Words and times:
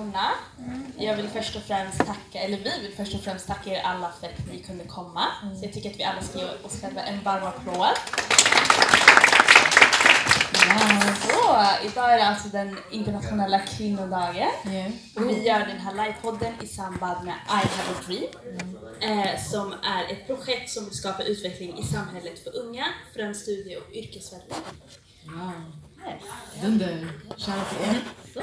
välkomna. 0.00 0.30
Jag 0.98 1.16
vill 1.16 1.28
först 1.28 1.56
och 1.56 1.62
främst 1.62 1.98
tacka, 1.98 2.38
eller 2.38 2.56
vi 2.56 2.82
vill 2.82 2.96
först 2.96 3.14
och 3.14 3.20
främst 3.20 3.46
tacka 3.46 3.70
er 3.70 3.82
alla 3.84 4.12
för 4.20 4.26
att 4.26 4.52
ni 4.52 4.58
kunde 4.58 4.84
komma. 4.84 5.26
Så 5.58 5.64
jag 5.64 5.72
tycker 5.72 5.90
att 5.90 5.98
vi 5.98 6.04
alla 6.04 6.22
ska 6.22 6.38
ge 6.38 6.44
oss 6.44 6.80
själva 6.80 7.02
en 7.02 7.22
varm 7.22 7.46
applåd. 7.46 7.96
Så, 11.22 11.86
idag 11.86 12.12
är 12.12 12.16
det 12.16 12.26
alltså 12.26 12.48
den 12.48 12.76
internationella 12.90 13.58
kvinnodagen. 13.58 14.48
Och 15.16 15.28
vi 15.28 15.46
gör 15.46 15.58
den 15.58 15.78
här 15.78 15.94
livepodden 15.94 16.54
i 16.62 16.66
samband 16.66 17.24
med 17.24 17.34
I 17.34 17.66
have 17.66 17.90
a 17.90 18.02
dream. 18.06 18.30
Eh, 19.00 19.40
som 19.50 19.72
är 19.72 20.12
ett 20.12 20.26
projekt 20.26 20.70
som 20.70 20.84
vill 20.84 20.94
skapa 20.94 21.22
utveckling 21.22 21.78
i 21.78 21.82
samhället 21.82 22.44
för 22.44 22.56
unga, 22.56 22.86
främst 23.14 23.42
studie 23.42 23.76
och 23.76 23.92
yrkesvägledning. 23.92 24.64
Dunder. 26.62 26.88
Er. 26.88 28.00
Så, 28.34 28.40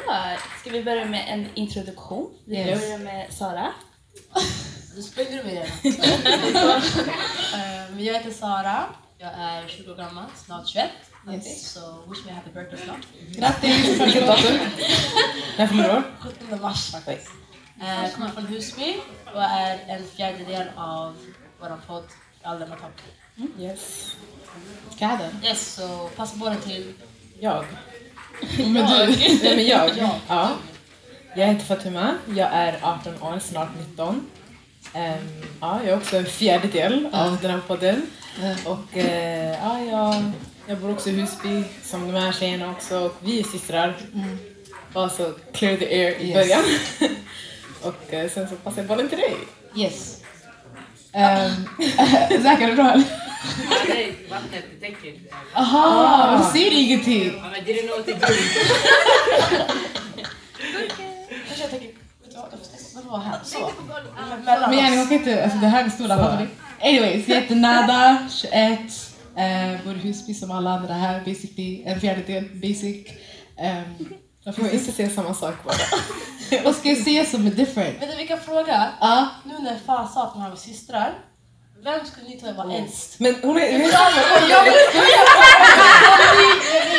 ska 0.62 0.70
vi 0.70 0.84
börja 0.84 1.06
med 1.06 1.26
en 1.34 1.48
introduktion? 1.56 2.34
Vi 2.46 2.56
Yes. 2.58 2.82
börjar 2.82 3.00
med 3.00 3.34
Sara. 3.34 3.74
Nu 4.96 5.02
sprängde 5.04 5.38
du 5.38 5.44
mig 5.44 5.56
redan. 5.84 6.82
Um, 7.90 8.00
jag 8.00 8.14
heter 8.14 8.32
Sara. 8.32 8.84
Jag 9.18 9.32
är 9.34 9.68
20 9.68 9.92
år 9.92 9.96
gammal, 9.96 10.26
snart 10.46 10.68
21. 10.68 10.90
Yes. 11.32 11.72
Så 11.72 11.80
wish 12.10 12.26
me 12.26 12.32
a 12.32 12.36
happy 12.36 12.50
birthday 12.54 12.80
snart. 12.86 13.08
Grattis! 13.38 14.00
Vilket 14.06 14.28
datum? 14.28 14.58
När 15.58 15.68
fyller 15.68 15.84
du 15.84 15.90
år? 15.90 16.04
17 16.20 16.62
mars 16.62 16.92
faktiskt. 16.92 17.28
Uh, 17.82 18.04
jag 18.04 18.14
kommer 18.14 18.30
från 18.30 18.46
Husby 18.48 18.96
och 19.34 19.44
är 19.44 19.80
en 19.88 20.08
fjärdedel 20.08 20.68
av 20.76 21.18
vår 21.60 21.82
podd 21.88 22.04
Allmänna 22.44 22.76
topp. 22.76 23.02
Yes. 23.60 24.16
Kader. 25.00 25.30
Yes, 25.44 25.74
så 25.76 26.10
passa 26.16 26.36
bollen 26.38 26.62
till 26.62 26.94
Jag? 27.40 27.66
Men 28.58 28.74
du. 28.74 29.16
Nej, 29.44 29.56
men 29.56 29.68
jag? 29.68 29.90
jag. 29.98 30.10
Ja. 30.28 30.52
Jag 31.36 31.48
heter 31.48 31.66
Fatuma, 31.66 32.14
jag 32.36 32.50
är 32.54 32.80
18 32.82 33.22
år, 33.24 33.40
snart 33.40 33.70
19. 33.90 34.28
Ehm, 34.94 35.14
ja, 35.62 35.80
jag 35.84 35.94
är 35.94 35.98
också 35.98 36.18
en 36.18 36.26
fjärdedel 36.26 37.10
av 37.12 37.38
den 37.42 37.52
här 37.52 37.60
podden. 37.68 38.02
Och 38.66 38.98
eh, 38.98 39.58
ja, 39.64 39.80
jag, 39.82 40.32
jag 40.68 40.78
bor 40.78 40.92
också 40.92 41.10
i 41.10 41.12
Husby, 41.14 41.64
som 41.84 42.14
de 42.14 42.20
här 42.20 42.32
tjejerna 42.32 42.72
också. 42.72 43.00
Och 43.00 43.16
vi 43.22 43.40
är 43.40 43.44
systrar. 43.44 43.98
Bara 44.94 45.10
så 45.10 45.34
clear 45.54 45.78
the 45.78 45.86
air 45.86 46.16
i 46.20 46.28
Yes. 46.30 46.36
början. 46.36 46.64
och 47.84 48.14
eh, 48.14 48.30
sen 48.30 48.50
så 48.50 48.56
passar 48.56 48.78
jag 48.78 48.88
bollen 48.88 49.10
till 49.10 49.18
dig. 49.18 49.34
Yes. 49.76 50.22
Um, 51.14 51.70
är 52.60 52.68
det 52.68 52.76
bra 52.76 52.92
eller? 52.92 53.27
Det 53.88 54.04
är 54.04 54.30
vattnet, 54.30 54.64
det 54.80 54.88
täcker. 54.88 55.14
Aha, 55.54 56.50
säger 56.54 56.72
du 56.72 56.78
ingenting? 56.78 57.34
Ja, 57.36 57.50
men 57.50 57.66
vadå 62.96 63.18
här? 63.18 63.40
Så. 63.44 63.72
Mellan 64.46 64.70
Men 64.70 64.94
oss. 64.94 64.98
hon 65.00 65.08
kan 65.08 65.18
inte, 65.18 65.44
alltså 65.44 65.58
det 65.60 65.68
här 65.68 65.86
är 65.86 65.90
stora 65.90 66.40
ni? 66.40 66.48
Anyways, 66.82 67.28
jag 67.28 67.42
heter 67.42 67.56
Nada, 67.56 68.28
21, 68.32 68.80
eh, 69.36 69.86
bor 69.86 69.96
i 69.96 70.00
Husby 70.00 70.34
som 70.34 70.52
alla 70.52 70.70
andra 70.72 70.94
här, 70.94 71.20
basically 71.26 71.84
en 71.86 72.00
fjärdedel 72.00 72.44
basic. 72.54 73.08
Um, 73.60 74.14
Jag 74.44 74.56
får 74.56 74.70
inte 74.70 74.92
säga 74.92 75.10
samma 75.10 75.34
sak 75.34 75.56
bara. 75.64 76.62
vad 76.64 76.76
ska 76.76 76.90
jag 76.90 76.98
säga 76.98 77.26
som 77.26 77.48
är 77.48 77.52
different? 77.52 78.02
Vet 78.02 78.12
du 78.12 78.18
vilken 78.18 78.40
fråga? 78.40 78.90
Ja, 79.02 79.30
Nu 79.46 79.60
när 79.60 79.80
Farah 79.86 80.14
sa 80.14 80.24
att 80.24 80.34
hon 80.34 80.42
har 80.42 80.56
systrar, 80.56 81.14
vem 81.84 82.06
skulle 82.06 82.28
ni 82.28 82.40
tro 82.40 82.54
var 82.54 82.72
äldst? 82.76 83.20
Men 83.20 83.36
hon 83.42 83.58
är... 83.58 83.62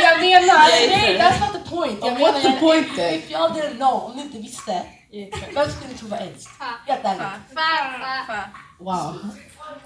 jag 0.03 0.21
menar, 0.21 0.69
nej 0.89 1.19
that's 1.19 1.41
not 1.41 1.53
the 1.53 1.71
point. 1.71 1.99
Jag 2.03 2.19
what's 2.19 2.43
the 2.43 2.49
menar, 2.49 2.61
point 2.61 2.97
then? 2.97 3.15
if 3.15 3.31
y'all 3.31 3.51
didn't 3.55 3.77
know, 3.77 4.05
om 4.05 4.17
ni 4.17 4.23
inte 4.23 4.39
visste, 4.39 4.83
vem 5.55 5.71
skulle 5.71 5.89
ni 5.93 5.99
tro 5.99 6.09
var 6.09 6.19
äldst? 6.19 6.49
Helt 6.87 7.05
ärligt. 7.05 7.23
Wow. 8.79 9.19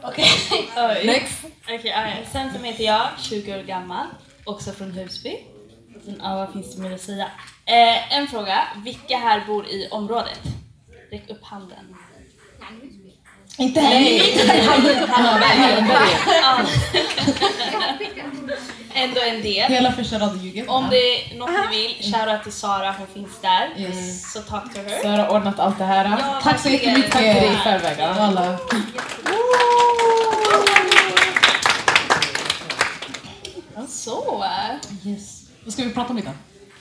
Okej. 0.02 0.30
Oj. 0.76 1.06
Next. 1.06 1.44
Okej. 1.64 2.26
Sen 2.32 2.52
som 2.52 2.64
heter 2.64 2.84
jag, 2.84 3.08
20 3.18 3.54
år 3.58 3.62
gammal, 3.62 4.06
också 4.44 4.72
från 4.72 4.90
Husby. 4.90 5.36
Sen, 6.04 6.20
ja, 6.22 6.34
vad 6.36 6.52
finns 6.52 6.74
det 6.76 6.82
mer 6.82 6.94
att 6.94 7.00
säga? 7.00 7.30
Eh, 7.64 8.16
en 8.18 8.26
fråga, 8.26 8.62
vilka 8.84 9.16
här 9.16 9.44
bor 9.46 9.66
i 9.66 9.88
området? 9.90 10.40
Räck 11.10 11.30
upp 11.30 11.44
handen. 11.44 11.96
Inte 13.56 13.80
hej! 13.80 14.38
Ja. 16.42 16.60
Ändå 18.94 19.20
en 19.20 19.42
del. 19.42 19.70
Hela 19.72 19.92
första 19.92 20.18
radioljuget. 20.18 20.68
Om 20.68 20.90
det 20.90 20.96
är 20.96 21.38
något 21.38 21.50
ni 21.70 21.76
vill, 21.76 22.12
shoutout 22.12 22.42
till 22.42 22.52
Sara, 22.52 22.94
hon 22.98 23.06
finns 23.06 23.40
där. 23.40 23.70
Yes. 23.76 24.32
Så 24.32 24.40
talk 24.40 24.74
to 24.74 24.80
her. 24.80 25.02
Så 25.02 25.08
har 25.08 25.28
ordnat 25.30 25.58
allt 25.58 25.78
det 25.78 25.84
här. 25.84 26.04
Ja, 26.04 26.40
Tack 26.42 26.60
så 26.60 26.68
jättemycket. 26.68 27.12
Tack 27.12 27.22
till 27.22 27.34
dig 27.34 27.52
i 27.52 27.56
förväg. 27.56 28.00
Alla. 28.00 28.58
Så, 33.88 34.44
Yes. 35.04 35.42
Vad 35.64 35.72
ska 35.72 35.82
vi 35.82 35.90
prata 35.94 36.10
om 36.10 36.18
idag? 36.18 36.34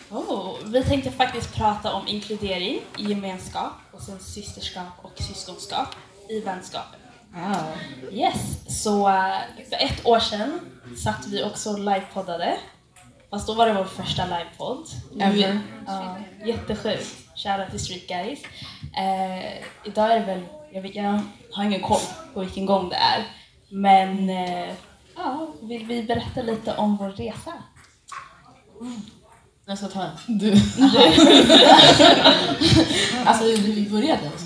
oh, 0.09 0.55
vi 0.65 0.83
tänkte 0.83 1.11
faktiskt 1.11 1.55
prata 1.55 1.93
om 1.93 2.07
inkludering, 2.07 2.79
gemenskap 2.97 3.71
och 3.91 4.01
sen 4.01 4.19
systerskap 4.19 4.85
och 5.01 5.13
syskonskap 5.15 5.95
i 6.31 6.41
vänskapen. 6.41 6.99
Wow. 7.33 7.77
Yes, 8.11 8.57
så 8.83 9.09
eh, 9.09 9.35
för 9.69 9.75
ett 9.85 10.05
år 10.05 10.19
sedan 10.19 10.59
satt 11.03 11.27
vi 11.27 11.43
också 11.43 11.69
och 11.69 11.79
livepoddade. 11.79 12.57
Fast 13.29 13.47
då 13.47 13.53
var 13.53 13.67
det 13.67 13.73
vår 13.73 13.85
första 13.85 14.25
livepodd. 14.25 14.85
Ever. 15.19 15.59
Ja, 15.87 16.17
jättesjukt. 16.45 17.15
Shoutout 17.35 17.69
till 17.69 17.79
Street 17.79 18.07
Guys. 18.07 18.39
Eh, 18.97 19.63
idag 19.83 20.11
är 20.11 20.19
det 20.19 20.25
väl, 20.25 20.43
jag, 20.71 20.81
vet, 20.81 20.95
jag 20.95 21.19
har 21.51 21.63
ingen 21.63 21.81
koll 21.81 21.99
på 22.33 22.39
vilken 22.39 22.65
gång 22.65 22.89
det 22.89 22.95
är. 22.95 23.23
Men 23.69 24.29
eh, 24.29 24.73
ja, 25.15 25.47
vill 25.61 25.85
vi 25.85 26.03
berätta 26.03 26.41
lite 26.41 26.75
om 26.75 26.97
vår 26.97 27.09
resa? 27.09 27.53
Jag 29.65 29.77
ska 29.77 29.87
ta 29.87 30.03
en. 30.03 30.37
Du. 30.39 30.51
Alltså 33.25 33.43
hur 33.43 33.73
vi 33.73 33.89
började. 33.89 34.31
så. 34.37 34.45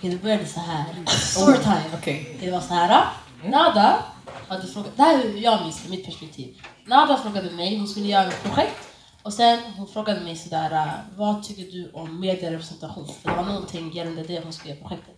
Okej, 0.00 0.10
det 0.10 0.22
började 0.22 0.46
så 0.46 0.60
här. 0.60 0.84
Storytime. 1.06 1.84
Okej. 1.94 2.36
Det 2.40 2.50
var 2.50 2.60
så 2.60 2.74
här. 2.74 3.04
Nada 3.44 4.04
hade 4.48 4.66
frågat, 4.66 4.96
det 4.96 5.02
här 5.02 5.18
är 5.18 5.22
hur 5.28 5.38
jag 5.38 5.62
minns 5.62 5.88
mitt 5.88 6.04
perspektiv. 6.04 6.62
Nada 6.86 7.16
frågade 7.16 7.50
mig, 7.50 7.78
hon 7.78 7.88
skulle 7.88 8.06
göra 8.06 8.28
ett 8.28 8.42
projekt 8.42 8.88
och 9.22 9.32
sen 9.32 9.58
hon 9.76 9.86
frågade 9.88 10.20
mig 10.20 10.36
sådär, 10.36 10.72
äh, 10.72 10.88
vad 11.16 11.42
tycker 11.42 11.62
du 11.62 11.90
om 11.92 12.20
medierepresentation? 12.20 13.08
För 13.08 13.30
det 13.30 13.36
var 13.36 13.44
någonting 13.44 13.92
gällande 13.92 14.22
det 14.22 14.40
hon 14.44 14.52
skulle 14.52 14.74
göra 14.74 14.88
projektet. 14.88 15.14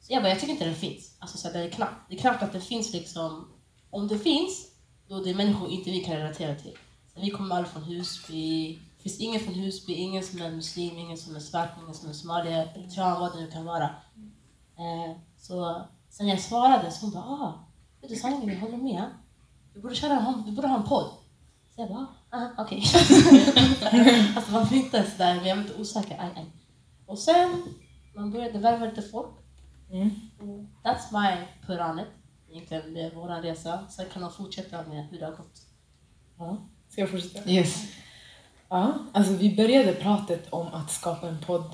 Så 0.00 0.12
jag 0.12 0.22
bara, 0.22 0.28
jag 0.28 0.40
tycker 0.40 0.52
inte 0.52 0.64
det 0.68 0.74
finns. 0.74 1.16
Alltså 1.18 1.38
så 1.38 1.48
det 1.52 1.58
är 1.58 1.70
knappt. 1.70 1.94
Det 2.08 2.14
är 2.14 2.18
knappt 2.18 2.42
att 2.42 2.52
det 2.52 2.60
finns 2.60 2.92
liksom, 2.92 3.48
om 3.90 4.08
det 4.08 4.18
finns, 4.18 4.66
då 5.08 5.16
är 5.16 5.24
det 5.24 5.34
människor 5.34 5.70
inte 5.70 5.90
vi 5.90 6.00
kan 6.00 6.16
relatera 6.16 6.54
till. 6.54 6.76
Så 7.14 7.20
vi 7.20 7.30
kommer 7.30 7.56
alla 7.56 7.66
från 7.66 7.82
Husby, 7.82 8.78
det 8.96 9.02
finns 9.02 9.20
ingen 9.20 9.40
från 9.40 9.54
Husby, 9.54 9.92
ingen 9.94 10.22
som 10.24 10.42
är 10.42 10.50
muslim, 10.50 10.98
ingen 10.98 11.18
som 11.18 11.36
är 11.36 11.40
svart, 11.40 11.68
ingen 11.82 11.94
som 11.94 12.08
är 12.10 12.12
somalier, 12.12 12.72
eritrean, 12.76 13.20
vad 13.20 13.32
det 13.32 13.40
nu 13.40 13.50
kan 13.50 13.64
vara. 13.64 13.90
Eh, 14.80 15.16
så 15.36 15.82
sen 16.08 16.28
jag 16.28 16.40
svarade 16.40 16.90
så 16.90 17.06
hon 17.06 17.14
bara, 17.14 17.24
ah, 17.24 17.64
vet 18.00 18.10
du 18.10 18.16
sanningen, 18.16 18.48
jag 18.48 18.60
håller 18.60 18.76
med. 18.76 19.04
Vi 19.74 19.80
borde, 19.80 19.94
köra 19.94 20.18
en, 20.18 20.44
vi 20.44 20.52
borde 20.52 20.68
ha 20.68 20.76
en 20.76 20.88
podd. 20.88 21.10
Så 21.74 21.80
jag 21.80 21.88
bara, 21.88 22.06
ah, 22.30 22.48
okej. 22.58 22.82
alltså 24.36 24.52
man 24.52 24.66
blir 24.68 24.78
inte 24.78 25.10
sådär, 25.10 25.34
men 25.34 25.46
jag 25.46 25.56
var 25.56 25.62
lite 25.62 25.80
osäker. 25.80 26.16
Aj, 26.20 26.30
aj. 26.36 26.46
Och 27.06 27.18
sen, 27.18 27.62
man 28.14 28.30
började 28.30 28.58
värva 28.58 28.86
lite 28.86 29.02
folk. 29.02 29.36
Mm. 29.90 30.10
That's 30.84 31.12
my 31.12 31.46
put 31.66 31.80
on 31.80 31.98
it. 31.98 32.06
Egentligen, 32.50 32.96
är 32.96 33.14
vår 33.14 33.42
resa. 33.42 33.88
Sen 33.88 34.06
kan 34.12 34.22
man 34.22 34.32
fortsätta 34.32 34.82
med 34.82 35.06
hur 35.10 35.18
det 35.18 35.24
har 35.24 35.32
gått. 35.32 35.62
Ja. 36.38 36.56
Ska 36.88 37.00
jag 37.00 37.10
fortsätta? 37.10 37.50
Yes. 37.50 37.84
Ja, 38.68 38.94
alltså 39.12 39.32
vi 39.32 39.56
började 39.56 39.92
pratet 39.92 40.52
om 40.52 40.66
att 40.66 40.90
skapa 40.90 41.28
en 41.28 41.38
podd 41.46 41.70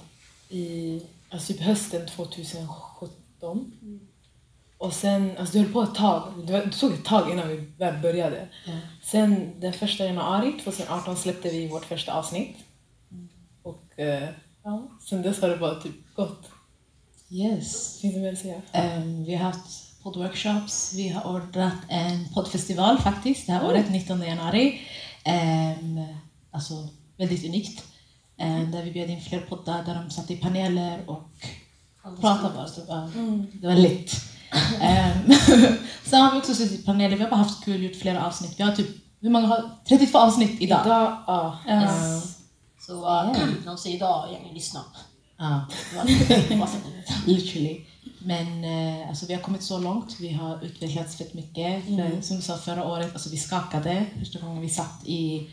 i 0.49 1.03
alltså 1.31 1.53
typ 1.53 1.63
hösten 1.63 2.07
2017. 2.07 3.73
Och 4.79 4.93
sen, 4.93 5.37
alltså 5.39 5.53
det 5.53 5.65
höll 5.65 5.73
på 5.73 5.83
ett 5.83 5.95
tag, 5.95 6.33
det, 6.47 6.71
tog 6.71 6.93
ett 6.93 7.05
tag 7.05 7.31
innan 7.31 7.49
vi 7.49 7.57
väl 7.57 8.03
började. 8.03 8.49
Sen 9.03 9.61
den 9.61 9.73
första 9.73 10.05
januari 10.05 10.53
2018 10.65 11.17
släppte 11.17 11.51
vi 11.51 11.69
vårt 11.69 11.85
första 11.85 12.15
avsnitt. 12.15 12.57
Och 13.63 13.99
eh, 13.99 14.29
ja, 14.65 14.89
sen 15.09 15.23
dess 15.23 15.41
har 15.43 15.49
det 15.49 15.57
bara 15.57 15.75
typ 15.75 16.15
gått. 16.15 16.51
Yes. 17.31 18.01
Finns 18.01 18.15
det 18.15 18.21
mer 18.21 18.33
att 18.33 18.39
säga? 18.39 18.63
Ehm, 18.73 19.25
vi 19.25 19.35
har 19.35 19.45
haft 19.45 20.03
poddworkshops, 20.03 20.95
vi 20.95 21.09
har 21.09 21.35
ordnat 21.35 21.75
en 21.89 22.29
poddfestival 22.35 22.99
faktiskt 22.99 23.47
det 23.47 23.53
här 23.53 23.67
året, 23.67 23.91
19 23.91 24.23
januari. 24.23 24.81
Um, 25.81 26.05
alltså 26.51 26.89
väldigt 27.17 27.45
unikt. 27.45 27.85
Ehm, 28.39 28.71
där 28.71 28.83
vi 28.83 28.91
bjöd 28.93 29.11
in 29.11 29.21
fler 29.21 29.41
poddar 29.41 29.85
där 29.85 29.95
de 29.95 30.11
satt 30.11 30.31
i 30.31 30.37
paneler 30.37 31.11
och 31.11 31.23
pratade 32.21 32.55
bara. 32.55 32.69
Så, 32.69 32.81
ja, 32.89 33.09
Det 33.53 33.67
var 33.67 33.75
lite. 33.75 34.17
Um, 34.75 35.33
sen 36.05 36.21
har 36.21 36.33
vi 36.33 36.39
också 36.39 36.55
suttit 36.55 36.81
i 36.81 36.83
paneler, 36.83 37.17
vi 37.17 37.23
har 37.23 37.31
bara 37.31 37.37
haft 37.37 37.65
kul, 37.65 37.83
gjort 37.83 37.97
flera 37.97 38.27
avsnitt. 38.27 38.55
Vi 38.59 38.63
har 38.63 38.73
typ, 38.73 38.89
hur 39.21 39.31
många 39.31 39.47
har, 39.47 39.71
32 39.89 40.19
avsnitt 40.19 40.63
idag. 40.63 40.87
Idag, 40.87 41.17
ja. 41.27 41.59
Ja. 41.67 41.83
eh, 41.83 42.21
Så 42.81 42.93
uh, 42.93 43.33
när 43.33 43.69
hon 43.69 43.79
säger 43.79 43.97
idag, 43.97 44.29
jag 44.33 44.45
vill 44.45 44.55
lyssna. 44.55 44.81
Ja, 45.39 45.67
literally. 47.27 47.81
Men 48.19 48.65
eh, 48.65 49.09
alltså, 49.09 49.27
vi 49.27 49.35
har 49.35 49.41
kommit 49.41 49.63
så 49.63 49.79
långt. 49.79 50.17
Vi 50.21 50.33
har 50.33 50.65
utvecklats 50.65 51.17
fett 51.17 51.35
mycket. 51.35 51.85
För, 51.85 52.23
som 52.23 52.37
du 52.37 52.43
sa 52.43 52.57
förra 52.59 52.85
året, 52.85 53.13
alltså, 53.13 53.31
vi 53.31 53.37
skakade 53.37 54.07
första 54.19 54.39
gången 54.39 54.61
vi 54.63 54.69
satt 54.69 55.07
i 55.07 55.51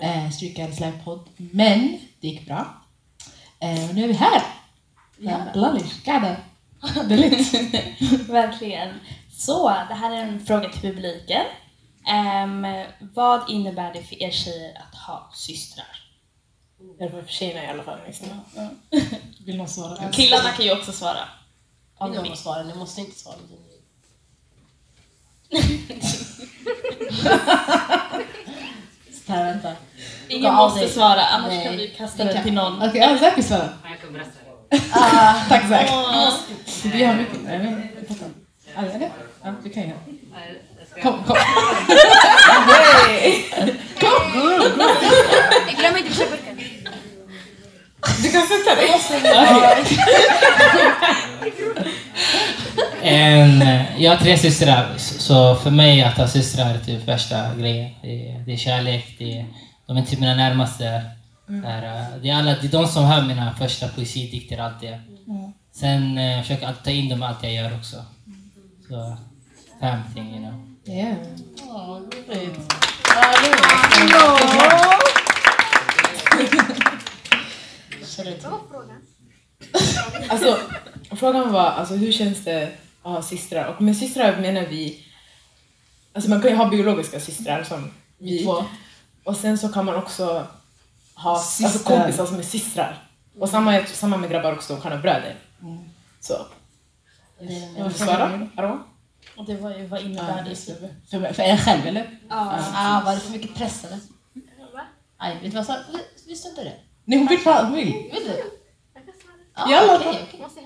eh, 0.00 0.30
Street 0.30 0.56
Guys 0.56 0.80
livepodd. 0.80 1.28
Men 1.36 1.98
det 2.20 2.28
gick 2.28 2.46
bra. 2.46 2.82
Eh, 3.60 3.88
och 3.88 3.94
nu 3.94 4.04
är 4.04 4.08
vi 4.08 4.14
här. 4.14 4.42
Ja. 5.18 5.38
Deligt. 7.08 7.54
Verkligen. 8.28 9.00
Så, 9.32 9.68
det 9.68 9.94
här 9.94 10.16
är 10.16 10.22
en 10.22 10.46
fråga 10.46 10.68
till 10.68 10.80
publiken. 10.80 11.44
Ehm, 12.08 12.66
vad 13.14 13.50
innebär 13.50 13.92
det 13.92 14.02
för 14.02 14.22
er 14.22 14.30
tjejer 14.30 14.78
att 14.78 14.94
ha 14.94 15.30
systrar? 15.34 16.04
Eller 17.00 17.10
för 17.10 17.24
tjejerna 17.26 17.64
i 17.64 17.66
alla 17.66 17.82
fall. 17.82 17.98
Liksom. 18.06 18.28
Vill 19.44 19.56
någon 19.56 19.68
svara? 19.68 20.08
Killarna 20.12 20.50
kan 20.50 20.64
ju 20.64 20.72
också 20.72 20.92
svara. 20.92 21.28
Om 21.98 22.10
måste 22.10 22.36
svara, 22.36 22.62
ni 22.62 22.74
måste 22.74 23.00
inte 23.00 23.18
svara. 23.18 23.36
Här, 29.28 29.44
vänta. 29.44 29.72
Ingen 30.28 30.54
måste 30.54 30.80
dig. 30.80 30.88
svara, 30.88 31.24
annars 31.24 31.48
Nej. 31.52 31.64
kan 31.64 31.76
vi 31.76 31.88
kasta 31.88 32.24
den 32.24 32.42
till 32.42 32.52
någon. 32.52 32.82
Okej, 32.88 33.00
ja, 33.00 33.18
Zack 33.18 33.36
vill 33.38 33.44
svara. 33.44 33.68
Ja, 33.84 33.90
Jag 33.90 34.00
kan 34.00 34.12
berätta. 34.12 34.30
Tack 35.48 35.68
Zack. 35.68 35.90
Vi 36.84 37.04
har 37.04 37.14
mycket. 37.14 37.38
Eller? 37.48 37.88
Ja, 39.44 39.52
vi 39.62 39.70
kan. 39.70 39.82
Nej, 39.82 39.92
jag 40.78 40.88
ska- 40.90 41.02
Kom, 41.02 41.24
kom. 41.24 41.36
Glöm 45.78 45.96
inte 45.96 46.14
köttburken. 46.14 46.58
Du 48.22 48.30
kan 48.30 48.42
sätta 48.46 48.74
dig. 48.74 48.88
En, 53.02 53.60
jag 53.98 54.10
har 54.10 54.16
tre 54.18 54.38
systrar, 54.38 54.94
så 54.98 55.54
för 55.54 55.70
mig 55.70 56.02
att 56.02 56.16
ha 56.16 56.28
systrar 56.28 56.74
är 56.74 56.78
typ 56.78 57.08
värsta 57.08 57.54
grejen. 57.54 57.90
Det 58.02 58.30
är, 58.30 58.38
det 58.38 58.52
är 58.52 58.56
kärlek, 58.56 59.16
det 59.18 59.38
är, 59.38 59.46
de 59.86 59.96
är 59.96 60.02
typ 60.02 60.20
mina 60.20 60.34
närmaste. 60.34 61.02
Det 61.46 61.68
är, 61.68 62.00
eh, 62.00 62.06
det, 62.22 62.30
är 62.30 62.34
alla, 62.34 62.54
det 62.60 62.66
är 62.66 62.72
de 62.72 62.86
som 62.86 63.04
hör 63.04 63.22
mina 63.22 63.54
första 63.54 63.88
poesidikter, 63.88 64.58
allt 64.58 64.80
det. 64.80 65.00
Sen 65.72 66.18
eh, 66.18 66.42
försöker 66.42 66.62
jag 66.62 66.68
alltid 66.68 66.84
ta 66.84 66.90
in 66.90 67.08
dem 67.08 67.22
i 67.22 67.24
allt 67.26 67.42
jag 67.42 67.52
gör 67.52 67.74
också. 67.76 67.96
Så, 68.88 69.16
fam 69.80 70.00
thing, 70.14 70.30
you 70.30 70.38
know. 70.38 70.68
Yeah. 70.96 71.16
Ja, 71.68 72.00
roligt. 72.28 72.72
Så 78.02 78.22
det 78.22 78.30
är 78.30 78.42
Vad 78.42 78.50
var 78.50 78.60
frågan? 78.70 79.02
Alltså, 80.28 80.58
frågan 81.16 81.52
var 81.52 81.70
alltså, 81.70 81.94
hur 81.94 82.12
känns 82.12 82.44
det 82.44 82.70
ha 83.10 83.22
systrar? 83.22 83.74
Och 83.74 83.82
med 83.82 83.96
systrar 83.96 84.40
menar 84.40 84.62
vi... 84.62 85.04
Alltså 86.12 86.30
man 86.30 86.40
kan 86.42 86.50
ju 86.50 86.56
ha 86.56 86.68
biologiska 86.68 87.20
systrar 87.20 87.64
som 87.64 87.90
vi. 88.18 88.44
Två. 88.44 88.64
Och 89.24 89.36
sen 89.36 89.58
så 89.58 89.68
kan 89.68 89.84
man 89.84 89.94
också 89.94 90.46
ha 91.14 91.30
alltså, 91.30 91.78
kompisar 91.78 92.26
som 92.26 92.38
är 92.38 92.42
systrar. 92.42 93.08
Och 93.38 93.48
samma, 93.48 93.84
samma 93.86 94.16
med 94.16 94.30
grabbar 94.30 94.52
också, 94.52 94.74
de 94.74 94.82
kan 94.82 94.92
ha 94.92 94.98
bröder. 94.98 95.36
Så. 96.20 96.46
Vad 97.78 97.96
Svara? 97.96 98.48
Arwa? 98.56 98.82
Och 99.36 99.44
det 99.44 99.56
var 99.56 99.76
ju, 99.76 99.86
vad 99.86 100.00
Ja, 100.00 100.04
innebär 100.04 100.44
det? 100.44 100.56
För, 101.10 101.32
för 101.32 101.42
er 101.42 101.56
själv, 101.56 101.86
eller? 101.86 102.18
Ah, 102.28 103.02
var 103.04 103.14
det 103.14 103.20
för 103.20 103.32
mycket 103.32 103.54
press 103.54 103.84
eller? 103.84 103.98
Va? 104.74 104.86
Aj, 105.16 105.34
vet 105.34 105.42
du 105.42 105.48
vad 105.48 105.58
jag 105.58 105.66
sa? 105.66 105.76
Visste 106.26 106.48
inte 106.48 106.64
det? 106.64 106.74
Nej, 107.04 107.18
hon 107.18 107.28
vill 107.28 107.42
prata. 107.42 107.64
Hon 107.64 107.74
vill. 107.76 107.92
Vill 107.92 108.24
du? 108.24 108.42
Jag 108.94 109.04
kan 109.04 109.14
svara. 109.22 109.34
Ah, 109.54 109.70
Jalla. 109.70 109.96
okej, 109.96 110.20
okej. 110.28 110.40
Måste 110.40 110.60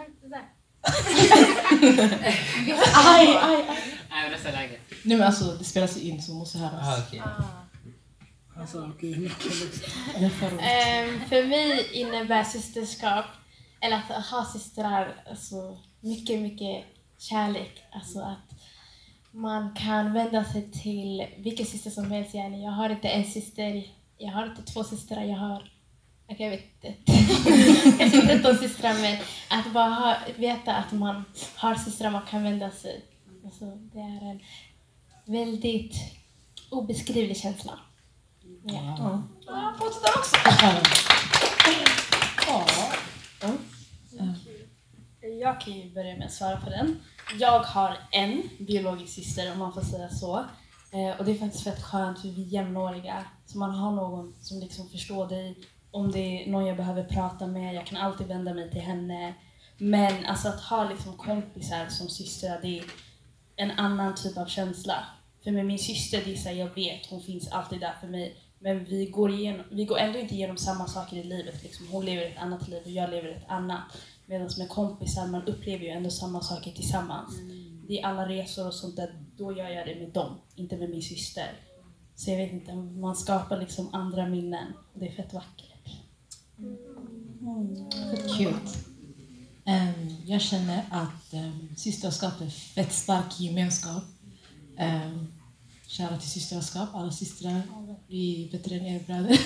det? 0.83 2.75
Aj, 2.95 3.27
aj, 3.27 3.65
aj. 3.69 3.77
Nej, 4.11 4.23
men 4.23 4.33
nästa 4.33 4.51
läge. 4.51 4.79
Nej 5.03 5.17
men 5.17 5.27
alltså, 5.27 5.45
det 5.45 5.65
spelas 5.65 5.97
ju 5.97 6.01
in 6.01 6.23
så 6.23 6.35
måste 6.35 6.59
höras. 6.59 6.87
Ah, 6.87 6.99
okej. 6.99 7.23
Eller 10.17 10.29
förra. 10.29 10.61
Ehm, 10.61 11.21
för 11.29 11.47
mig 11.47 11.89
innebär 11.93 12.45
systerskap, 12.45 13.25
eller 13.81 13.97
att 13.97 14.27
ha 14.27 14.45
systrar, 14.45 15.23
alltså 15.31 15.79
mycket, 16.01 16.41
mycket 16.41 16.85
kärlek. 17.19 17.83
Alltså 17.93 18.21
att 18.21 18.61
man 19.31 19.75
kan 19.75 20.13
vända 20.13 20.45
sig 20.45 20.71
till 20.71 21.27
vilken 21.39 21.67
syster 21.67 21.91
som 21.91 22.11
helst. 22.11 22.35
Yani. 22.35 22.65
Jag 22.65 22.73
har 22.73 22.91
inte 22.91 23.09
en 23.09 23.25
syster, 23.25 23.85
jag 24.19 24.33
har 24.33 24.47
inte 24.47 24.73
två 24.73 24.85
systrar, 24.85 25.23
jag 25.25 25.37
har 25.37 25.71
jag 26.41 26.51
vet 26.51 26.65
inte. 26.65 27.13
Kanske 27.99 28.17
inte 28.17 28.27
13 28.27 28.57
systrar, 28.57 28.95
men 28.95 29.19
att 29.49 29.73
bara 29.73 29.89
ha, 29.89 30.17
veta 30.37 30.75
att 30.75 30.93
man 30.93 31.25
har 31.55 31.75
systrar 31.75 32.11
man 32.11 32.27
kan 32.31 32.43
vända 32.43 32.71
sig. 32.71 33.05
Alltså, 33.45 33.65
det 33.65 34.01
är 34.01 34.31
en 34.31 34.41
väldigt 35.27 35.95
obeskrivlig 36.71 37.37
känsla. 37.37 37.79
Ja. 38.65 39.23
Jag 45.41 45.61
kan 45.61 45.73
ju 45.73 45.95
börja 45.95 46.17
med 46.17 46.27
att 46.27 46.33
svara 46.33 46.57
på 46.57 46.71
den. 46.71 47.03
Jag 47.39 47.61
har 47.61 47.99
en 48.11 48.43
biologisk 48.59 49.15
syster 49.15 49.53
om 49.53 49.59
man 49.59 49.73
får 49.73 49.81
säga 49.81 50.09
så. 50.09 50.45
Eh, 50.93 51.19
och 51.19 51.25
det 51.25 51.31
är 51.33 51.39
faktiskt 51.39 51.65
fett 51.65 51.83
skönt 51.83 52.21
för 52.21 52.29
vi 52.29 52.43
är 52.43 52.47
jämnåriga. 52.47 53.25
Så 53.47 53.59
man 53.59 53.71
har 53.71 53.93
någon 53.93 54.35
som 54.41 54.61
liksom 54.61 54.89
förstår 54.89 55.29
dig. 55.29 55.57
Om 55.93 56.13
det 56.13 56.19
är 56.19 56.51
någon 56.51 56.67
jag 56.67 56.77
behöver 56.77 57.05
prata 57.05 57.47
med, 57.47 57.75
jag 57.75 57.87
kan 57.87 57.99
alltid 57.99 58.27
vända 58.27 58.55
mig 58.55 58.71
till 58.71 58.81
henne. 58.81 59.35
Men 59.79 60.27
alltså 60.27 60.49
att 60.49 60.61
ha 60.61 60.89
liksom 60.89 61.17
kompisar 61.17 61.87
som 61.89 62.09
systrar, 62.09 62.59
det 62.63 62.79
är 62.79 62.85
en 63.57 63.71
annan 63.71 64.15
typ 64.15 64.39
av 64.39 64.47
känsla. 64.47 65.05
För 65.45 65.51
med 65.51 65.67
min 65.67 65.79
syster, 65.79 66.23
det 66.25 66.33
är 66.33 66.37
så 66.37 66.49
här, 66.49 66.57
jag 66.57 66.75
vet, 66.75 67.07
hon 67.11 67.23
finns 67.23 67.49
alltid 67.49 67.81
där 67.81 67.95
för 68.01 68.09
mig. 68.09 68.37
Men 68.59 68.85
vi 68.85 69.07
går, 69.07 69.31
igenom, 69.33 69.67
vi 69.71 69.85
går 69.85 69.99
ändå 69.99 70.19
inte 70.19 70.35
igenom 70.35 70.57
samma 70.57 70.87
saker 70.87 71.17
i 71.17 71.25
livet. 71.25 71.63
Liksom. 71.63 71.89
Hon 71.89 72.05
lever 72.05 72.27
ett 72.27 72.39
annat 72.39 72.69
liv 72.69 72.83
och 72.85 72.91
jag 72.91 73.11
lever 73.11 73.29
ett 73.29 73.49
annat. 73.49 73.83
Medan 74.27 74.49
med 74.59 74.69
kompisar, 74.69 75.27
man 75.27 75.43
upplever 75.47 75.85
ju 75.85 75.91
ändå 75.91 76.11
samma 76.11 76.41
saker 76.41 76.71
tillsammans. 76.71 77.35
Det 77.89 78.01
är 78.01 78.07
alla 78.07 78.29
resor 78.29 78.67
och 78.67 78.75
sånt 78.75 78.97
där, 78.97 79.15
då 79.37 79.53
gör 79.53 79.69
jag 79.69 79.87
det 79.87 79.95
med 79.95 80.09
dem, 80.09 80.41
inte 80.55 80.77
med 80.77 80.91
min 80.91 81.03
syster. 81.03 81.53
Så 82.15 82.31
jag 82.31 82.37
vet 82.37 82.53
inte, 82.53 82.75
man 82.75 83.17
skapar 83.17 83.59
liksom 83.59 83.95
andra 83.95 84.27
minnen. 84.27 84.73
Det 84.95 85.07
är 85.09 85.13
fett 85.13 85.33
vackert. 85.33 85.72
Fett 88.11 88.37
cute. 88.37 88.79
Um, 89.67 90.17
jag 90.27 90.41
känner 90.41 90.85
att 90.91 91.35
um, 91.35 91.69
systerskap 91.77 92.41
är 92.41 92.51
fett 92.51 92.93
stark 92.93 93.41
gemenskap. 93.41 94.05
Um, 94.79 95.33
Kära 95.93 96.19
till 96.19 96.31
systerskap, 96.31 96.89
alla 96.95 97.13
systrar. 97.13 97.63
Vi 98.07 98.45
är 98.45 98.53
bättre 98.53 98.75
än 98.77 98.87
er 98.87 99.01
bröder. 99.01 99.39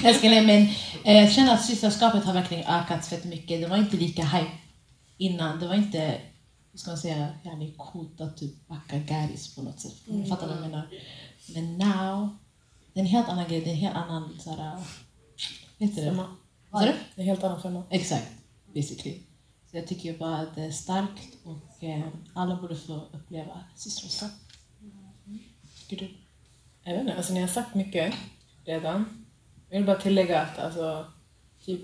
jag 0.04 0.16
ska 0.16 0.28
nej, 0.28 0.46
men 0.46 0.62
eh, 1.04 1.22
jag 1.22 1.32
känner 1.32 1.54
att 1.54 1.64
systerskapet 1.64 2.24
har 2.24 2.34
verkligen 2.34 2.64
ökat 2.64 3.06
fett 3.06 3.24
mycket. 3.24 3.60
Det 3.60 3.66
var 3.66 3.76
inte 3.76 3.96
lika 3.96 4.24
hype 4.24 4.52
innan. 5.16 5.60
Det 5.60 5.68
var 5.68 5.74
inte, 5.74 6.20
hur 6.72 6.78
ska 6.78 6.90
man 6.90 6.98
säga, 6.98 7.28
yani 7.44 7.74
coolt 7.76 8.20
att 8.20 8.36
typ 8.36 8.68
backa 8.68 8.98
garis 8.98 9.54
på 9.54 9.62
något 9.62 9.80
sätt. 9.80 10.08
Mm. 10.08 10.26
Fattar 10.26 10.46
vad 10.46 10.56
jag 10.56 10.62
menar? 10.62 10.88
Men 11.54 11.78
now, 11.78 12.36
det 12.92 13.00
är 13.00 13.04
en 13.04 13.10
helt 13.10 13.28
annan 13.28 13.48
grej. 13.48 13.60
Det 13.60 13.70
är 13.70 13.74
en 13.74 13.80
helt 13.80 13.96
annan 13.96 14.38
såhär, 14.40 14.58
här, 14.58 14.78
heter 15.88 16.04
det? 16.04 16.24
Vad 16.70 16.82
du? 16.82 17.22
Är 17.22 17.24
helt 17.24 17.44
annan 17.44 17.62
femma. 17.62 17.82
Exakt, 17.90 18.30
basically. 18.74 19.18
Så 19.70 19.76
jag 19.76 19.86
tycker 19.86 20.18
bara 20.18 20.36
att 20.36 20.54
det 20.54 20.62
är 20.62 20.70
starkt 20.70 21.36
och 21.44 21.84
eh, 21.84 22.02
alla 22.34 22.56
borde 22.56 22.76
få 22.76 23.00
uppleva 23.12 23.64
systerskap. 23.76 24.30
Tycker 25.88 26.06
du? 26.06 26.12
Jag 26.84 26.92
vet 26.92 27.00
inte, 27.00 27.16
alltså 27.16 27.32
ni 27.32 27.40
har 27.40 27.48
sagt 27.48 27.74
mycket 27.74 28.14
redan. 28.64 29.26
Jag 29.68 29.78
vill 29.78 29.86
bara 29.86 29.96
tillägga 30.00 30.40
att 30.40 30.58
alltså, 30.58 31.06
typ, 31.64 31.80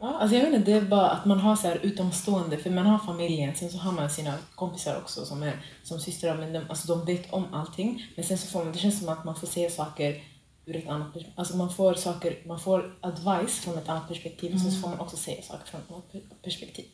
ja, 0.00 0.18
alltså 0.18 0.36
jag 0.36 0.44
vet 0.44 0.54
inte, 0.54 0.70
det 0.70 0.76
är 0.76 0.82
bara 0.82 1.10
att 1.10 1.24
man 1.24 1.40
har 1.40 1.56
så 1.56 1.68
här 1.68 1.76
utomstående, 1.82 2.58
för 2.58 2.70
man 2.70 2.86
har 2.86 2.98
familjen, 2.98 3.54
sen 3.54 3.70
så 3.70 3.78
har 3.78 3.92
man 3.92 4.10
sina 4.10 4.34
kompisar 4.54 4.96
också 4.96 5.24
som 5.24 5.42
är 5.42 5.64
som 5.82 6.00
systrar, 6.00 6.36
men 6.36 6.52
de, 6.52 6.58
alltså, 6.68 6.96
de 6.96 7.04
vet 7.04 7.32
om 7.32 7.54
allting. 7.54 8.06
Men 8.16 8.24
sen 8.24 8.38
så 8.38 8.46
får 8.46 8.64
man, 8.64 8.72
det 8.72 8.78
känns 8.78 8.98
som 8.98 9.08
att 9.08 9.24
man 9.24 9.36
får 9.36 9.46
se 9.46 9.70
saker 9.70 10.22
ur 10.66 10.76
ett 10.76 10.88
annat 10.88 11.12
perspektiv. 11.12 11.32
Alltså 11.36 11.56
man 11.56 11.72
får 11.74 11.94
saker, 11.94 12.38
man 12.46 12.60
får 12.60 12.94
advice 13.00 13.58
från 13.60 13.78
ett 13.78 13.88
annat 13.88 14.08
perspektiv 14.08 14.54
och 14.54 14.60
sen 14.60 14.72
så 14.72 14.80
får 14.80 14.88
man 14.88 15.00
också 15.00 15.16
se 15.16 15.42
saker 15.42 15.66
från 15.66 15.80
ett 15.80 15.90
annat 15.90 16.12
per- 16.12 16.20
perspektiv. 16.44 16.84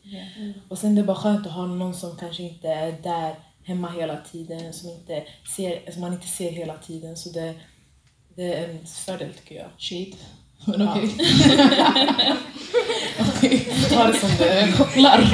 Och 0.69 0.77
sen 0.77 0.95
det 0.95 1.01
är 1.01 1.05
bara 1.05 1.17
skönt 1.17 1.47
att 1.47 1.53
ha 1.53 1.65
någon 1.65 1.93
som 1.95 2.17
kanske 2.17 2.43
inte 2.43 2.67
är 2.67 2.91
där 2.91 3.35
hemma 3.63 3.89
hela 3.91 4.17
tiden, 4.31 4.73
som 4.73 4.89
inte 4.89 5.23
ser, 5.55 5.81
alltså 5.85 5.99
man 5.99 6.13
inte 6.13 6.27
ser 6.27 6.51
hela 6.51 6.77
tiden. 6.77 7.17
Så 7.17 7.29
det, 7.29 7.53
det 8.35 8.53
är 8.53 8.69
en 8.69 8.85
fördel 8.85 9.33
tycker 9.33 9.55
jag. 9.55 9.67
Shade. 9.77 10.13
Men 10.65 10.89
okej. 10.89 11.09
Ta 13.89 14.07
det 14.07 14.19
som 14.19 14.29
det. 14.37 14.73
Kopplar. 14.77 15.21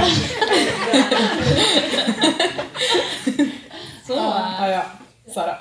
Så, 4.08 4.14
Ja, 4.14 4.68
ja. 4.70 4.86
Sara. 5.34 5.58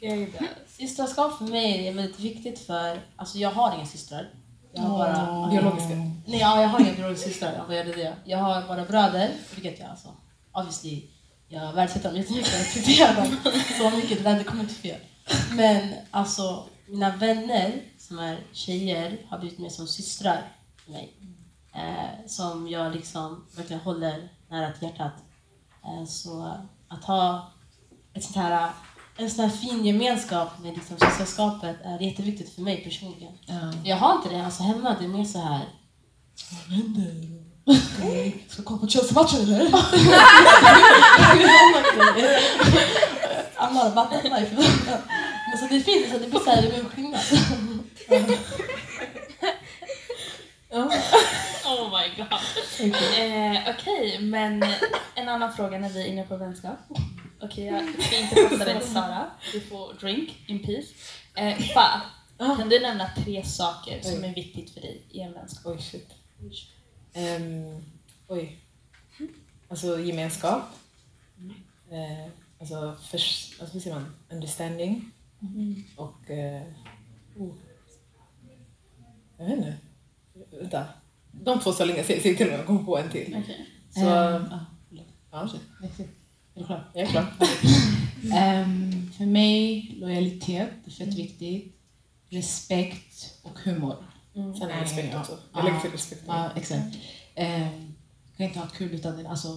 Jag 0.00 0.12
är 0.12 0.16
där. 0.18 0.48
Systraskap 0.78 1.38
för 1.38 1.44
mig 1.44 1.88
är 1.88 1.94
väldigt 1.94 2.20
viktigt 2.20 2.58
för, 2.58 3.00
alltså 3.16 3.38
jag 3.38 3.50
har 3.50 3.74
inga 3.74 3.86
systrar. 3.86 4.30
Jag 4.72 4.82
har 4.82 4.98
bara... 4.98 5.50
Biologiska. 5.50 5.94
Nej, 6.26 6.40
ja, 6.40 6.62
jag 6.62 6.68
har 6.68 6.80
inga 6.80 6.94
biologiska 6.94 7.28
systrar. 7.30 7.66
Jag 7.68 7.86
det. 7.86 8.16
Jag 8.24 8.38
har 8.38 8.62
bara 8.68 8.84
bröder, 8.84 9.30
vilket 9.54 9.80
jag 9.80 9.90
alltså, 9.90 10.08
obviously, 10.52 11.02
jag 11.48 11.72
värdesätter 11.72 12.08
dem 12.08 12.18
jättemycket 12.18 12.52
och 12.52 12.58
respekterar 12.58 13.14
dem 13.14 13.36
så 13.78 13.96
mycket. 13.96 14.18
Det 14.18 14.24
där 14.24 14.38
det 14.38 14.44
kommer 14.44 14.62
inte 14.62 14.74
fel. 14.74 15.00
Men 15.52 15.94
alltså, 16.10 16.64
mina 16.86 17.16
vänner 17.16 17.82
som 17.98 18.18
är 18.18 18.38
tjejer 18.52 19.18
har 19.30 19.38
blivit 19.38 19.58
mer 19.58 19.68
som 19.68 19.86
systrar 19.86 20.52
för 20.84 20.92
mig. 20.92 21.14
Eh, 21.74 22.26
som 22.26 22.68
jag 22.68 22.94
liksom 22.94 23.46
verkligen 23.56 23.82
håller 23.82 24.28
nära 24.48 24.72
till 24.72 24.88
hjärtat. 24.88 25.12
Eh, 25.84 26.04
så 26.04 26.52
att 26.88 27.04
ha 27.04 27.52
ett 28.14 28.24
sånt 28.24 28.36
här, 28.36 28.70
en 29.18 29.30
sån 29.30 29.44
här 29.44 29.56
fin 29.56 29.84
gemenskap 29.84 30.58
med 30.62 30.74
liksom 30.74 30.96
systerskapet 30.98 31.76
är 31.84 31.98
jätteviktigt 32.02 32.54
för 32.54 32.62
mig 32.62 32.84
personligen. 32.84 33.32
Ja. 33.46 33.72
Jag 33.84 33.96
har 33.96 34.16
inte 34.16 34.28
det 34.28 34.44
alltså 34.44 34.62
hemma, 34.62 34.96
det 34.98 35.04
är 35.04 35.08
mer 35.08 35.24
så 35.24 35.38
här. 35.38 35.64
Vad 36.50 36.76
händer? 36.76 37.38
Okej, 37.64 38.44
Ska 38.48 38.62
du 38.62 38.66
komma 38.66 38.78
på 38.80 38.88
Chelsea-matchen 38.88 39.40
eller? 39.40 39.70
I'm 43.56 43.72
not 43.74 43.84
about 43.84 44.10
that 44.10 44.24
life. 44.24 44.54
Men 45.50 45.58
så 45.58 45.66
det 45.70 45.76
är 45.76 45.80
fint, 45.80 46.12
så 46.12 46.18
det 46.18 46.26
blir 46.30 46.40
så 46.40 46.50
här, 46.50 46.62
det 46.62 46.68
blir 46.68 46.78
en 46.78 46.88
skillnad. 46.88 47.20
Oh 51.64 51.90
my 51.90 52.08
god. 52.16 52.32
Eh, 53.18 53.74
Okej, 53.78 54.18
men 54.20 54.64
en 55.14 55.28
annan 55.28 55.52
fråga 55.52 55.78
när 55.78 55.88
vi 55.88 56.02
är 56.02 56.06
inne 56.06 56.22
på 56.22 56.36
vänskap. 56.36 56.78
Okej, 57.40 57.64
jag 57.64 58.04
ska 58.04 58.18
inte 58.20 58.34
passa 58.34 58.64
dig 58.64 58.80
Sara. 58.80 59.30
Du 59.52 59.60
får 59.60 59.94
drink 60.00 60.36
in 60.46 60.58
peace. 60.62 60.88
Eh, 61.34 61.58
Fa, 61.58 62.02
kan 62.38 62.68
du 62.68 62.80
nämna 62.80 63.10
tre 63.16 63.44
saker 63.44 64.00
som 64.02 64.24
är 64.24 64.34
viktigt 64.34 64.70
för 64.70 64.80
dig 64.80 65.02
i 65.10 65.20
en 65.20 65.32
vänskap? 65.32 65.72
Oj, 65.76 65.82
shit. 65.82 66.08
Ehm, 67.12 67.84
oj. 68.26 68.58
Alltså 69.68 70.00
gemenskap. 70.00 70.62
Eh, 71.90 72.30
alltså, 72.60 72.96
förs, 73.02 73.56
alltså, 73.60 73.74
hur 73.74 73.80
säger 73.80 73.96
man? 73.96 74.14
Understanding. 74.30 75.10
Och... 75.96 76.30
Eh, 76.30 76.62
oh. 77.36 77.52
Jag 79.38 79.46
vet 79.46 79.56
inte. 79.58 79.74
Vänta. 80.50 80.84
De 81.32 81.60
två 81.60 81.72
så 81.72 81.84
länge 81.84 82.04
säg 82.04 82.20
till 82.20 82.46
mig, 82.46 82.56
jag 82.56 82.66
kommer 82.66 82.82
på 82.84 82.98
en 82.98 83.10
till. 83.10 83.36
Okej. 83.42 83.66
Så, 83.90 84.00
Ehm, 84.00 84.44
ja. 85.30 85.48
Ja, 86.68 86.80
du 86.94 87.00
jag 87.00 87.08
är 87.08 87.10
klar. 87.10 87.26
Ehm, 88.34 89.10
för 89.18 89.26
mig, 89.26 89.94
lojalitet 90.00 90.68
är 90.86 90.90
fett 90.90 91.14
viktigt. 91.14 91.74
Respekt 92.30 93.34
och 93.42 93.58
humor. 93.58 93.96
Sen 94.32 94.70
är 94.70 94.80
respekt 94.80 95.08
Ja. 95.12 95.20
också. 95.20 95.38
Jag 95.54 95.64
lägger 95.64 95.80
till 95.80 95.90
respekt. 95.90 96.22
Ja, 96.26 96.50
exakt. 96.56 96.96
Um, 97.36 97.94
kan 98.36 98.46
inte 98.46 98.58
ha 98.58 98.66
kul 98.66 98.94
utan 98.94 99.16
din, 99.16 99.26
alltså, 99.26 99.48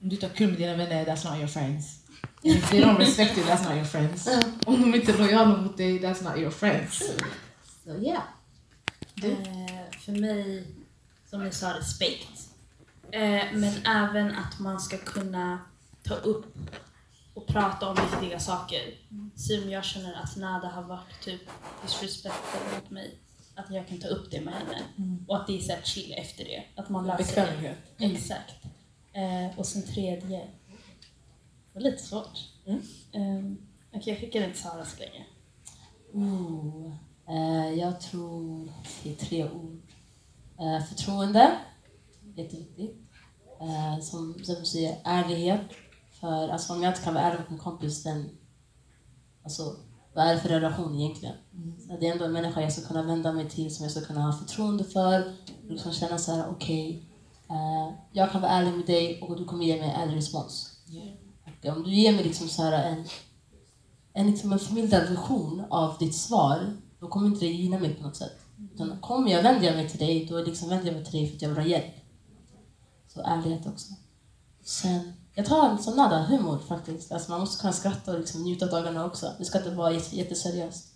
om 0.00 0.08
du 0.08 0.14
inte 0.14 0.26
har 0.26 0.34
kul 0.34 0.50
med 0.50 0.58
dina 0.58 0.76
vänner, 0.76 1.04
that's 1.04 1.30
not 1.30 1.38
your 1.38 1.46
friends. 1.46 2.00
If 2.42 2.70
they 2.70 2.80
don't 2.80 2.98
respect 2.98 3.38
you, 3.38 3.46
that's 3.46 3.64
not 3.68 3.74
your 3.74 3.84
friends. 3.84 4.28
Om 4.66 4.80
de 4.82 4.94
inte 4.94 5.12
är 5.12 5.18
lojala 5.18 5.56
mot 5.56 5.76
dig, 5.76 6.00
that's 6.00 6.24
not 6.24 6.38
your 6.38 6.50
friends. 6.50 7.02
Så 7.84 7.90
yeah. 7.90 8.22
Eh, 9.22 9.98
för 10.00 10.12
mig, 10.12 10.66
som 11.30 11.44
ni 11.44 11.52
sa, 11.52 11.78
respekt. 11.78 12.48
Eh, 13.12 13.44
men 13.52 13.86
även 13.86 14.34
att 14.34 14.58
man 14.58 14.80
ska 14.80 14.98
kunna 14.98 15.58
ta 16.08 16.14
upp 16.14 16.46
och 17.34 17.46
prata 17.46 17.88
om 17.90 17.96
viktiga 18.10 18.40
saker. 18.40 18.80
Som 19.36 19.70
jag 19.70 19.84
känner 19.84 20.14
att 20.14 20.36
Nada 20.36 20.68
har 20.68 20.82
varit 20.82 21.20
typ 21.24 21.40
disrespectful 21.82 22.74
mot 22.74 22.90
mig. 22.90 23.18
Att 23.54 23.70
jag 23.70 23.88
kan 23.88 23.98
ta 24.00 24.08
upp 24.08 24.30
det 24.30 24.40
med 24.40 24.54
henne. 24.54 24.82
Och 25.28 25.36
att 25.36 25.46
det 25.46 25.56
är 25.56 25.60
så 25.60 25.72
här 25.72 25.82
chill 25.82 26.14
efter 26.16 26.44
det. 26.44 26.64
Att 26.76 26.88
man 26.88 27.06
löser 27.06 27.24
det. 27.24 27.42
Bekvämlighet. 27.42 27.78
Exakt. 27.98 28.54
Eh, 29.12 29.58
och 29.58 29.66
sen 29.66 29.82
tredje. 29.82 30.38
Det 30.38 31.74
var 31.74 31.80
lite 31.80 32.02
svårt. 32.02 32.38
Mm. 32.66 32.80
Eh, 33.12 33.52
Okej, 33.92 34.12
jag 34.12 34.20
skickar 34.20 34.40
den 34.40 34.52
till 34.52 34.62
Sara 34.62 34.84
så 34.84 34.98
länge. 34.98 35.24
Ooh. 36.12 36.92
Eh, 37.28 37.78
jag 37.78 38.00
tror 38.00 38.68
det 39.02 39.10
är 39.10 39.14
tre 39.14 39.44
ord. 39.50 39.82
Eh, 40.60 40.84
förtroende, 40.84 41.58
jätteviktigt. 42.34 42.96
Eh, 43.60 44.00
som, 44.00 44.44
som 44.44 44.54
du 44.54 44.64
säger, 44.64 44.96
ärlighet. 45.04 45.60
För 46.26 46.48
alltså, 46.48 46.72
om 46.72 46.82
jag 46.82 46.90
inte 46.90 47.02
kan 47.02 47.14
vara 47.14 47.24
ärlig 47.24 47.40
mot 47.40 47.50
min 47.50 47.58
kompis, 47.58 48.02
then, 48.02 48.30
alltså, 49.44 49.76
vad 50.14 50.26
är 50.26 50.34
det 50.34 50.40
för 50.40 50.48
relation 50.48 51.00
egentligen? 51.00 51.34
Så 51.80 51.96
det 52.00 52.08
är 52.08 52.12
ändå 52.12 52.24
en 52.24 52.32
människa 52.32 52.60
jag 52.60 52.72
ska 52.72 52.88
kunna 52.88 53.02
vända 53.02 53.32
mig 53.32 53.48
till, 53.48 53.74
som 53.74 53.82
jag 53.82 53.92
ska 53.92 54.00
kunna 54.00 54.20
ha 54.20 54.32
förtroende 54.32 54.84
för. 54.84 55.20
Och 55.64 55.70
liksom 55.70 55.92
känna 55.92 56.18
så 56.18 56.32
här, 56.32 56.50
okej, 56.50 57.10
eh, 57.50 57.94
jag 58.12 58.32
kan 58.32 58.40
vara 58.40 58.50
ärlig 58.50 58.72
med 58.72 58.86
dig 58.86 59.22
och 59.22 59.36
du 59.36 59.44
kommer 59.44 59.64
ge 59.64 59.80
mig 59.80 59.90
en 59.90 60.00
ärlig 60.00 60.16
respons. 60.16 60.80
Och 61.64 61.76
om 61.76 61.82
du 61.82 61.94
ger 61.94 62.12
mig 62.12 62.24
liksom 62.24 62.48
så 62.48 62.62
här 62.62 62.72
en 62.72 63.04
en, 64.16 64.30
liksom 64.30 64.52
en 64.52 64.58
förmildrad 64.58 65.08
version 65.08 65.62
av 65.70 65.98
ditt 65.98 66.14
svar, 66.14 66.76
då 67.00 67.08
kommer 67.08 67.26
inte 67.26 67.40
det 67.40 67.52
gynna 67.52 67.78
mig 67.78 67.94
på 67.94 68.02
något 68.02 68.16
sätt. 68.16 68.40
Utan 68.74 69.00
kommer 69.00 69.30
jag 69.30 69.42
vänder 69.42 69.66
jag 69.66 69.76
mig 69.76 69.88
till 69.88 69.98
dig, 69.98 70.26
då 70.26 70.42
liksom 70.42 70.68
vänder 70.68 70.86
jag 70.86 70.94
mig 70.94 71.04
till 71.04 71.12
dig 71.12 71.28
för 71.28 71.36
att 71.36 71.42
jag 71.42 71.48
vill 71.48 71.58
ha 71.58 71.66
hjälp. 71.66 71.94
Så 73.08 73.20
ärlighet 73.20 73.66
också. 73.66 73.92
Sen, 74.64 75.12
jag 75.36 75.46
tar 75.46 75.68
en 75.68 75.78
som 75.78 75.96
nada, 75.96 76.22
humor 76.22 76.58
faktiskt. 76.68 77.12
Alltså 77.12 77.30
man 77.30 77.40
måste 77.40 77.60
kunna 77.60 77.72
skratta 77.72 78.12
och 78.12 78.18
liksom 78.18 78.42
njuta 78.42 78.64
av 78.64 78.70
dagarna 78.70 79.04
också. 79.04 79.32
Det 79.38 79.44
ska 79.44 79.58
inte 79.58 79.70
vara 79.70 79.92
jätte- 79.92 80.16
jätteseriöst. 80.16 80.86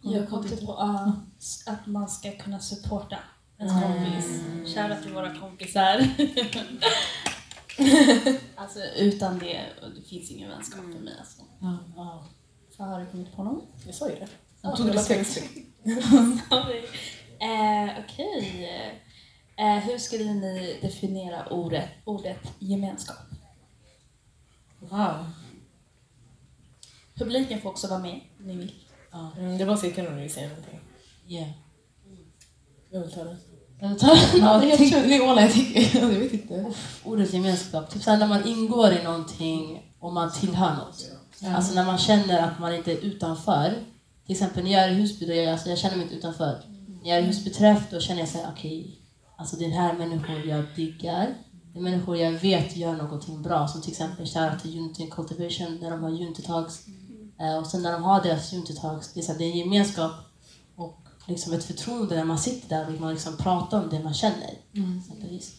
Jag 0.00 0.28
kom 0.28 0.48
till 0.48 0.66
på 0.66 0.72
ah, 0.72 1.12
att 1.66 1.86
man 1.86 2.08
ska 2.08 2.32
kunna 2.32 2.60
supporta 2.60 3.18
ens 3.58 3.72
kompis. 3.82 4.40
Shoutout 4.74 5.02
till 5.02 5.14
våra 5.14 5.34
kompisar. 5.40 6.08
alltså 8.56 8.78
utan 8.96 9.38
det, 9.38 9.60
och 9.82 9.90
det 9.90 10.02
finns 10.02 10.30
ingen 10.30 10.50
vänskap 10.50 10.80
för 10.80 11.04
mig 11.04 11.14
alltså. 11.18 11.42
Ja. 11.96 12.24
Så 12.76 12.82
har 12.82 13.00
du 13.00 13.06
kommit 13.06 13.36
på 13.36 13.44
någon? 13.44 13.62
Jag 13.86 13.94
sa 13.94 14.08
ju 14.08 14.14
det. 14.14 14.28
Jag 14.62 14.76
tog 14.76 14.94
respekt. 14.94 15.36
eh, 17.40 18.04
Okej. 18.04 19.02
Eh, 19.58 19.78
hur 19.78 19.98
skulle 19.98 20.32
ni 20.32 20.78
definiera 20.82 21.46
ordet, 21.46 21.88
ordet 22.04 22.52
gemenskap? 22.58 23.16
Wow. 24.80 25.30
Publiken 27.14 27.60
får 27.60 27.70
också 27.70 27.86
vara 27.88 27.98
med 27.98 28.20
om 28.40 28.46
ni 28.46 28.56
vill. 28.56 28.72
Mm, 29.38 29.58
det 29.58 29.64
var 29.64 29.76
cirka 29.76 30.02
när 30.02 30.10
du 30.10 30.16
ville 30.16 30.28
säga 30.28 30.48
någonting. 30.48 30.80
Yeah. 31.28 31.50
Jag 32.90 33.00
vill 33.00 33.10
ta 33.10 33.24
det. 33.24 33.36
Jag 33.80 33.98
tar 33.98 34.18
Ja, 34.38 34.64
jag 34.64 34.78
tycker, 34.78 35.02
det 35.02 35.16
är 35.16 35.30
alla 35.30 35.42
jag 35.42 35.52
tycker. 35.52 36.00
Jag 36.00 36.06
vet 36.08 36.32
inte. 36.32 36.72
ordet 37.04 37.32
gemenskap. 37.32 37.90
Typ 37.90 38.02
såhär 38.02 38.18
när 38.18 38.28
man 38.28 38.46
ingår 38.46 38.92
i 38.92 39.02
någonting 39.02 39.82
och 39.98 40.12
man 40.12 40.32
tillhör 40.32 40.76
något. 40.76 41.10
Alltså 41.44 41.74
när 41.74 41.84
man 41.84 41.98
känner 41.98 42.42
att 42.42 42.58
man 42.58 42.74
inte 42.74 42.92
är 42.92 42.96
utanför. 42.96 43.74
Till 44.26 44.32
exempel 44.32 44.64
när 44.64 44.70
jag 44.70 44.84
är 44.84 44.90
i 44.90 44.94
Husby, 44.94 45.26
då 45.26 45.34
jag, 45.34 45.52
alltså, 45.52 45.68
jag 45.68 45.78
känner 45.78 45.96
mig 45.96 46.04
inte 46.04 46.16
utanför. 46.16 46.62
När 47.02 47.10
jag 47.10 47.18
är 47.18 47.22
i 47.22 47.26
Husbyträff, 47.26 47.82
då 47.90 48.00
känner 48.00 48.20
jag 48.20 48.28
såhär, 48.28 48.48
okej, 48.56 48.98
alltså 49.38 49.56
det 49.56 49.68
här 49.68 49.94
är 49.94 49.98
människor 49.98 50.36
jag 50.46 50.64
diggar. 50.76 51.34
Det 51.72 51.78
är 51.78 51.82
människor 51.82 52.16
jag 52.16 52.32
vet 52.32 52.76
gör 52.76 52.96
någonting 52.96 53.42
bra. 53.42 53.68
Som 53.68 53.80
till 53.82 53.90
exempel 53.90 54.26
shoutout 54.26 54.62
till 54.62 54.78
Unity 54.80 55.10
Cultivation, 55.10 55.78
när 55.80 55.90
de 55.90 56.02
har 56.02 56.10
Unity-talks. 56.10 56.88
Eh, 57.40 57.58
och 57.58 57.66
sen 57.66 57.82
när 57.82 57.92
de 57.92 58.02
har 58.02 58.22
deras 58.22 58.52
Unity-talks, 58.52 59.10
det 59.14 59.20
är, 59.20 59.24
så 59.24 59.32
här, 59.32 59.38
det 59.38 59.44
är 59.44 59.50
en 59.52 59.58
gemenskap 59.58 60.12
och 60.76 60.98
liksom 61.26 61.52
ett 61.52 61.64
förtroende 61.64 62.16
när 62.16 62.24
man 62.24 62.38
sitter 62.38 62.68
där 62.68 62.94
och 62.94 63.00
man 63.00 63.12
liksom 63.12 63.36
pratar 63.36 63.82
om 63.82 63.88
det 63.90 64.02
man 64.04 64.14
känner. 64.14 64.58
Exempelvis. 64.98 65.56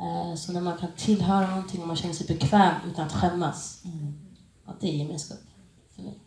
Eh, 0.00 0.34
Så 0.36 0.52
när 0.52 0.60
man 0.60 0.78
kan 0.78 0.88
tillhöra 0.96 1.50
någonting 1.50 1.80
och 1.82 1.86
man 1.86 1.96
känner 1.96 2.14
sig 2.14 2.26
bekväm 2.26 2.74
utan 2.92 3.06
att 3.06 3.12
skämmas. 3.12 3.82
Att 4.64 4.80
det 4.80 4.88
är 4.88 4.96
gemenskap 4.96 5.38
för 5.96 6.02
mig. 6.02 6.18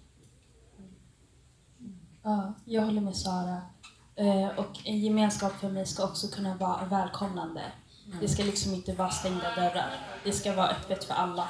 Ja, 2.23 2.53
jag 2.65 2.85
håller 2.85 3.01
med 3.01 3.15
Sara. 3.15 3.61
Eh, 4.17 4.47
och 4.59 4.79
en 4.85 4.99
gemenskap 4.99 5.59
för 5.59 5.69
mig 5.69 5.85
ska 5.85 6.03
också 6.03 6.27
kunna 6.27 6.57
vara 6.57 6.85
välkomnande. 6.85 7.71
Det 8.21 8.27
ska 8.27 8.43
liksom 8.43 8.73
inte 8.73 8.93
vara 8.93 9.09
stängda 9.09 9.55
dörrar. 9.55 10.19
Det 10.23 10.31
ska 10.31 10.53
vara 10.55 10.69
öppet 10.69 11.03
för 11.03 11.13
alla. 11.13 11.49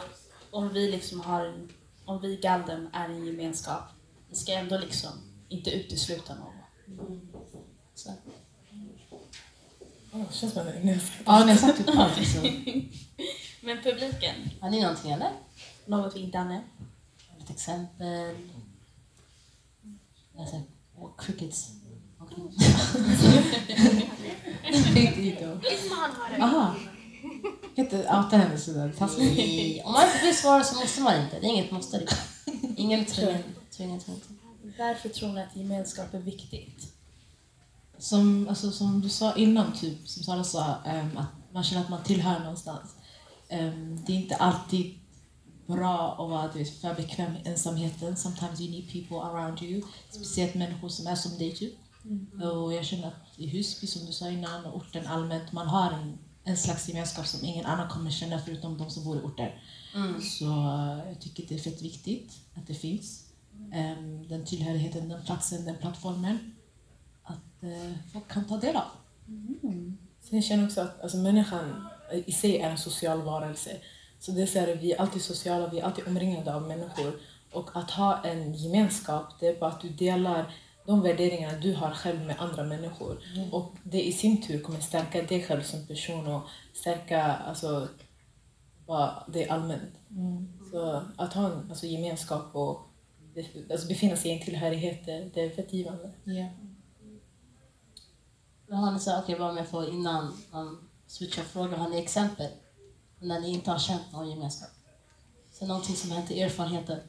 Om 0.51 0.69
vi 0.69 0.91
liksom 0.91 1.19
har 1.19 1.45
en, 1.45 1.69
om 2.05 2.21
vi 2.21 2.37
Galdem 2.37 2.89
är 2.93 3.09
en 3.09 3.25
gemenskap, 3.25 3.83
vi 4.29 4.35
ska 4.35 4.53
ändå 4.53 4.77
liksom 4.77 5.11
inte 5.49 5.71
utesluta 5.71 6.35
någon. 6.35 6.53
Så. 7.95 8.09
Oh, 10.11 10.31
känns 10.31 10.53
som 10.53 10.61
att 10.61 10.67
jag 10.67 10.75
är 10.75 11.01
Ja, 11.25 11.45
ni 11.45 11.51
har 11.51 11.57
sagt 11.57 11.89
allt. 11.89 12.19
Liksom. 12.19 12.41
Men 13.61 13.83
publiken, 13.83 14.35
Har 14.61 14.69
ni 14.69 14.81
någonting 14.81 15.11
eller? 15.11 15.31
något 15.85 16.15
vi 16.15 16.19
inte 16.19 16.37
har 16.37 16.45
nämnt? 16.45 16.65
Ett 17.39 17.49
exempel? 17.49 18.35
Jag 20.37 20.47
säger, 20.47 20.63
oh, 20.95 21.09
crickets. 21.17 21.71
Det. 24.93 26.41
Aha. 26.41 26.75
Kan 27.75 27.85
inte 27.85 27.97
outa 27.97 28.37
henne 28.37 28.57
sådär 28.57 28.93
taskigt. 28.97 29.85
Om 29.85 29.91
man 29.91 30.03
inte 30.05 30.25
vill 30.25 30.37
svara 30.37 30.63
så 30.63 30.79
måste 30.79 31.01
man 31.01 31.21
inte. 31.21 31.39
Det 31.39 31.45
är 31.45 31.49
inget 31.49 31.71
måste. 31.71 31.99
Liksom. 31.99 32.17
Ingen 32.77 33.05
tvungen, 33.05 33.43
Tvinga, 33.77 33.99
tvinga. 33.99 34.19
Varför 34.77 35.09
tror 35.09 35.33
ni 35.33 35.41
att 35.41 35.55
gemenskap 35.55 36.13
är 36.13 36.19
viktigt? 36.19 36.93
Som, 37.97 38.47
alltså, 38.49 38.71
som 38.71 39.01
du 39.01 39.09
sa 39.09 39.35
innan, 39.35 39.73
typ, 39.73 40.07
som 40.07 40.23
Sara 40.23 40.43
sa, 40.43 40.75
ehm, 40.85 41.17
att 41.17 41.53
man 41.53 41.63
känner 41.63 41.83
att 41.83 41.89
man 41.89 42.03
tillhör 42.03 42.39
någonstans. 42.39 42.95
Ehm, 43.49 44.03
det 44.05 44.11
är 44.13 44.17
inte 44.17 44.35
alltid 44.35 44.99
bra 45.67 46.11
att 46.11 46.29
vara 46.29 46.47
du 46.53 46.59
vet, 46.59 46.81
för 46.81 46.93
bekväm 46.93 47.35
i 47.35 47.49
ensamheten. 47.49 48.17
Sometimes 48.17 48.61
you 48.61 48.71
need 48.71 48.91
people 48.91 49.17
around 49.17 49.61
you. 49.61 49.81
Speciellt 50.09 50.55
människor 50.55 50.89
som 50.89 51.07
är 51.07 51.15
som 51.15 51.37
dig. 51.37 51.55
Typ. 51.55 51.73
Och 52.63 52.73
jag 52.73 52.85
känner 52.85 53.07
att 53.07 53.39
i 53.39 53.47
Husby, 53.47 53.87
som 53.87 54.05
du 54.05 54.11
sa 54.11 54.29
innan, 54.29 54.65
och 54.65 54.75
orten 54.75 55.07
allmänt, 55.07 55.51
man 55.51 55.67
har 55.67 55.91
en, 55.91 56.17
en 56.43 56.57
slags 56.57 56.89
gemenskap 56.89 57.27
som 57.27 57.45
ingen 57.45 57.65
annan 57.65 57.89
kommer 57.89 58.11
känna 58.11 58.39
förutom 58.39 58.77
de 58.77 58.89
som 58.89 59.03
bor 59.03 59.17
i 59.17 59.21
orten. 59.21 59.49
Så 60.21 60.45
eh, 60.45 61.09
jag 61.09 61.19
tycker 61.19 61.45
det 61.47 61.55
är 61.55 61.59
fett 61.59 61.81
viktigt 61.81 62.33
att 62.55 62.67
det 62.67 62.73
finns. 62.73 63.23
Ehm, 63.73 64.27
den 64.27 64.45
tillhörigheten, 64.45 65.09
den 65.09 65.25
platsen, 65.25 65.65
den 65.65 65.77
plattformen. 65.77 66.55
Att 67.23 67.63
eh, 67.63 67.93
folk 68.13 68.27
kan 68.27 68.45
ta 68.45 68.57
del 68.57 68.75
av. 68.75 68.87
Sen 70.21 70.37
jag 70.37 70.43
känner 70.43 70.65
också 70.65 70.81
att 70.81 71.01
alltså, 71.01 71.17
människan 71.17 71.87
i 72.25 72.31
sig 72.31 72.57
är 72.57 72.69
en 72.69 72.77
social 72.77 73.21
varelse. 73.21 73.77
Så 74.19 74.31
det 74.31 74.41
är 74.41 74.45
så 74.45 74.59
här, 74.59 74.75
vi 74.75 74.91
är 74.91 75.01
alltid 75.01 75.21
sociala, 75.21 75.67
vi 75.67 75.79
är 75.79 75.83
alltid 75.83 76.07
omringade 76.07 76.55
av 76.55 76.67
människor. 76.67 77.19
Och 77.51 77.69
att 77.73 77.91
ha 77.91 78.23
en 78.23 78.53
gemenskap, 78.53 79.39
det 79.39 79.47
är 79.47 79.59
bara 79.59 79.71
att 79.71 79.81
du 79.81 79.89
delar 79.89 80.53
de 80.87 81.01
värderingarna 81.01 81.57
du 81.59 81.73
har 81.73 81.91
själv 81.91 82.25
med 82.25 82.35
andra 82.39 82.63
människor. 82.63 83.19
Och 83.51 83.75
det 83.83 84.07
i 84.07 84.13
sin 84.13 84.41
tur 84.41 84.61
kommer 84.61 84.79
stärka 84.79 85.21
dig 85.21 85.43
själv 85.43 85.61
som 85.61 85.87
person 85.87 86.27
och 86.27 86.41
stärka 86.73 87.23
alltså, 87.23 87.87
bara 88.85 89.23
det 89.27 89.49
allmänt. 89.49 89.93
Så 90.71 91.03
att 91.17 91.33
ha 91.33 91.45
en 91.45 91.69
alltså, 91.69 91.85
gemenskap 91.85 92.55
och 92.55 92.79
alltså, 93.71 93.87
befinna 93.87 94.15
sig 94.15 94.31
i 94.31 94.37
en 94.37 94.45
tillhörighet, 94.45 95.05
det, 95.05 95.41
är 95.41 95.49
fett 95.49 95.73
givande. 95.73 96.11
Ja. 96.23 96.49
Men 98.67 98.77
har 98.77 98.91
ni 98.91 98.99
så, 98.99 99.23
bara 99.27 99.49
om 99.49 99.57
jag 99.57 99.67
får 99.67 99.89
innan 99.89 100.37
man 100.51 100.89
switchar 101.07 101.43
fråga, 101.43 101.77
har 101.77 101.89
ni 101.89 101.99
exempel 101.99 102.51
när 103.19 103.39
ni 103.39 103.49
inte 103.49 103.71
har 103.71 103.79
känt 103.79 104.11
någon 104.11 104.29
gemenskap? 104.29 104.69
Så 105.51 105.65
någonting 105.65 105.95
som 105.95 106.11
hänt 106.11 106.31
i 106.31 106.41
erfarenheter. 106.41 107.03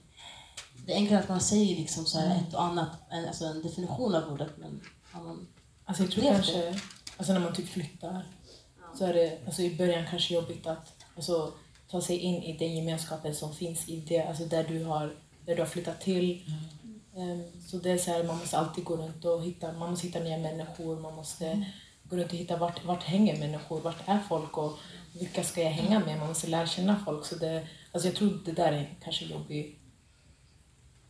Det 0.89 0.95
är 0.95 0.97
enklare 0.97 1.23
att 1.23 1.29
man 1.29 1.41
säger 1.41 1.77
liksom 1.77 2.07
så 2.07 2.19
här 2.19 2.37
ett 2.49 2.55
och 2.55 2.63
annat, 2.63 2.89
en- 3.11 3.25
alltså 3.29 3.45
en 3.45 3.63
definition 3.63 4.15
av 4.15 4.33
ordet, 4.33 4.51
men 4.59 4.81
man... 5.15 5.47
Alltså 5.85 6.03
jag 6.03 6.13
tror 6.13 6.25
kanske, 6.25 6.81
alltså 7.17 7.33
när 7.33 7.41
man 7.41 7.53
typ 7.55 7.69
flyttar, 7.69 8.27
så 8.99 9.05
är 9.05 9.13
det 9.15 9.39
alltså 9.47 9.63
i 9.63 9.77
början 9.77 10.05
kanske 10.11 10.35
jobbigt 10.35 10.67
att 10.67 10.95
alltså, 11.17 11.53
ta 11.91 12.01
sig 12.03 12.19
in 12.19 12.43
i 12.43 12.57
den 12.59 12.77
gemenskapen 12.77 13.35
som 13.35 13.55
finns 13.55 13.89
i 13.89 14.01
det, 14.01 14.23
alltså 14.23 14.45
där 14.45 14.65
du 14.69 14.85
har, 14.85 15.17
där 15.47 15.55
du 15.57 15.63
har 15.63 15.67
flyttat 15.69 16.01
till. 16.01 16.53
Ehm, 17.17 17.63
så 17.67 17.77
det 17.77 17.91
är 17.91 17.99
så 17.99 18.11
här, 18.11 18.25
man 18.25 18.39
måste 18.39 18.59
alltid 18.59 18.85
gå 18.85 18.97
runt 18.97 19.25
och 19.25 19.43
hitta, 19.45 19.73
man 19.73 19.91
måste 19.91 20.07
hitta 20.07 20.21
nya 20.21 20.39
människor, 20.39 21.01
man 21.01 21.15
måste 21.15 21.65
gå 22.05 22.17
runt 22.17 22.33
och 22.33 22.39
hitta 22.39 22.57
vart, 22.57 22.85
vart 22.85 23.03
hänger 23.03 23.39
människor, 23.39 23.81
vart 23.81 24.09
är 24.09 24.19
folk 24.29 24.59
och 24.59 24.79
vilka 25.13 25.45
ska 25.45 25.63
jag 25.63 25.71
hänga 25.71 25.99
med? 25.99 26.19
Man 26.19 26.29
måste 26.29 26.47
lära 26.47 26.67
känna 26.67 27.03
folk. 27.05 27.27
Så 27.27 27.35
det, 27.35 27.67
alltså 27.93 28.09
jag 28.09 28.17
tror 28.17 28.41
det 28.45 28.53
där 28.53 28.73
är 28.73 28.97
kanske 29.05 29.25
jobbigt. 29.25 29.79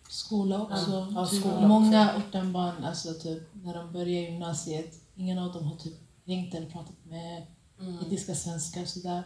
Skola 0.09 0.63
också. 0.63 1.09
Ja, 1.15 1.27
typ, 1.27 1.41
skola 1.41 1.69
många 1.69 2.17
ortenbarn, 2.17 2.85
alltså, 2.85 3.15
typ, 3.15 3.43
när 3.53 3.75
de 3.75 3.93
börjar 3.93 4.23
gymnasiet, 4.31 4.95
ingen 5.17 5.39
av 5.39 5.53
dem 5.53 5.65
har 5.65 5.77
typ 5.77 5.95
ringt 6.25 6.55
eller 6.55 6.71
pratat 6.71 6.97
med 7.05 7.47
indiska 8.03 8.35
svenskar. 8.35 8.85
Sådär. 8.85 9.23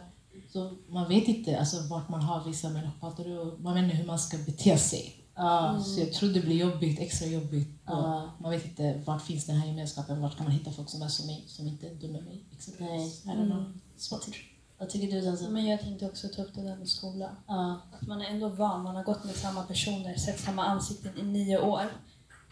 Så 0.53 0.71
man 0.89 1.09
vet 1.09 1.27
inte 1.27 1.59
alltså, 1.59 1.87
vart 1.89 2.09
man 2.09 2.21
har 2.21 2.43
vissa 2.43 2.69
människor 2.69 3.37
och 3.39 3.59
man 3.61 3.73
vet 3.73 3.83
inte 3.83 3.95
hur 3.95 4.07
man 4.07 4.19
ska 4.19 4.37
bete 4.37 4.77
sig. 4.77 5.19
Ja, 5.35 5.83
Så 5.85 5.99
jag 5.99 6.13
tror 6.13 6.29
det 6.29 6.41
blir 6.41 6.55
jobbigt, 6.55 6.99
extra 6.99 7.27
jobbigt. 7.27 7.69
Och 7.85 7.91
Ja. 7.91 8.31
Man 8.39 8.51
vet 8.51 8.65
inte 8.65 9.01
vart 9.05 9.21
finns 9.21 9.45
den 9.45 9.55
här 9.55 9.67
gemenskapen, 9.67 10.21
vart 10.21 10.37
kan 10.37 10.45
man 10.45 10.53
hitta 10.53 10.71
folk 10.71 10.89
som 10.89 11.01
är 11.01 11.07
som 11.07 11.27
mig, 11.27 11.43
som 11.47 11.67
inte 11.67 11.87
är 11.87 11.95
dumma 11.95 12.21
mig. 12.21 12.43
exempelvis. 12.51 13.21
Know. 13.21 13.79
svårt. 13.97 14.52
Vad 14.77 14.89
tycker 14.89 15.15
du 15.15 15.21
Zanzibar? 15.21 15.53
Men 15.53 15.65
jag 15.65 15.81
tänkte 15.81 16.05
också 16.05 16.27
ta 16.27 16.41
upp 16.41 16.55
det 16.55 16.61
där 16.61 16.75
med 16.75 16.89
skolan. 16.89 17.35
Ja. 17.47 17.81
Att 17.93 18.07
man 18.07 18.21
är 18.21 18.25
ändå 18.25 18.49
van, 18.49 18.83
man 18.83 18.95
har 18.95 19.03
gått 19.03 19.23
med 19.23 19.35
samma 19.35 19.63
personer, 19.63 20.15
sett 20.15 20.39
samma 20.39 20.65
ansikten 20.65 21.17
i 21.17 21.23
nio 21.23 21.59
år. 21.59 21.83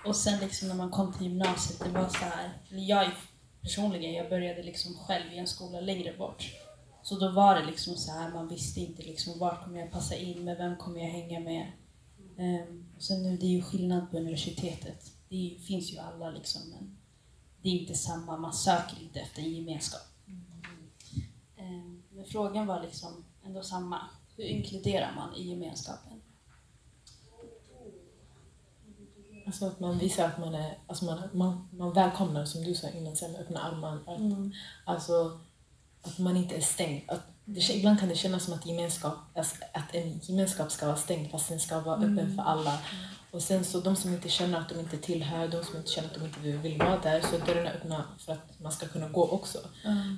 Och 0.06 0.16
sen 0.16 0.40
liksom 0.40 0.68
när 0.68 0.76
man 0.76 0.92
kom 0.92 1.14
till 1.14 1.28
gymnasiet, 1.28 1.80
det 1.80 1.90
var 1.90 2.10
så 2.10 2.18
här, 2.18 2.58
eller 2.70 2.82
jag 2.82 3.12
personligen, 3.62 4.14
jag 4.14 4.30
började 4.30 4.64
liksom 4.64 4.96
själv 4.96 5.34
i 5.34 5.38
en 5.38 5.48
skola 5.48 5.80
längre 5.80 6.18
bort. 6.18 6.52
Så 7.04 7.20
då 7.20 7.32
var 7.32 7.56
det 7.56 7.66
liksom 7.66 7.96
så 7.96 8.12
här, 8.12 8.32
man 8.34 8.48
visste 8.48 8.80
inte 8.80 9.02
liksom 9.02 9.40
vart 9.40 9.64
kommer 9.64 9.80
jag 9.80 9.92
passa 9.92 10.16
in, 10.16 10.44
med 10.44 10.58
vem 10.58 10.78
kommer 10.78 11.00
jag 11.00 11.10
hänga 11.10 11.40
med. 11.40 11.72
Och 12.96 13.04
sen 13.04 13.24
nu, 13.24 13.38
det 13.38 13.46
är 13.46 13.50
ju 13.50 13.62
skillnad 13.62 14.12
på 14.12 14.18
universitetet. 14.18 15.12
Det 15.30 15.56
är, 15.56 15.60
finns 15.60 15.94
ju 15.94 15.98
alla 15.98 16.30
liksom, 16.30 16.62
men 16.70 16.98
det 17.62 17.70
är 17.70 17.74
inte 17.74 17.94
samma, 17.94 18.38
man 18.38 18.54
söker 18.54 19.02
inte 19.02 19.20
efter 19.20 19.42
en 19.42 19.52
gemenskap. 19.52 20.11
Men 22.22 22.30
frågan 22.30 22.68
var 22.68 22.82
liksom 22.82 23.26
ändå 23.46 23.64
samma. 23.64 24.00
Hur 24.38 24.44
inkluderar 24.44 25.16
man 25.16 25.36
i 25.36 25.50
gemenskapen? 25.50 26.22
Alltså 29.46 29.66
att 29.66 29.80
man 29.80 29.98
visar 29.98 30.26
att 30.26 30.40
man 30.40 30.56
är, 30.56 30.78
alltså 30.88 31.06
man, 31.06 31.20
man, 31.34 31.70
man 31.72 31.94
välkomnar 31.94 32.46
som 32.46 32.64
du 32.64 32.76
sa 32.76 32.90
innan, 32.90 33.16
med 33.22 33.42
öppna 33.42 33.60
armar. 33.60 33.96
Att, 33.96 34.20
Alltså 34.86 35.40
att 36.02 36.20
man 36.20 36.38
inte 36.38 36.56
är 36.56 36.62
stängd. 36.62 37.10
Att 37.10 37.22
ibland 37.72 38.00
kan 38.00 38.10
det 38.10 38.16
kännas 38.16 38.44
som 38.44 38.54
att, 38.54 38.66
gemenskap, 38.66 39.14
alltså 39.36 39.56
att 39.74 39.96
en 39.96 40.20
gemenskap 40.24 40.72
ska 40.72 40.86
vara 40.86 40.98
stängd 40.98 41.32
fast 41.32 41.50
den 41.50 41.60
ska 41.60 41.80
vara 41.80 41.96
öppen 41.98 42.36
för 42.36 42.44
alla. 42.44 42.80
Och 43.32 43.42
sen 43.42 43.66
så 43.66 43.80
de 43.80 43.96
som 43.96 44.14
inte 44.14 44.30
känner 44.30 44.60
att 44.60 44.70
de 44.70 44.80
inte 44.80 44.98
tillhör, 44.98 45.48
de 45.48 45.64
som 45.64 45.78
inte 45.78 45.90
känner 45.90 46.10
att 46.10 46.16
de 46.16 46.26
inte 46.26 46.40
vill, 46.40 46.78
vara 46.78 47.00
där, 47.00 47.22
så 47.22 47.36
är 47.36 47.46
dörrarna 47.46 47.70
öppna 47.70 48.06
för 48.18 48.34
att 48.34 48.60
man 48.60 48.72
ska 48.72 48.88
kunna 48.88 49.10
gå 49.10 49.28
också. 49.28 49.60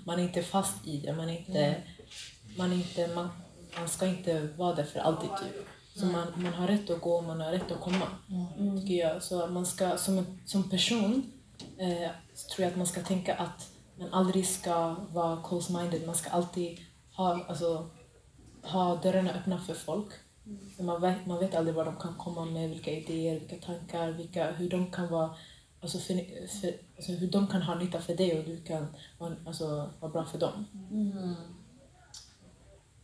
Man 0.06 0.20
är 0.20 0.24
inte 0.24 0.44
fast 0.44 0.88
i 0.88 0.98
det, 0.98 1.14
man 1.14 1.30
är 1.30 1.40
inte, 1.40 1.76
man 2.58 2.72
är 2.72 2.76
inte, 2.76 3.08
man, 3.16 3.30
man 3.80 3.90
ska 3.90 4.06
inte 4.08 4.48
vara 4.58 4.76
där 4.76 4.84
för 4.84 5.00
alltid 5.00 5.30
typ. 5.30 5.68
Så 5.96 6.06
man, 6.06 6.28
man 6.36 6.54
har 6.54 6.68
rätt 6.68 6.90
att 6.90 7.02
gå, 7.02 7.22
man 7.22 7.42
har 7.42 7.52
rätt 7.52 7.72
att 7.72 7.82
komma. 7.82 8.08
Tycker 8.82 8.94
jag. 8.94 9.24
Så 9.24 9.48
man 9.48 9.66
ska, 9.66 9.98
som, 9.98 10.40
som 10.46 10.70
person 10.70 11.32
eh, 11.78 12.12
tror 12.56 12.64
jag 12.64 12.68
att 12.72 12.78
man 12.78 12.88
ska 12.88 13.02
tänka 13.02 13.36
att 13.36 13.70
man 14.00 14.14
aldrig 14.14 14.48
ska 14.48 14.96
vara 15.12 15.42
close-minded. 15.44 16.06
Man 16.06 16.16
ska 16.16 16.30
alltid 16.30 16.80
ha, 17.16 17.46
alltså, 17.48 17.90
ha 18.64 18.96
dörrarna 18.96 19.34
öppna 19.34 19.60
för 19.60 19.74
folk. 19.74 20.14
För 20.78 20.84
man, 20.84 21.02
vet, 21.02 21.26
man 21.26 21.40
vet 21.40 21.56
aldrig 21.56 21.76
vad 21.76 21.86
de 21.86 21.96
kan 21.96 22.16
komma 22.16 22.46
med, 22.46 22.70
vilka 22.70 22.92
idéer, 22.92 23.40
vilka 23.40 23.66
tankar, 23.66 24.12
vilka, 24.12 24.52
hur 24.52 24.70
de 24.70 24.92
kan 24.92 25.12
vara 25.12 25.30
Alltså, 25.84 26.00
för, 26.00 26.16
för, 26.48 26.74
alltså 26.96 27.12
hur 27.12 27.32
de 27.32 27.48
kan 27.48 27.62
ha 27.62 27.76
nytta 27.76 28.02
för 28.02 28.16
dig 28.16 28.40
och 28.40 28.46
du 28.46 28.62
kan 28.62 28.88
alltså, 29.46 29.90
vara 30.00 30.12
bra 30.12 30.26
för 30.26 30.40
dem. 30.40 30.66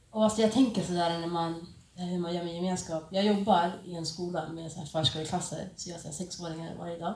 Och 0.09 0.23
alltså 0.23 0.41
jag 0.41 0.51
tänker 0.51 0.83
sådär 0.83 1.19
när 1.19 1.27
man, 1.27 1.67
hur 1.93 2.19
man 2.19 2.35
gör 2.35 2.43
med 2.43 2.55
gemenskap. 2.55 3.03
Jag 3.11 3.25
jobbar 3.25 3.71
i 3.85 3.95
en 3.95 4.05
skola 4.05 4.49
med 4.49 4.71
förskoleklasser, 4.71 5.69
så 5.75 5.89
jag 5.89 5.99
har 5.99 6.11
sexåringar 6.11 6.75
varje 6.75 6.99
dag. 6.99 7.13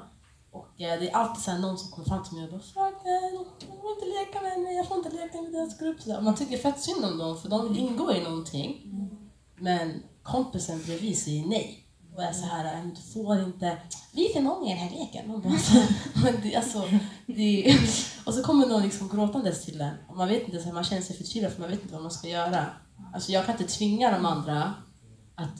Och 0.53 0.81
eh, 0.81 0.99
det 0.99 1.09
är 1.09 1.15
alltid 1.15 1.43
så 1.43 1.57
någon 1.57 1.77
som 1.77 1.91
kommer 1.91 2.07
fram 2.07 2.23
till 2.23 2.33
mig 2.33 2.43
och 2.45 2.51
bara 2.51 2.61
“Fröken, 2.61 3.45
jag 3.59 3.81
får 3.81 3.91
inte 3.91 4.05
leka 4.05 4.41
med 4.41 4.59
mig, 4.59 4.75
jag 4.75 4.87
får 4.87 4.97
inte 4.97 5.09
leka 5.09 5.41
med 5.41 5.51
deras 5.51 5.79
grupp”. 5.79 6.01
Så 6.01 6.21
man 6.21 6.35
tycker 6.35 6.57
fett 6.57 6.81
synd 6.81 7.05
om 7.05 7.17
dem 7.17 7.37
för 7.37 7.49
de 7.49 7.67
vill 7.67 7.79
ingå 7.79 8.13
i 8.13 8.23
någonting. 8.23 8.81
Men 9.55 10.03
kompisen 10.23 10.83
bredvid 10.85 11.17
säger 11.17 11.45
nej. 11.45 11.79
Och 12.15 12.23
är 12.23 12.33
så 12.33 12.45
här, 12.45 12.63
"Nej, 12.63 12.95
du 12.95 13.13
får 13.13 13.39
inte, 13.39 13.77
vi 14.11 14.29
är 14.29 14.33
för 14.33 14.41
många 14.41 14.65
i 14.65 14.69
den 14.69 14.77
här 14.77 14.99
leken. 14.99 15.27
Man 15.27 15.41
bara, 15.41 15.53
men 16.23 16.41
det, 16.41 16.55
alltså, 16.55 16.83
det, 17.25 17.77
och 18.25 18.33
så 18.33 18.43
kommer 18.43 18.67
någon 18.67 18.83
liksom 18.83 19.09
gråtandes 19.09 19.65
till 19.65 19.81
en. 19.81 19.95
Och 20.09 20.17
man 20.17 20.27
vet 20.27 20.43
inte, 20.47 20.59
så 20.59 20.65
här, 20.65 20.73
man 20.73 20.83
känner 20.83 21.01
sig 21.01 21.17
förtvivlad 21.17 21.51
för 21.51 21.61
man 21.61 21.69
vet 21.69 21.81
inte 21.81 21.93
vad 21.93 22.01
man 22.01 22.11
ska 22.11 22.27
göra. 22.27 22.65
Alltså 23.13 23.31
jag 23.31 23.45
kan 23.45 23.55
inte 23.59 23.73
tvinga 23.73 24.11
de 24.11 24.25
andra 24.25 24.73
att 25.35 25.59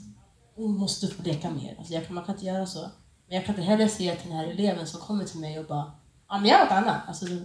måste 0.58 1.08
få 1.08 1.22
leka 1.22 1.50
mer. 1.50 1.74
Alltså 1.78 1.94
jag 1.94 2.06
kan, 2.06 2.14
man 2.14 2.24
kan 2.24 2.34
inte 2.34 2.46
göra 2.46 2.66
så. 2.66 2.90
Men 3.34 3.38
jag 3.40 3.46
kan 3.46 3.54
inte 3.54 3.66
heller 3.70 3.88
säga 3.88 4.16
till 4.16 4.28
den 4.30 4.38
här 4.38 4.46
eleven 4.46 4.86
som 4.86 5.00
kommer 5.00 5.24
till 5.24 5.40
mig 5.40 5.58
och 5.58 5.66
bara, 5.66 5.92
ja 6.28 6.38
men 6.38 6.50
gör 6.50 6.58
något 6.64 6.72
annat. 6.72 7.00
Alltså 7.08 7.24
det, 7.24 7.44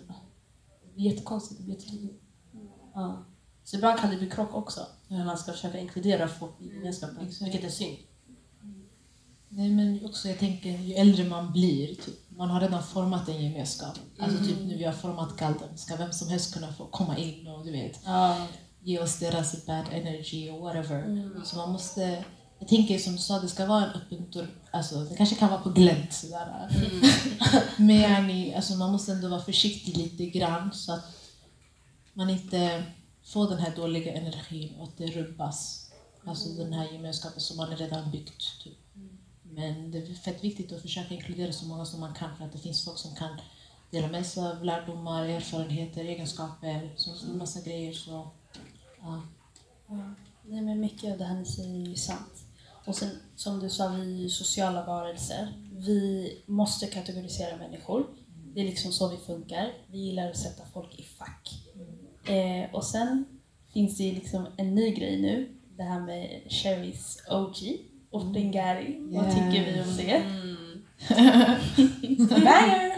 blir 0.95 1.11
jättekonstigt, 1.11 1.59
det 1.59 1.65
blir 1.65 1.75
jättetydligt. 1.75 2.23
Ja. 2.93 3.25
Så 3.63 3.75
ibland 3.75 3.99
kan 3.99 4.09
det 4.09 4.17
bli 4.17 4.29
krock 4.29 4.53
också, 4.55 4.85
när 5.07 5.25
man 5.25 5.37
ska 5.37 5.51
försöka 5.51 5.79
inkludera 5.79 6.27
folk 6.27 6.51
i 6.61 6.67
gemenskapen, 6.67 7.31
vilket 7.41 7.63
är 7.63 7.69
synd. 7.69 7.97
Nej, 9.49 9.69
men 9.69 10.05
också 10.05 10.27
jag 10.27 10.39
tänker, 10.39 10.69
ju 10.69 10.93
äldre 10.93 11.23
man 11.23 11.51
blir, 11.51 11.95
typ, 11.95 12.15
man 12.29 12.49
har 12.49 12.61
redan 12.61 12.83
format 12.83 13.29
en 13.29 13.43
gemenskap. 13.43 13.97
Alltså 14.19 14.45
typ 14.45 14.57
nu 14.59 14.77
vi 14.77 14.83
har 14.83 14.93
format 14.93 15.37
Galden, 15.37 15.77
ska 15.77 15.95
vem 15.95 16.11
som 16.11 16.29
helst 16.29 16.53
kunna 16.53 16.73
få 16.73 16.85
komma 16.85 17.17
in 17.17 17.47
och 17.47 17.65
du 17.65 17.71
vet, 17.71 17.99
Ja. 18.05 18.47
ge 18.79 18.99
oss 18.99 19.19
deras 19.19 19.65
bad 19.65 19.85
energy 19.91 20.49
och 20.49 20.59
whatever. 20.59 21.31
Så 21.43 21.57
man 21.57 21.71
måste, 21.71 22.25
jag 22.59 22.67
tänker 22.67 22.99
som 22.99 23.13
du 23.13 23.19
sa, 23.19 23.39
det 23.39 23.47
ska 23.47 23.65
vara 23.65 23.85
en 23.85 24.01
öppen 24.01 24.31
dörr. 24.31 24.47
Alltså, 24.71 25.03
det 25.03 25.15
kanske 25.15 25.35
kan 25.35 25.49
vara 25.49 25.61
på 25.61 25.69
glänt 25.69 26.13
sådär. 26.13 26.69
Men 27.77 27.95
yani, 27.95 28.55
alltså, 28.55 28.75
man 28.75 28.91
måste 28.91 29.11
ändå 29.11 29.27
vara 29.27 29.41
försiktig 29.41 29.97
lite 29.97 30.25
grann 30.25 30.73
så 30.73 30.93
att 30.93 31.05
man 32.13 32.29
inte 32.29 32.83
får 33.23 33.49
den 33.49 33.59
här 33.59 33.75
dåliga 33.75 34.13
energin 34.13 34.75
och 34.75 34.83
att 34.83 34.97
det 34.97 35.05
rubbas. 35.05 35.85
Alltså 36.25 36.49
den 36.49 36.73
här 36.73 36.91
gemenskapen 36.91 37.39
som 37.39 37.57
man 37.57 37.75
redan 37.75 38.11
byggt. 38.11 38.63
Typ. 38.63 38.77
Men 39.43 39.91
det 39.91 39.97
är 39.97 40.13
fett 40.13 40.43
viktigt 40.43 40.71
att 40.71 40.81
försöka 40.81 41.13
inkludera 41.13 41.53
så 41.53 41.65
många 41.65 41.85
som 41.85 41.99
man 41.99 42.13
kan 42.13 42.37
för 42.37 42.45
att 42.45 42.51
det 42.51 42.59
finns 42.59 42.85
folk 42.85 42.97
som 42.97 43.15
kan 43.15 43.41
dela 43.91 44.07
med 44.07 44.25
sig 44.25 44.47
av 44.47 44.63
lärdomar, 44.63 45.25
erfarenheter, 45.25 46.05
egenskaper, 46.05 46.93
så 46.95 47.11
en 47.31 47.37
massa 47.37 47.61
grejer. 47.61 47.93
Så, 47.93 48.31
ja. 49.01 49.21
Nej, 50.45 50.61
men 50.61 50.79
mycket 50.79 51.11
av 51.11 51.17
det 51.17 51.25
här 51.25 51.35
ni 51.35 51.45
säger 51.45 51.75
är 51.75 51.89
ju 51.89 51.95
sant. 51.95 52.48
Och 52.85 52.95
sen, 52.95 53.09
som 53.35 53.59
du 53.59 53.69
sa, 53.69 53.87
vi 53.87 54.01
är 54.01 54.21
ju 54.23 54.29
sociala 54.29 54.85
varelser. 54.85 55.47
Vi 55.71 56.37
måste 56.45 56.87
kategorisera 56.87 57.57
människor. 57.57 58.05
Det 58.53 58.61
är 58.61 58.65
liksom 58.65 58.91
så 58.91 59.07
vi 59.09 59.17
funkar. 59.17 59.71
Vi 59.91 59.97
gillar 59.97 60.29
att 60.29 60.37
sätta 60.37 60.63
folk 60.73 60.99
i 60.99 61.03
fack. 61.03 61.49
Eh, 62.29 62.75
och 62.75 62.83
sen 62.85 63.25
finns 63.73 63.97
det 63.97 64.03
ju 64.03 64.15
liksom 64.15 64.47
en 64.57 64.75
ny 64.75 64.91
grej 64.91 65.21
nu. 65.21 65.49
Det 65.77 65.83
här 65.83 65.99
med 65.99 66.41
Cherries 66.49 67.17
OG, 67.29 67.57
Ortengari. 68.11 68.97
Vad 68.99 69.25
Yeah. 69.25 69.35
tycker 69.35 69.73
vi 69.73 69.81
om 69.81 69.97
det? 69.97 70.23
banger! 72.45 72.97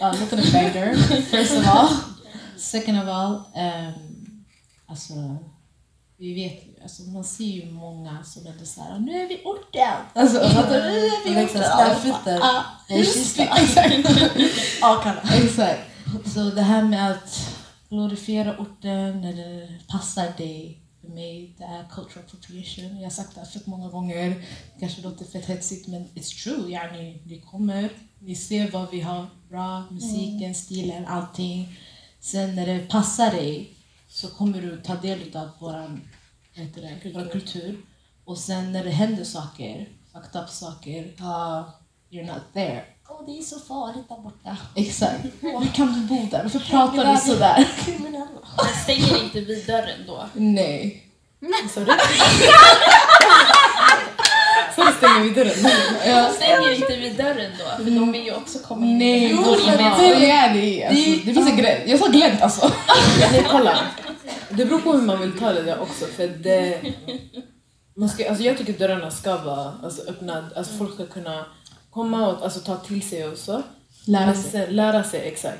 Ja, 0.00 0.14
låten 0.20 0.38
är 0.38 0.52
banger, 0.52 0.94
first 1.20 1.58
of 1.58 1.66
all. 1.66 1.88
Second 2.56 2.98
of 2.98 3.04
all, 3.08 3.34
um, 3.34 4.44
alltså, 4.86 5.14
vi 6.16 6.34
vet 6.34 6.73
alltså, 6.84 7.02
man 7.02 7.24
ser 7.24 7.44
ju 7.44 7.70
många 7.70 8.24
som 8.24 8.46
ändå 8.46 8.64
såhär, 8.64 8.98
nu 8.98 9.22
är 9.22 9.28
vi 9.28 9.42
orten! 9.44 9.98
Alltså, 10.14 10.38
du? 10.38 10.74
Nu 10.74 11.06
är 11.06 11.24
vi 11.24 11.44
orten! 11.46 12.42
det, 12.88 13.04
exakt. 15.44 15.80
Så 16.34 16.40
det 16.40 16.62
här 16.62 16.82
med 16.82 17.10
att 17.10 17.54
glorifiera 17.88 18.58
orten 18.58 19.20
när 19.20 19.32
det 19.32 19.68
passar 19.88 20.32
dig, 20.36 20.80
för 21.00 21.08
mig, 21.08 21.54
det 21.58 21.64
är 21.64 21.84
cultural 21.90 22.24
appropriation. 22.26 22.96
Jag 22.96 23.04
har 23.04 23.10
sagt 23.10 23.34
det 23.34 23.40
här 23.40 23.48
fett 23.48 23.66
många 23.66 23.88
gånger. 23.88 24.28
Det 24.74 24.80
kanske 24.80 25.02
låter 25.02 25.24
fett 25.24 25.46
hetsigt 25.46 25.88
men 25.88 26.08
it's 26.14 26.42
true. 26.44 26.72
Yani, 26.72 27.22
ni 27.26 27.40
kommer, 27.40 27.90
ni 28.18 28.36
ser 28.36 28.70
vad 28.70 28.90
vi 28.90 29.00
har 29.00 29.26
bra, 29.48 29.84
musiken, 29.90 30.54
stilen, 30.54 31.06
allting. 31.06 31.78
Sen 32.20 32.56
när 32.56 32.66
det 32.66 32.88
passar 32.88 33.30
dig 33.30 33.74
så 34.08 34.28
kommer 34.28 34.62
du 34.62 34.82
ta 34.82 34.94
del 34.94 35.36
av 35.36 35.48
våran, 35.58 36.00
heter 36.54 36.80
det, 36.82 37.10
vår 37.14 37.30
kultur. 37.32 37.76
Och 38.24 38.38
sen 38.38 38.72
när 38.72 38.84
det 38.84 38.90
händer 38.90 39.24
saker, 39.24 39.88
fucked 40.12 40.42
up 40.42 40.48
saker, 40.50 41.12
Ja. 41.18 41.72
you're 42.10 42.26
not 42.26 42.42
there. 42.54 42.84
Åh, 43.08 43.20
det 43.26 43.38
är 43.38 43.42
så 43.42 43.58
farligt 43.60 44.08
där 44.08 44.16
borta. 44.18 44.56
Exakt. 44.74 45.24
Hur 45.40 45.72
kan 45.74 45.92
du 45.92 46.00
bo 46.00 46.28
där? 46.30 46.42
Varför 46.42 46.58
pratar 46.58 47.12
du 47.14 47.20
sådär? 47.32 47.68
Kriminella. 47.84 48.26
Stänger 48.82 49.24
inte 49.24 49.40
vi 49.40 49.62
dörren 49.62 50.06
då? 50.06 50.28
Nej. 50.32 51.00
Sorry? 51.74 51.86
Så 54.76 54.82
stänger 54.98 55.20
vi 55.20 55.30
dörren. 55.30 55.70
Ja. 56.06 56.30
Stänger 56.32 56.74
inte 56.74 56.96
vi 56.96 57.10
dörren 57.10 57.52
då? 57.58 57.84
För 57.84 57.90
de 57.90 58.12
vill 58.12 58.24
ju 58.24 58.34
också 58.34 58.58
komma 58.58 58.86
in 58.86 58.98
Nej, 58.98 59.30
jo, 59.30 59.36
gemenskap. 59.40 59.78
det 59.98 60.30
är 60.30 60.54
det. 60.54 60.84
Alltså, 60.84 61.10
det 61.26 61.34
finns 61.34 61.48
en 61.50 61.56
gräns. 61.56 61.82
Jag 61.90 61.98
sa 62.00 62.06
glänt 62.06 62.42
alltså. 62.42 62.72
Nej, 63.32 63.46
kolla. 63.50 63.78
Det 64.56 64.64
beror 64.64 64.80
på 64.80 64.92
hur 64.92 65.02
man 65.02 65.20
vill 65.20 65.38
ta 65.38 65.52
det 65.52 65.62
där 65.62 65.80
också. 65.80 66.04
För 66.04 66.28
det, 66.28 66.80
man 67.96 68.08
ska, 68.08 68.28
alltså 68.28 68.44
jag 68.44 68.58
tycker 68.58 68.78
dörrarna 68.78 69.10
ska 69.10 69.36
vara 69.36 69.72
alltså, 69.82 70.10
öppna. 70.10 70.50
Alltså 70.56 70.76
folk 70.76 70.94
ska 70.94 71.06
kunna 71.06 71.46
komma 71.90 72.28
och 72.28 72.44
alltså, 72.44 72.60
ta 72.60 72.76
till 72.76 73.08
sig 73.08 73.28
och 73.28 73.38
så. 73.38 73.62
Lära 74.06 74.34
sig. 74.34 74.50
sen, 74.50 74.76
lära 74.76 75.04
sig, 75.04 75.20
exakt. 75.20 75.58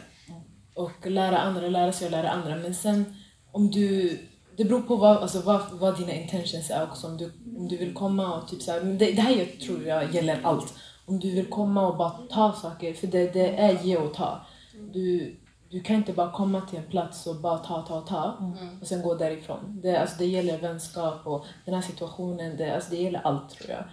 Och 0.74 1.06
lära 1.06 1.38
andra, 1.38 1.68
lära 1.68 1.92
sig 1.92 2.06
och 2.06 2.12
lära 2.12 2.30
andra. 2.30 2.56
Men 2.56 2.74
sen 2.74 3.16
om 3.52 3.70
du... 3.70 4.18
Det 4.56 4.64
beror 4.64 4.80
på 4.80 4.96
vad, 4.96 5.16
alltså, 5.16 5.40
vad, 5.40 5.60
vad 5.72 5.98
dina 5.98 6.12
intentions 6.12 6.70
är 6.70 6.82
också. 6.82 7.06
Om 7.06 7.16
du, 7.16 7.32
om 7.56 7.68
du 7.68 7.76
vill 7.76 7.94
komma 7.94 8.34
och 8.34 8.48
typ 8.48 8.62
så 8.62 8.72
här, 8.72 8.80
men 8.80 8.98
det, 8.98 9.12
det 9.12 9.22
här 9.22 9.36
jag 9.36 9.60
tror 9.60 9.82
jag 9.82 10.14
gäller 10.14 10.40
allt. 10.42 10.74
Om 11.06 11.20
du 11.20 11.30
vill 11.30 11.46
komma 11.46 11.86
och 11.88 11.96
bara 11.96 12.10
ta 12.10 12.52
saker, 12.52 12.94
för 12.94 13.06
det, 13.06 13.32
det 13.32 13.48
är 13.48 13.82
ge 13.82 13.96
och 13.96 14.14
ta. 14.14 14.46
Du, 14.92 15.36
du 15.74 15.80
kan 15.80 15.96
inte 15.96 16.12
bara 16.12 16.32
komma 16.32 16.60
till 16.60 16.78
en 16.78 16.84
plats 16.84 17.26
och 17.26 17.36
bara 17.36 17.58
ta, 17.58 17.82
ta, 17.82 18.00
ta 18.00 18.52
och 18.80 18.86
sen 18.86 19.02
gå 19.02 19.14
därifrån. 19.14 19.80
Det, 19.82 19.96
alltså, 19.96 20.16
det 20.18 20.26
gäller 20.26 20.58
vänskap 20.58 21.26
och 21.26 21.44
den 21.64 21.74
här 21.74 21.82
situationen, 21.82 22.56
det, 22.56 22.74
alltså, 22.74 22.90
det 22.90 22.96
gäller 22.96 23.20
allt 23.26 23.50
tror 23.50 23.70
jag. 23.70 23.84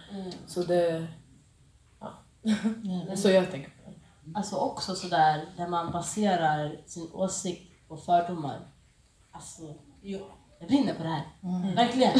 Så 0.48 0.63
det... 0.63 1.08
Ja. 2.00 2.08
Det 3.06 3.12
är 3.12 3.15
så 3.15 3.30
jag 3.30 3.52
tänker 3.52 3.70
på 3.70 3.89
det. 3.89 3.96
Alltså 4.36 4.56
också 4.56 4.96
sådär 4.96 5.46
när 5.58 5.67
man 5.67 5.91
baserar 5.91 6.78
sin 6.86 7.10
åsikt 7.13 7.88
på 7.88 7.98
fördomar. 7.98 8.60
Alltså, 9.32 9.62
jo, 10.02 10.20
jag 10.60 10.67
brinner 10.67 10.94
på 10.94 11.04
det 11.04 11.10
här. 11.10 11.26
Verkligen. 11.76 12.20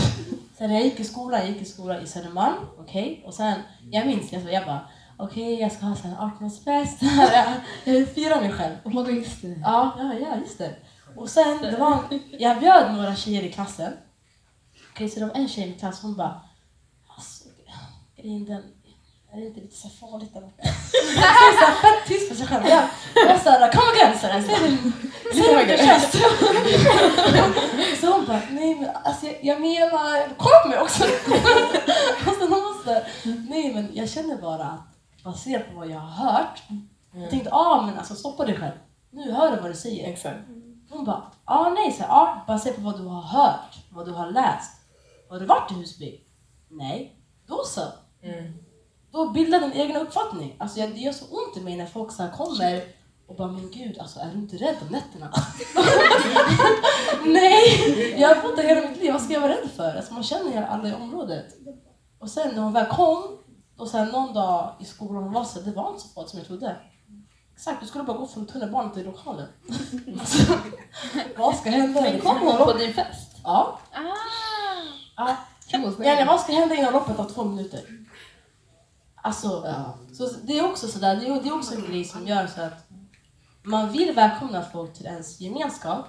Sen 0.58 0.74
jag 0.74 0.84
gick 0.84 1.00
i 1.00 1.04
skolan, 1.04 1.40
jag 1.40 1.50
gick 1.50 1.62
i 1.62 1.66
skolan 1.66 2.04
i 2.04 2.08
Södermalm, 2.08 2.66
okej? 2.80 3.24
Och 3.26 3.34
sen, 3.34 3.60
jag 3.92 4.08
minns, 4.08 4.34
jag, 4.34 4.54
jag 4.54 4.66
bara, 4.66 4.88
okej 5.22 5.60
jag 5.62 5.72
ska 5.72 5.86
ha 5.86 5.96
så 5.96 6.08
här 6.08 6.16
18-årsfest, 6.16 6.98
jag 7.84 7.94
vill 7.94 8.08
fira 8.08 8.42
mig 8.42 8.52
själv. 8.52 8.76
Oh 8.84 8.96
my 8.96 9.04
God, 9.04 9.16
just 9.16 9.42
det. 9.42 9.60
Ja, 9.64 9.96
ja, 9.98 10.14
ja, 10.14 10.38
just 10.38 10.58
det. 10.58 10.76
Och 11.16 11.30
sen, 11.30 11.62
det 11.62 11.78
var, 11.78 12.04
jag 12.40 12.60
bjöd 12.60 12.94
några 12.94 13.16
tjejer 13.16 13.44
i 13.44 13.52
klassen. 13.52 13.94
Okej, 14.94 15.10
så 15.10 15.20
det 15.20 15.26
var 15.26 15.36
en 15.36 15.50
tjej 15.50 15.64
i 15.64 15.68
min 15.70 15.80
klass, 15.80 16.02
hon 16.02 16.16
bara, 16.16 16.42
alltså, 17.16 17.44
grejen 18.18 18.46
den, 18.46 18.64
är 19.34 19.40
det 19.40 19.48
inte 19.48 19.60
lite 19.60 19.76
så 19.76 19.90
farligt 19.90 20.34
där? 20.34 20.42
Så 20.92 20.98
jag 21.16 21.70
var 21.70 21.82
fett 21.82 22.08
tyst 22.08 22.28
för 22.28 22.36
sig 22.36 22.48
själv. 22.48 22.66
Jag 23.16 23.28
var 23.28 23.38
såhär, 23.38 23.72
kom 23.72 23.96
igen 23.96 24.20
såhär, 24.20 24.42
säg 24.42 24.56
det 25.34 25.56
med 25.56 25.80
röst. 25.80 26.16
Så 28.02 28.12
hon 28.12 28.26
bara, 28.26 28.42
nej 28.52 28.76
men 28.76 28.90
alltså 29.04 29.26
jag, 29.26 29.36
jag 29.42 29.62
menar, 29.62 30.28
på 30.38 30.70
mig 30.70 30.80
också. 30.80 31.04
Sen 32.24 32.48
hon 32.50 32.84
såhär, 32.84 33.08
nej 33.50 33.74
men 33.74 33.90
jag 33.94 34.10
känner 34.10 34.36
bara 34.36 34.64
att 34.64 34.91
baserat 35.24 35.70
på 35.70 35.80
vad 35.80 35.88
jag 35.88 36.00
har 36.00 36.28
hört, 36.30 36.62
jag 37.14 37.30
tänkte, 37.30 37.50
ah 37.52 37.86
men 37.86 37.98
alltså 37.98 38.16
stoppa 38.16 38.46
dig 38.46 38.58
själv. 38.58 38.76
Nu 39.10 39.32
hör 39.32 39.56
du 39.56 39.62
vad 39.62 39.72
du 39.72 39.76
säger. 39.76 40.12
Exakt. 40.12 40.40
Hon 40.90 41.06
bara, 41.06 41.32
ah 41.46 41.70
nej, 41.70 41.92
så, 41.92 42.04
ah, 42.04 42.44
baserat 42.48 42.76
på 42.76 42.82
vad 42.82 43.00
du 43.00 43.06
har 43.06 43.22
hört, 43.22 43.78
vad 43.90 44.06
du 44.06 44.12
har 44.12 44.32
läst. 44.32 44.72
Har 45.30 45.40
du 45.40 45.46
varit 45.46 45.72
i 45.72 45.74
Husby? 45.74 46.22
Nej. 46.70 47.16
Då 47.48 47.64
så. 47.66 47.82
Mm. 48.24 48.54
Då 49.12 49.30
bilda 49.30 49.60
din 49.60 49.72
egen 49.72 49.96
uppfattning. 49.96 50.56
Alltså 50.60 50.80
jag, 50.80 50.90
det 50.90 51.00
gör 51.00 51.12
så 51.12 51.26
ont 51.26 51.58
i 51.58 51.62
mig 51.62 51.78
när 51.78 51.86
folk 51.86 52.12
så 52.12 52.24
här 52.24 52.32
kommer 52.32 52.84
och 53.32 53.38
bara, 53.38 53.48
men 53.48 53.72
gud, 53.72 54.00
alltså, 54.00 54.20
är 54.20 54.32
du 54.34 54.40
inte 54.40 54.56
rädd 54.56 54.76
om 54.82 54.88
nätterna? 54.88 55.34
nej, 57.26 58.16
jag 58.20 58.36
har 58.36 58.42
bott 58.42 58.56
där 58.56 58.64
hela 58.64 58.90
mitt 58.90 59.02
liv, 59.02 59.14
vad 59.14 59.22
ska 59.22 59.34
jag 59.34 59.42
vara 59.42 59.52
rädd 59.52 59.70
för? 59.76 59.96
Alltså, 59.96 60.14
man 60.14 60.24
känner 60.24 60.52
ju 60.52 60.58
alla 60.58 60.90
i 60.90 60.94
området. 60.94 61.46
Och 62.20 62.30
sen 62.30 62.56
när 62.56 62.62
hon 62.62 62.74
väl 62.74 62.86
kom, 62.86 63.38
och 63.82 63.88
sen 63.88 64.08
någon 64.08 64.34
dag 64.34 64.76
i 64.80 64.86
skolan 64.86 65.34
var 65.34 65.44
så, 65.44 65.60
det 65.60 65.72
var 65.72 65.90
inte 65.90 66.02
så 66.02 66.08
farligt 66.08 66.30
som 66.30 66.40
jag 66.40 66.48
trodde. 66.48 66.76
Exakt, 67.56 67.82
du 67.82 67.88
skulle 67.88 68.04
bara 68.04 68.18
gå 68.18 68.28
från 68.28 68.46
tunnelbanan 68.46 68.92
till 68.92 69.06
lokalen. 69.06 69.48
Alltså, 70.20 70.54
vad 71.38 71.56
ska 71.56 71.70
hända? 71.70 72.02
Men 72.02 72.20
kom 72.20 72.38
hon 72.38 72.58
på 72.58 72.74
din 72.74 72.94
fest? 72.94 73.32
Ja. 73.44 73.80
Ah! 73.94 74.00
ja. 75.18 75.36
Ja, 76.06 76.26
vad 76.28 76.40
ska 76.40 76.54
hända 76.54 76.76
inom 76.76 76.94
loppet 76.94 77.20
av 77.20 77.26
två 77.26 77.44
minuter? 77.44 77.82
Alltså, 79.16 79.74
så 80.14 80.28
det 80.44 80.60
är 80.60 80.70
också 80.70 80.88
sådär, 80.88 81.16
det 81.16 81.28
är, 81.28 81.42
det 81.42 81.50
är 81.50 81.56
också 81.56 81.76
en 81.76 81.86
grej 81.86 82.06
som 82.06 82.28
gör 82.28 82.48
så 82.48 82.62
att 82.62 82.88
man 83.64 83.92
vill 83.92 84.16
välkomna 84.16 84.66
folk 84.74 84.94
till 84.94 85.06
ens 85.06 85.40
gemenskap, 85.40 86.06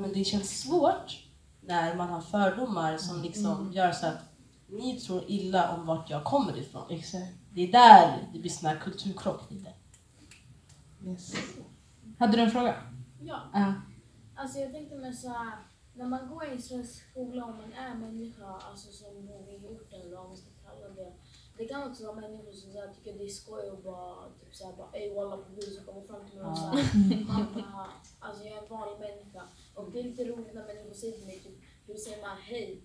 men 0.00 0.12
det 0.12 0.24
känns 0.24 0.60
svårt 0.60 1.18
när 1.60 1.94
man 1.94 2.08
har 2.08 2.20
fördomar 2.20 2.96
som 2.96 3.22
liksom 3.22 3.72
gör 3.72 3.92
så 3.92 4.06
att 4.06 4.33
ni 4.74 5.00
tror 5.00 5.24
illa 5.28 5.76
om 5.76 5.86
vart 5.86 6.10
jag 6.10 6.24
kommer 6.24 6.58
ifrån. 6.58 6.90
Exakt. 6.90 7.32
Det 7.52 7.62
är 7.68 7.72
där 7.72 8.28
det 8.32 8.38
blir 8.38 8.50
sån 8.50 8.68
här 8.68 8.76
kulturkrock 8.76 9.50
lite. 9.50 9.72
Yes. 11.06 11.34
Hade 12.18 12.36
du 12.36 12.42
en 12.42 12.50
fråga? 12.50 12.74
Ja. 13.20 13.40
Ja. 13.52 13.74
Alltså 14.34 14.58
jag 14.58 14.72
tänkte 14.72 14.96
med 14.96 15.14
så 15.14 15.28
här, 15.28 15.58
när 15.94 16.06
man 16.06 16.28
går 16.28 16.44
i 16.44 16.50
en 16.50 16.62
svensk 16.62 17.10
skola 17.10 17.44
och 17.44 17.54
man 17.54 17.72
är 17.72 17.94
människa, 17.94 18.46
alltså 18.70 18.92
som 18.92 19.26
bor 19.26 19.50
i 19.50 19.66
orten 19.66 20.00
eller 20.00 20.16
vad 20.16 20.28
man 20.28 20.36
ska 20.36 20.48
kalla 20.64 20.88
det. 20.88 21.12
Det 21.56 21.68
kan 21.68 21.90
också 21.90 22.06
vara 22.06 22.20
människor 22.20 22.52
som 22.52 22.72
så 22.72 22.80
här, 22.80 22.94
tycker 22.94 23.18
det 23.18 23.24
är 23.24 23.28
skoj 23.28 23.70
och 23.70 23.82
bara 23.82 24.28
typ 24.40 24.54
såhär 24.54 24.76
bara 24.76 24.90
ey 24.92 25.14
walla 25.14 25.36
på 25.36 25.50
gud 25.54 25.72
som 25.72 25.84
kommer 25.84 26.06
fram 26.06 26.28
till 26.28 26.38
mig 26.38 26.46
och 26.46 26.58
såhär 26.58 26.74
alltså 28.20 28.44
jag 28.44 28.58
är 28.58 28.62
en 28.62 28.68
vanlig 28.68 28.98
människa. 28.98 29.42
Och 29.74 29.90
det 29.92 30.00
är 30.00 30.04
lite 30.04 30.24
roligt 30.24 30.54
när 30.54 30.66
människor 30.66 30.94
säger 30.94 31.16
till 31.18 31.26
mig 31.26 31.40
typ, 31.40 31.58
hur 31.86 31.94
säger 31.94 32.22
man 32.22 32.36
hej 32.36 32.82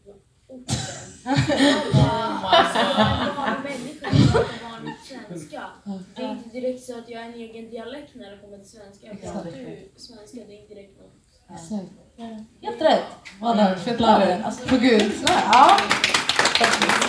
orten? 0.49 0.75
Alltså 2.51 2.79
pratar 4.31 4.71
vanlig 4.71 4.95
svenska. 5.09 5.62
Det 6.15 6.23
är 6.23 6.31
inte 6.31 6.49
direkt 6.49 6.83
så 6.83 6.97
att 6.99 7.09
jag 7.09 7.19
har 7.19 7.25
en 7.25 7.33
egen 7.33 7.69
dialekt 7.69 8.15
när 8.15 8.31
det 8.31 8.38
kommer 8.38 8.57
till 8.57 8.69
svenska. 8.69 9.07
Jag 9.07 9.21
pratar 9.21 9.49
ju 9.49 9.89
svenska, 9.97 10.38
det 10.47 10.53
är 10.53 10.62
inte 10.62 10.73
direkt 10.73 10.97
något 10.97 11.15
Exakt. 11.53 11.91
Helt 12.62 12.81
rätt! 12.81 13.05
Walla, 13.41 13.75
fett 13.75 13.99
lärare. 13.99 14.43
Alltså, 14.45 14.67
På 14.67 14.77
gud. 14.77 15.12
Ja. 15.27 15.77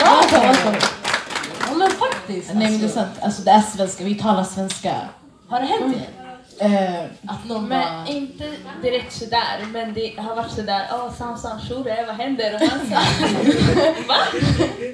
Ja, 0.01 0.23
ja, 0.31 1.75
men 1.77 1.91
faktiskt. 1.91 2.55
Nej 2.55 2.71
men 2.71 2.81
det 2.81 2.87
är 2.87 2.89
sant, 2.89 3.19
alltså 3.21 3.43
det 3.43 3.51
är 3.51 3.61
svenska, 3.61 4.05
vi 4.05 4.15
talar 4.15 4.45
svenska. 4.45 5.09
Har 5.49 5.61
det 5.61 5.67
hänt 5.67 5.97
er? 5.97 6.20
Eh, 6.61 7.05
Att 7.27 7.45
någon 7.45 7.69
Men 7.69 7.81
bara... 7.81 8.07
inte 8.09 8.53
direkt 8.83 9.13
sådär, 9.13 9.67
men 9.73 9.95
det 9.95 10.19
har 10.19 10.37
varit 10.37 10.51
sådär, 10.51 10.87
åh 10.93 11.13
Samson 11.15 11.61
Shure, 11.61 12.05
vad 12.07 12.17
händer? 12.17 12.55
Och 12.55 12.61
man 12.61 12.81
så, 12.81 12.95
va? 14.09 14.17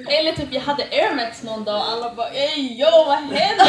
Eller 0.09 0.31
typ 0.31 0.47
jag 0.53 0.61
hade 0.61 0.83
Air 0.83 1.15
Max 1.15 1.43
någon 1.43 1.63
dag 1.63 1.75
och 1.75 1.91
alla 1.91 2.15
bara, 2.15 2.29
ey 2.29 2.79
yo 2.79 3.05
vad 3.05 3.15
händer? 3.15 3.65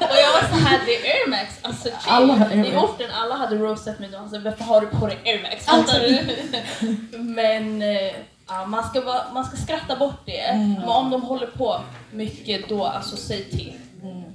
och 0.00 0.16
jag 0.16 0.32
var 0.32 0.58
så 0.58 0.66
här, 0.66 0.80
det 0.86 0.96
är 0.96 1.14
Air 1.14 1.30
Max, 1.30 1.58
alltså 1.62 1.88
chill. 1.88 2.12
Alla 2.12 2.34
har 2.34 2.52
I 2.52 2.76
orten 2.76 3.10
alla 3.12 3.34
hade 3.34 3.56
roastat 3.56 3.98
mig 3.98 4.08
då, 4.12 4.18
alltså, 4.18 4.38
varför 4.38 4.64
har 4.64 4.80
du 4.80 4.86
på 4.86 5.06
dig 5.06 5.18
Air 5.24 5.42
Max? 5.42 5.66
Fattar 5.66 6.00
du? 6.00 7.18
men 7.18 7.82
eh, 7.82 8.12
ja, 8.48 8.66
man, 8.66 8.84
ska 8.84 9.00
vara, 9.00 9.22
man 9.34 9.44
ska 9.44 9.56
skratta 9.56 9.96
bort 9.96 10.26
det. 10.26 10.52
Men 10.54 10.84
om 10.84 11.10
de 11.10 11.22
håller 11.22 11.46
på 11.46 11.80
mycket 12.10 12.68
då, 12.68 12.84
alltså 12.84 13.16
säg 13.16 13.44
till. 13.44 13.72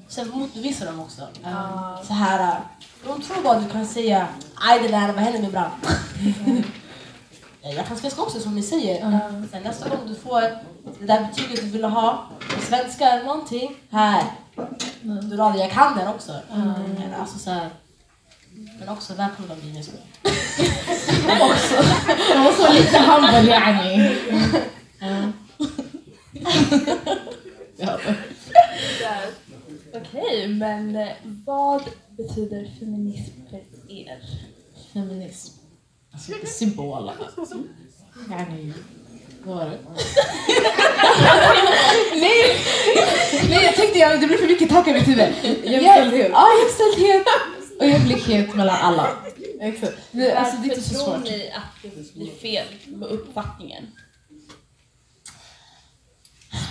Sen 0.10 0.30
motbevisa 0.30 0.86
dem 0.86 1.00
också. 1.00 1.28
Ja. 1.44 2.02
Så 2.08 2.14
här, 2.14 2.40
äh, 2.40 2.58
de 3.06 3.22
tror 3.22 3.44
bara 3.44 3.60
du 3.60 3.70
kan 3.70 3.88
säga 3.88 4.28
aj 4.56 4.80
det 4.80 4.88
där, 4.88 5.08
vad 5.08 5.24
händer 5.24 5.42
min 5.42 5.52
brand? 5.52 5.74
Eh, 7.62 7.72
Jag 7.76 7.88
kan 7.88 7.98
svenska 7.98 8.22
också 8.22 8.40
som 8.40 8.56
ni 8.56 8.64
säger. 8.64 9.20
Sen 9.52 9.64
nästa 9.64 9.90
gång 9.90 10.00
du 10.08 10.16
får 10.16 10.42
det 11.00 11.06
där 11.06 11.28
betyget 11.28 11.62
du 11.62 11.70
ville 11.70 11.88
ha 11.88 12.26
svenska 12.68 13.06
eller 13.12 13.24
någonting, 13.26 13.76
här. 13.92 14.24
Du 15.02 15.38
radar, 15.38 15.60
jag 15.60 15.72
kan 15.72 15.98
den 15.98 16.08
också. 16.08 16.32
Mm. 16.54 16.74
Alltså 17.20 17.40
så 17.40 17.50
här, 17.50 17.70
men 18.80 18.90
också 18.90 19.14
välkomna 19.14 19.56
med 19.56 19.86
skolan. 19.86 20.04
jag 22.34 22.44
var 22.44 22.52
så 22.52 22.74
lite 22.74 23.00
humble 23.00 23.52
yani. 23.52 24.18
Där. 27.78 28.14
Okej, 30.02 30.48
men 30.48 30.96
eh, 30.96 31.08
vad 31.46 31.84
betyder 32.18 32.72
feminism 32.80 33.34
för 33.50 33.58
er? 33.94 34.22
Feminism. 34.94 35.54
Alltså 36.14 36.32
vad 39.46 39.58
var 39.58 39.66
det? 39.70 39.78
nej, 42.20 42.58
nej, 43.50 43.66
jag 43.66 43.76
tänkte 43.76 44.00
jag, 44.00 44.22
det 44.22 44.28
blir 44.28 44.38
för 44.38 44.48
mycket 44.48 44.70
tankar 44.70 44.92
i 44.92 44.94
mitt 44.94 45.08
huvud. 45.08 45.34
Jämställdhet. 45.64 46.32
Ja, 46.32 46.48
jämställdhet 46.64 47.26
och 47.80 47.88
jämlikhet 47.88 48.56
mellan 48.56 48.76
alla. 48.76 49.18
Exakt. 49.62 49.98
Det, 50.12 50.34
alltså, 50.34 50.58
det 50.58 50.68
är 50.68 50.78
inte 50.78 50.90
så 50.90 50.96
Varför 50.96 51.12
tror 51.12 51.18
svårt. 51.18 51.32
ni 51.32 51.52
att 51.52 51.64
det 51.96 52.14
blir 52.14 52.32
fel 52.32 52.68
med 52.88 53.10
uppfattningen? 53.10 53.92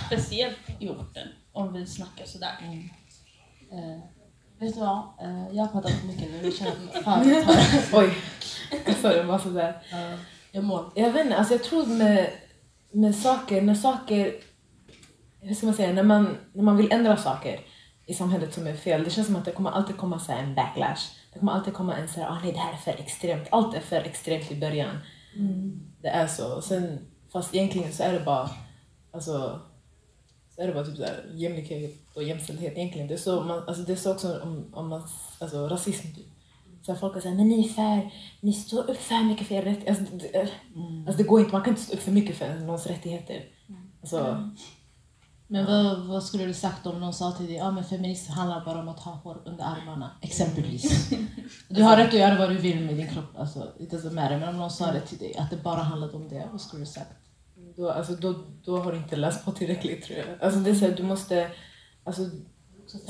Speciellt 0.07 0.57
i 0.79 0.89
orten, 0.89 1.27
om 1.51 1.73
vi 1.73 1.85
snackar 1.85 2.25
sådär. 2.25 2.55
Eh, 3.71 3.99
vet 4.59 4.73
du 4.73 4.79
vad? 4.79 4.97
Eh, 5.21 5.47
jag 5.55 5.63
har 5.63 5.71
pratat 5.71 5.91
för 5.91 6.07
mycket 6.07 6.31
nu. 6.31 6.39
Jag 6.43 6.53
känner 6.53 7.01
fan, 7.03 7.29
jag 7.33 7.45
tar- 7.45 7.99
Oj. 7.99 8.13
Bara 9.27 9.39
sådär. 9.39 9.81
eh, 9.91 10.19
jag 10.51 10.63
mår. 10.63 10.91
Jag 10.95 11.11
vet 11.11 11.25
inte, 11.25 11.37
alltså 11.37 11.53
jag 11.53 11.63
tror 11.63 11.85
med, 11.85 12.29
med 12.91 13.15
saker, 13.15 13.61
när 13.61 13.75
saker, 13.75 14.33
hur 15.41 15.55
ska 15.55 15.65
man 15.65 15.75
säga, 15.75 15.93
när 15.93 16.03
man, 16.03 16.37
när 16.53 16.63
man 16.63 16.77
vill 16.77 16.91
ändra 16.91 17.17
saker 17.17 17.59
i 18.05 18.13
samhället 18.13 18.53
som 18.53 18.67
är 18.67 18.75
fel, 18.75 19.03
det 19.03 19.09
känns 19.09 19.27
som 19.27 19.35
att 19.35 19.45
det 19.45 19.51
kommer 19.51 19.69
alltid 19.71 19.97
komma 19.97 20.19
så 20.19 20.31
här 20.31 20.43
en 20.43 20.55
backlash. 20.55 21.01
Det 21.33 21.39
kommer 21.39 21.51
alltid 21.51 21.73
komma 21.73 21.95
en 21.97 22.07
så 22.07 22.19
här, 22.19 22.27
ah, 22.29 22.37
nej 22.43 22.51
det 22.51 22.59
här 22.59 22.73
är 22.73 22.77
för 22.77 22.91
extremt, 22.91 23.47
allt 23.51 23.75
är 23.75 23.79
för 23.79 23.95
extremt 24.01 24.51
i 24.51 24.59
början. 24.59 24.97
Det 26.01 26.07
är 26.07 26.27
så. 26.27 26.61
Sen, 26.61 26.99
fast 27.33 27.55
egentligen 27.55 27.93
så 27.93 28.03
är 28.03 28.13
det 28.13 28.19
bara, 28.19 28.49
alltså, 29.13 29.31
så 29.31 29.59
är 30.57 30.67
det 30.67 30.73
bara 30.73 30.85
typ 30.85 30.97
så 30.97 31.03
här, 31.03 31.25
jämlikhet 31.33 31.95
och 32.13 32.23
jämställdhet 32.23 32.77
egentligen. 32.77 33.07
Det 33.07 33.13
är 33.13 33.17
så, 33.17 33.41
man, 33.41 33.63
alltså 33.67 33.83
det 33.83 33.91
är 33.91 33.95
så 33.95 34.11
också 34.11 34.39
om, 34.39 34.65
om 34.73 34.87
man, 34.89 35.07
alltså 35.39 35.67
rasism 35.67 36.15
typ. 36.15 36.27
Så 36.81 36.91
här, 36.91 36.99
folk 36.99 37.15
är 37.15 37.19
såhär, 37.19 37.35
men 37.35 37.47
ni 37.47 37.59
är 37.59 37.69
för, 37.69 38.11
ni 38.41 38.53
står 38.53 38.89
upp 38.89 38.97
för 38.97 39.23
mycket 39.23 39.47
för 39.47 39.55
era 39.55 39.65
rättigheter. 39.65 39.89
Alltså, 39.89 40.15
det, 40.17 40.49
alltså 41.07 41.17
det 41.17 41.23
går 41.23 41.39
inte, 41.39 41.51
man 41.51 41.63
kan 41.63 41.73
inte 41.73 41.83
stå 41.83 41.93
upp 41.93 42.01
för 42.01 42.11
mycket 42.11 42.37
för 42.37 42.55
någons 42.55 42.87
rättigheter. 42.87 43.45
Alltså, 44.01 44.51
Men 45.47 45.65
vad, 45.65 45.99
vad 45.99 46.23
skulle 46.23 46.45
du 46.45 46.53
sagt 46.53 46.85
om 46.85 46.99
någon 46.99 47.13
sa 47.13 47.31
till 47.31 47.45
dig 47.45 47.55
ja 47.55 47.71
men 47.71 47.83
feminism 47.83 48.31
handlar 48.31 48.65
bara 48.65 48.79
om 48.79 48.87
att 48.87 48.99
ha 48.99 49.11
hår 49.11 49.41
under 49.45 49.63
armarna, 49.63 50.11
exempelvis. 50.21 51.09
Du 51.69 51.83
har 51.83 51.97
rätt 51.97 52.07
att 52.07 52.19
göra 52.19 52.37
vad 52.37 52.49
du 52.49 52.57
vill 52.57 52.85
med 52.85 52.95
din 52.95 53.09
kropp, 53.09 53.37
alltså, 53.37 53.71
it 53.79 53.93
doesn't 53.93 54.13
matter. 54.13 54.39
Men 54.39 54.49
om 54.49 54.57
någon 54.57 54.71
sa 54.71 54.91
det 54.91 55.01
till 55.01 55.17
dig, 55.17 55.37
att 55.37 55.49
det 55.49 55.57
bara 55.63 55.81
handlade 55.81 56.13
om 56.13 56.29
det, 56.29 56.47
vad 56.51 56.61
skulle 56.61 56.81
du 56.81 56.85
sagt? 56.85 57.26
Då, 57.77 57.91
alltså, 57.91 58.15
då, 58.15 58.35
då 58.63 58.77
har 58.77 58.91
du 58.91 58.97
inte 58.97 59.15
läst 59.15 59.45
på 59.45 59.51
tillräckligt 59.51 60.03
tror 60.03 60.19
jag. 60.19 60.27
Alltså 60.41 60.59
det 60.59 60.69
är 60.69 60.75
så 60.75 60.85
här, 60.85 60.95
du 60.95 61.03
måste, 61.03 61.51
alltså, 62.03 62.21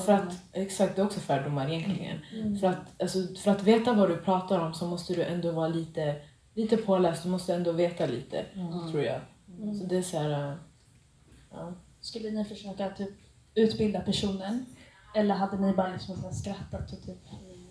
för 0.05 0.13
att, 0.13 0.33
exakt 0.53 0.95
det 0.95 1.01
är 1.01 1.05
också 1.05 1.19
fördomar 1.19 1.69
egentligen. 1.69 2.19
För, 2.59 2.67
att, 2.67 3.01
alltså, 3.01 3.19
för 3.35 3.51
att 3.51 3.63
veta 3.63 3.93
vad 3.93 4.09
du 4.09 4.17
pratar 4.17 4.59
om 4.59 4.73
så 4.73 4.85
måste 4.87 5.13
du 5.13 5.23
ändå 5.23 5.51
vara 5.51 5.67
lite, 5.67 6.15
lite 6.53 6.77
påläst, 6.77 7.23
du 7.23 7.29
måste 7.29 7.55
ändå 7.55 7.71
veta 7.71 8.05
lite 8.05 8.45
tror 8.91 9.03
jag. 9.03 9.21
Så 9.79 9.85
det 9.85 9.97
är 9.97 10.01
så 10.01 10.17
här, 10.19 10.49
äh, 10.51 10.55
ja. 11.51 11.73
Skulle 12.01 12.31
ni 12.31 12.45
försöka 12.45 12.89
typ 12.89 13.09
utbilda 13.55 13.99
personen? 13.99 14.65
Eller 15.15 15.35
hade 15.35 15.57
ni 15.57 15.73
bara 15.73 15.93
liksom 15.93 16.15
så 16.15 16.31
skrattat 16.31 16.93
och 16.93 17.05
typ... 17.05 17.17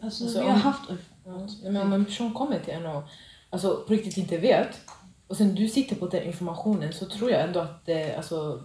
Alltså, 0.01 0.25
Alltså, 0.25 0.41
vi 0.41 0.47
har 0.47 0.55
om- 0.55 0.61
haft... 0.61 0.91
Ja, 1.25 1.71
men 1.71 1.77
om 1.77 1.93
en 1.93 2.05
person 2.05 2.35
kommer 2.35 2.59
till 2.59 2.75
en 2.75 2.87
och 2.87 3.03
alltså, 3.51 3.85
på 3.87 3.93
riktigt 3.93 4.17
inte 4.17 4.39
vet 4.39 4.81
och 5.29 5.37
sen 5.37 5.55
du 5.55 5.69
sitter 5.69 5.97
på 5.97 6.07
den 6.07 6.23
informationen 6.23 6.93
så 6.93 7.07
tror 7.07 7.31
jag 7.31 7.43
ändå 7.43 7.61
att 7.61 7.87
det, 7.87 8.17
alltså, 8.17 8.62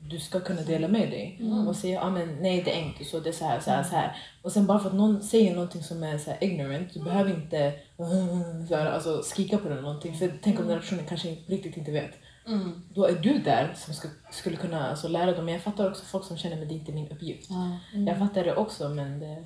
du 0.00 0.20
ska 0.20 0.40
kunna 0.40 0.62
dela 0.62 0.88
med 0.88 1.10
dig 1.10 1.40
och 1.68 1.76
säga 1.76 2.02
ah, 2.02 2.10
men 2.10 2.36
nej 2.40 2.62
det 2.62 2.70
är 2.70 2.82
inte 2.82 3.04
så, 3.04 3.20
det 3.20 3.28
är 3.28 3.32
så 3.32 3.44
här, 3.44 3.60
så 3.60 3.70
här, 3.70 3.82
så 3.82 3.94
här. 3.94 4.16
Och 4.42 4.52
sen 4.52 4.66
bara 4.66 4.78
för 4.78 4.88
att 4.88 4.94
någon 4.94 5.22
säger 5.22 5.54
någonting 5.54 5.82
som 5.82 6.02
är 6.02 6.18
så 6.18 6.32
ignorant, 6.40 6.94
du 6.94 7.02
behöver 7.02 7.34
inte 7.34 7.72
så 8.68 8.76
här, 8.76 8.86
alltså, 8.86 9.22
skrika 9.22 9.58
på 9.58 9.64
den 9.64 9.72
eller 9.72 9.82
någonting. 9.82 10.18
För 10.18 10.38
tänk 10.42 10.60
om 10.60 10.66
den 10.66 10.74
här 10.74 10.80
personen 10.80 11.04
kanske 11.08 11.28
riktigt 11.46 11.76
inte 11.76 11.90
vet. 11.90 12.14
Mm. 12.46 12.82
Då 12.94 13.04
är 13.04 13.14
du 13.14 13.38
där 13.38 13.74
som 13.76 13.94
ska, 13.94 14.08
skulle 14.30 14.56
kunna 14.56 14.90
alltså, 14.90 15.08
lära 15.08 15.32
dem. 15.32 15.44
Men 15.44 15.54
jag 15.54 15.62
fattar 15.62 15.90
också 15.90 16.04
folk 16.04 16.24
som 16.24 16.36
känner 16.36 16.62
att 16.62 16.68
det 16.68 16.74
inte 16.74 16.92
är 16.92 16.94
min 16.94 17.08
uppgift. 17.08 17.50
Ja. 17.50 17.78
Jag 18.06 18.18
fattar 18.18 18.44
det 18.44 18.56
också 18.56 18.88
men 18.88 19.20
det, 19.20 19.44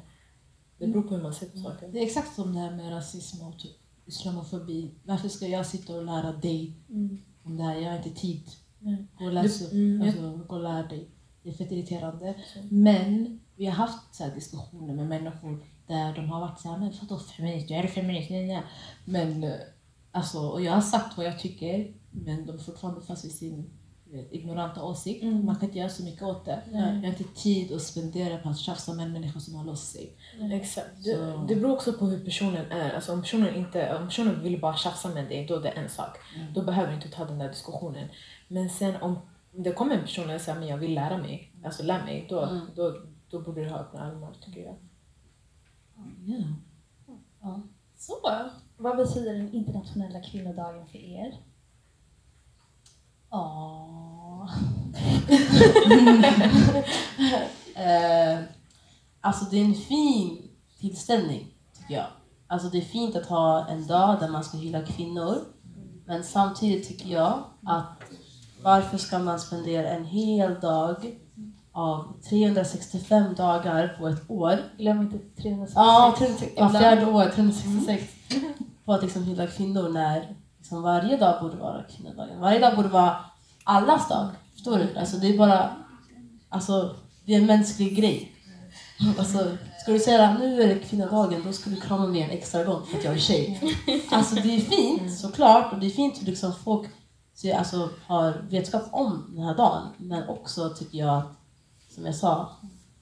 det 0.79 0.87
beror 0.87 1.03
på 1.03 1.14
hur 1.14 1.22
man 1.22 1.35
ser 1.35 1.46
på 1.46 1.59
saker. 1.59 1.88
Det 1.88 1.98
är 1.98 2.07
exakt 2.07 2.35
som 2.35 2.55
det 2.55 2.61
här 2.61 2.70
med 2.70 2.92
rasism 2.92 3.42
och 3.42 3.59
typ 3.59 3.77
islamofobi. 4.07 4.95
Varför 5.05 5.29
ska 5.29 5.47
jag 5.47 5.67
sitta 5.67 5.95
och 5.95 6.05
lära 6.05 6.33
dig 6.33 6.77
om 7.43 7.57
det 7.57 7.62
här? 7.62 7.77
Jag 7.77 7.90
har 7.90 7.97
inte 7.97 8.21
tid. 8.21 8.51
Mm. 8.83 9.07
Gå 9.19 9.25
och 9.25 9.33
läs. 9.33 9.73
Mm. 9.73 10.03
Alltså, 10.03 10.40
gå 10.49 10.55
och 10.55 10.62
lär 10.62 10.88
dig. 10.88 11.11
Det 11.43 11.51
är 11.51 11.55
fett 11.55 11.73
irriterande. 11.73 12.35
Men 12.71 13.40
vi 13.57 13.67
har 13.67 13.73
haft 13.73 14.14
så 14.14 14.29
diskussioner 14.35 14.95
med 14.95 15.07
människor 15.07 15.64
där 15.87 16.14
de 16.14 16.29
har 16.29 16.40
varit 16.40 16.61
så 16.61 16.69
här, 16.69 16.79
men 16.79 16.93
vadå 17.01 17.19
feminist? 17.19 17.71
Jag 17.71 17.79
är 17.81 17.88
feminist. 17.88 18.31
Nej, 18.31 18.47
nej. 18.47 18.62
Men 19.05 19.45
eh, 19.45 19.55
alltså, 20.12 20.38
och 20.38 20.62
jag 20.62 20.73
har 20.73 20.81
sagt 20.81 21.17
vad 21.17 21.27
jag 21.27 21.38
tycker, 21.38 21.95
men 22.11 22.47
de 22.47 22.53
är 22.53 22.59
fortfarande 22.59 23.01
fast 23.01 23.25
vid 23.25 23.33
sin 23.33 23.71
ignoranta 24.31 24.83
åsikt. 24.83 25.24
Man 25.24 25.57
kan 25.57 25.64
inte 25.64 25.79
göra 25.79 25.88
så 25.88 26.05
mycket 26.05 26.22
åt 26.22 26.44
det. 26.44 26.62
Jag 26.72 26.81
har 26.81 27.07
inte 27.07 27.24
tid 27.24 27.72
att 27.72 27.83
spendera 27.83 28.38
på 28.38 28.48
att 28.48 28.59
tjafsa 28.59 28.94
med 28.94 29.07
en 29.07 29.12
människa 29.12 29.40
som 29.40 29.55
har 29.55 29.64
låst 29.64 29.92
sig. 29.92 30.16
Exakt. 30.53 31.05
Det, 31.05 31.16
det 31.48 31.57
beror 31.57 31.72
också 31.72 31.92
på 31.92 32.07
hur 32.07 32.24
personen 32.24 32.72
är. 32.72 32.94
Alltså 32.94 33.12
om, 33.12 33.22
personen 33.22 33.55
inte, 33.55 33.96
om 33.96 34.07
personen 34.07 34.42
vill 34.42 34.61
bara 34.61 34.77
tjafsa 34.77 35.09
med 35.09 35.29
dig, 35.29 35.46
då 35.46 35.57
är 35.57 35.61
det 35.61 35.68
en 35.68 35.88
sak. 35.88 36.18
Då 36.55 36.62
behöver 36.62 36.88
du 36.88 36.94
inte 36.94 37.09
ta 37.09 37.24
den 37.24 37.38
där 37.38 37.48
diskussionen. 37.48 38.09
Men 38.48 38.70
sen 38.70 39.03
om 39.03 39.18
det 39.53 39.72
kommer 39.72 39.94
en 39.94 40.00
person 40.00 40.31
och 40.31 40.40
säger 40.40 40.59
men 40.59 40.68
jag 40.68 40.77
vill 40.77 40.94
lära 40.94 41.18
mig, 41.18 41.53
alltså 41.64 41.83
lär 41.83 42.05
mig, 42.05 42.27
då, 42.29 42.61
då, 42.77 42.96
då 43.31 43.40
borde 43.40 43.64
du 43.64 43.70
ha 43.70 43.79
öppna 43.79 44.00
armar 44.00 44.37
tycker 44.40 44.61
jag. 44.61 44.77
Ja. 47.40 47.62
Så, 47.96 48.14
vad 48.77 48.96
betyder 48.96 49.35
den 49.35 49.53
internationella 49.55 50.20
kvinnodagen 50.20 50.87
för 50.87 50.98
er? 50.98 51.37
Ja. 53.35 54.49
eh, 57.75 58.38
alltså 59.20 59.44
det 59.44 59.61
är 59.61 59.64
en 59.64 59.75
fin 59.75 60.42
tillställning 60.81 61.47
tycker 61.79 61.94
jag. 61.94 62.07
Alltså 62.47 62.68
det 62.68 62.79
är 62.79 62.83
fint 62.83 63.16
att 63.16 63.27
ha 63.27 63.68
en 63.68 63.87
dag 63.87 64.20
där 64.20 64.29
man 64.29 64.44
ska 64.44 64.57
hylla 64.57 64.83
kvinnor. 64.83 65.38
Men 66.07 66.25
samtidigt 66.25 66.88
tycker 66.88 67.09
jag 67.09 67.44
att 67.66 68.03
varför 68.62 68.99
ska 68.99 69.18
man 69.18 69.40
spendera 69.40 69.88
en 69.88 70.05
hel 70.05 70.61
dag 70.61 71.18
av 71.73 72.20
365 72.29 73.35
dagar 73.35 73.97
på 73.99 74.09
ett 74.09 74.31
år 74.31 74.59
Glöm 74.79 75.01
inte 75.01 75.18
366. 75.18 75.73
Ja, 75.75 76.14
360, 76.18 76.55
ja 76.57 76.66
ibland. 76.66 76.85
fjärde 76.85 77.07
år, 77.07 77.25
366. 77.25 78.12
På 78.85 78.92
att 78.92 79.03
liksom 79.03 79.23
hylla 79.23 79.47
kvinnor 79.47 79.88
när 79.88 80.37
liksom 80.64 80.83
varje 80.83 81.16
dag 81.16 81.42
borde 81.42 81.57
vara 81.57 81.83
kvinnodagen. 81.83 82.40
Varje 82.40 82.59
dag 82.59 82.77
borde 82.77 82.88
vara 82.88 83.16
allas 83.64 84.09
dag. 84.09 84.29
Förstår 84.53 84.79
du? 84.79 84.98
Alltså 84.98 85.16
det 85.16 85.27
är 85.27 85.38
bara... 85.38 85.77
Alltså, 86.48 86.96
det 87.24 87.35
är 87.35 87.38
en 87.38 87.46
mänsklig 87.46 87.96
grej. 87.96 88.31
Alltså, 89.18 89.57
ska 89.81 89.92
du 89.92 89.98
säga 89.98 90.29
att 90.29 90.38
nu 90.38 90.62
är 90.62 90.68
det 90.68 90.81
kvinnodagen, 90.81 91.42
då 91.46 91.53
ska 91.53 91.70
du 91.70 91.81
krama 91.81 92.07
mig 92.07 92.22
en 92.22 92.31
extra 92.31 92.64
gång 92.64 92.87
för 92.87 92.98
att 92.98 93.05
jag 93.05 93.14
är 93.14 93.18
tjej. 93.18 93.61
Alltså 94.11 94.35
det 94.35 94.57
är 94.57 94.61
fint 94.61 95.18
såklart 95.18 95.72
och 95.72 95.79
det 95.79 95.87
är 95.87 95.90
fint 95.90 96.20
hur 96.20 96.27
liksom 96.27 96.53
folk 96.64 96.90
så, 97.35 97.57
alltså, 97.57 97.88
har 98.07 98.44
vetskap 98.50 98.83
om 98.90 99.24
den 99.35 99.44
här 99.44 99.57
dagen. 99.57 99.88
Men 99.96 100.29
också 100.29 100.68
tycker 100.68 100.98
jag 100.98 101.18
att, 101.18 101.33
som 101.94 102.07
jag 102.07 102.14
sa, 102.14 102.57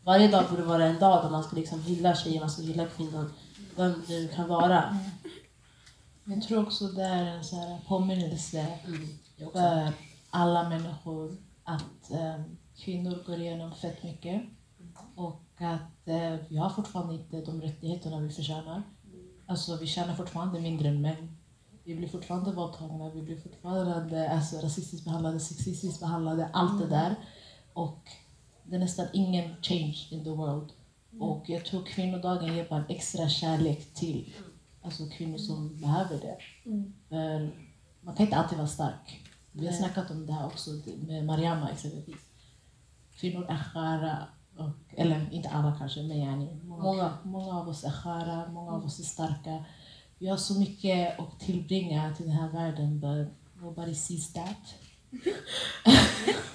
varje 0.04 0.28
dag 0.28 0.44
borde 0.50 0.62
vara 0.62 0.84
en 0.84 0.98
dag 0.98 1.24
där 1.24 1.30
man 1.30 1.44
ska 1.44 1.56
liksom 1.56 1.82
hylla 1.82 2.14
tjejer, 2.14 2.40
man 2.40 2.50
ska 2.50 2.62
hylla 2.62 2.86
kvinnor, 2.86 3.30
vem 3.76 4.02
du 4.06 4.28
kan 4.28 4.48
vara. 4.48 4.98
Jag 6.24 6.42
tror 6.42 6.62
också 6.62 6.88
det 6.88 7.02
är 7.02 7.26
en 7.26 7.44
så 7.44 7.56
här 7.56 7.78
påminnelse 7.88 8.78
Mm. 8.86 9.52
För 9.52 9.92
alla 10.30 10.68
människor 10.68 11.36
att 11.64 12.10
eh, 12.10 12.40
kvinnor 12.76 13.22
går 13.26 13.40
igenom 13.40 13.72
fett 13.74 14.02
mycket 14.02 14.42
och 15.14 15.42
att 15.58 16.08
eh, 16.08 16.36
vi 16.48 16.56
har 16.56 16.70
fortfarande 16.70 17.14
inte 17.14 17.40
de 17.40 17.62
rättigheterna 17.62 18.20
vi 18.20 18.30
förtjänar. 18.30 18.82
Alltså 19.46 19.76
vi 19.76 19.86
tjänar 19.86 20.14
fortfarande 20.14 20.60
mindre 20.60 20.88
än 20.88 21.00
män. 21.00 21.36
Vi 21.84 21.94
blir 21.94 22.08
fortfarande 22.08 22.52
våldtagna, 22.52 23.10
vi 23.10 23.22
blir 23.22 23.36
fortfarande 23.36 24.30
alltså, 24.30 24.56
rasistiskt 24.56 25.04
behandlade, 25.04 25.40
sexistiskt 25.40 26.00
behandlade, 26.00 26.48
allt 26.52 26.80
det 26.80 26.88
där. 26.88 27.16
Och 27.72 28.08
det 28.64 28.76
är 28.76 28.80
nästan 28.80 29.06
ingen 29.12 29.54
change 29.62 30.06
in 30.10 30.24
the 30.24 30.30
world. 30.30 30.72
Och 31.20 31.44
jag 31.46 31.64
tror 31.64 31.84
kvinnodagen 31.84 32.56
ger 32.56 32.68
bara 32.68 32.80
en 32.80 32.88
extra 32.88 33.28
kärlek 33.28 33.94
till 33.94 34.32
alltså, 34.82 35.06
kvinnor 35.06 35.38
som 35.38 35.76
behöver 35.80 36.18
det. 36.20 36.36
För 37.08 37.50
man 38.00 38.14
kan 38.14 38.26
inte 38.26 38.36
alltid 38.36 38.58
vara 38.58 38.68
stark. 38.68 39.20
Vi 39.52 39.66
har 39.66 39.72
snackat 39.74 40.10
om 40.10 40.26
det 40.26 40.32
här 40.32 40.46
också 40.46 40.70
med 41.06 41.24
Mariama 41.26 41.70
exempelvis. 41.70 42.20
Kvinnor 43.16 43.46
är 43.48 43.58
sköra, 43.72 44.18
och, 44.58 44.70
eller 44.96 45.28
inte 45.32 45.48
alla 45.48 45.74
kanske, 45.78 46.02
men 46.02 46.18
yani, 46.18 46.60
många, 46.64 46.82
Många. 46.82 47.18
många 47.24 47.54
av 47.60 47.68
oss 47.68 47.84
är 47.84 47.90
sköra, 47.90 48.48
många 48.52 48.72
av 48.72 48.84
oss 48.84 48.98
är 48.98 49.04
starka. 49.04 49.64
Vi 50.18 50.28
har 50.28 50.36
så 50.36 50.58
mycket 50.58 51.18
att 51.18 51.40
tillbringa 51.40 52.14
till 52.14 52.26
den 52.26 52.34
här 52.34 52.48
världen, 52.48 53.00
but 53.00 53.28
nobody 53.62 53.94
sees 53.94 54.32
that. 54.32 54.74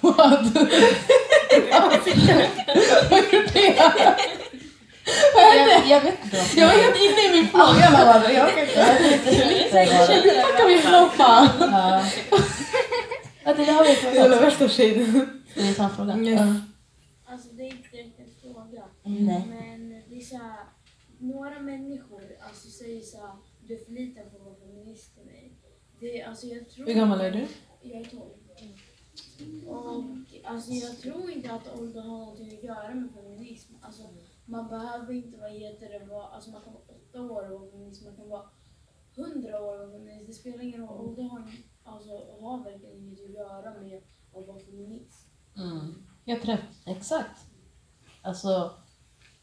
Vad? 0.00 0.44
Vad 3.10 3.22
gjorde 3.32 3.74
jag? 3.76 4.16
Jag, 5.36 5.86
jag 5.86 6.00
vet 6.00 6.24
inte. 6.24 6.60
Jag 6.60 6.66
var 6.66 6.74
helt 6.74 6.96
inne 6.96 7.28
i 7.28 7.40
min 7.40 7.48
fråga 7.48 7.90
Lavanda. 7.90 8.32
Jag 8.32 8.48
orkar 8.48 8.62
inte. 8.62 8.78
Nu 10.24 10.42
kan 10.58 10.68
vi 10.68 10.78
floppa. 10.78 11.50
Ja. 11.60 12.04
Ja, 13.44 13.54
det 13.54 13.64
har 13.64 13.84
vi 13.84 14.40
värsta 14.40 14.68
tjejen. 14.68 15.42
Det 15.54 15.60
är 15.60 15.72
samma 15.72 15.88
fråga. 15.88 16.18
Yes. 16.18 16.40
Ja. 16.40 16.54
Alltså 17.32 17.48
det 17.52 17.62
är 17.62 17.72
inte 17.72 18.22
en 18.22 18.30
fråga. 18.42 18.82
Nej. 19.02 19.44
Men 19.48 20.02
det 20.08 20.16
är 20.16 20.20
så 20.20 20.36
här, 20.36 20.58
några 21.18 21.60
människor 21.60 22.22
alltså, 22.48 22.68
säger 22.68 23.00
så 23.00 23.16
här, 23.16 23.32
du 23.60 23.74
är 23.74 23.84
för 23.84 23.92
liten 23.92 24.30
för 24.30 24.36
att 24.36 24.44
vara 24.44 24.54
feminist 24.54 25.14
till 25.14 25.24
mig. 25.24 25.52
Det, 26.00 26.22
alltså, 26.22 26.46
jag 26.46 26.70
tror 26.70 26.86
Hur 26.86 26.94
gammal 26.94 27.20
är 27.20 27.30
du? 27.30 27.46
Jag 27.82 28.00
är 28.00 28.04
12. 28.04 28.22
Och 29.66 30.04
alltså, 30.44 30.70
jag 30.70 30.98
tror 30.98 31.30
inte 31.30 31.52
att 31.52 31.78
ålder 31.78 32.00
har 32.00 32.18
någonting 32.18 32.58
att 32.58 32.64
göra 32.64 32.94
med 32.94 33.10
feminism. 33.14 33.74
Alltså, 33.82 34.02
man 34.48 34.68
behöver 34.68 35.12
inte 35.12 35.36
vara 35.38 35.48
heter 35.48 35.88
det, 35.88 36.06
vara, 36.06 36.26
alltså 36.26 36.50
man 36.50 36.62
kan 36.62 36.72
vara 36.72 36.82
åtta 36.82 37.22
år 37.22 37.52
och 37.52 37.70
feminist, 37.70 38.04
man 38.04 38.16
kan 38.16 38.28
vara 38.28 38.42
hundra 39.16 39.60
år 39.60 39.84
och 39.84 39.92
feminist. 39.92 40.26
Det 40.26 40.32
spelar 40.32 40.62
ingen 40.64 40.80
roll. 40.80 41.08
Ålder 41.08 41.22
har, 41.22 41.42
alltså, 41.84 42.10
har 42.40 42.64
verkligen 42.64 42.96
inget 42.96 43.24
att 43.24 43.30
göra 43.30 43.80
med 43.80 44.02
att 44.34 44.46
vara 44.46 44.58
feminist. 44.58 45.28
Mm. 45.56 46.06
Helt 46.26 46.48
rätt. 46.48 46.86
Exakt. 46.86 47.40
Alltså, 48.22 48.70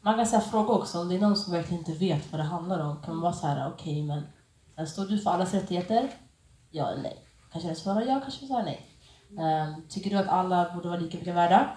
man 0.00 0.16
kan 0.16 0.26
säga 0.26 0.40
fråga 0.40 0.74
också, 0.74 1.00
om 1.00 1.08
det 1.08 1.14
är 1.14 1.20
någon 1.20 1.36
som 1.36 1.52
verkligen 1.52 1.78
inte 1.78 1.92
vet 1.92 2.32
vad 2.32 2.40
det 2.40 2.44
handlar 2.44 2.90
om, 2.90 3.02
kan 3.02 3.14
man 3.14 3.22
vara 3.22 3.32
så 3.32 3.46
här, 3.46 3.72
okej 3.72 4.02
men 4.02 4.22
här 4.76 4.86
står 4.86 5.04
du 5.04 5.18
för 5.18 5.30
allas 5.30 5.54
rättigheter? 5.54 6.10
Ja 6.70 6.90
eller 6.90 7.02
nej? 7.02 7.26
Kanske 7.52 7.68
jag 7.68 7.76
svarar 7.76 8.00
ja, 8.00 8.20
kanske 8.20 8.40
jag 8.40 8.48
svarar 8.48 8.64
nej. 8.64 8.86
Um, 9.30 9.88
tycker 9.88 10.10
du 10.10 10.16
att 10.16 10.28
alla 10.28 10.74
borde 10.74 10.88
vara 10.88 11.00
lika 11.00 11.18
mycket 11.18 11.34
värda? 11.34 11.76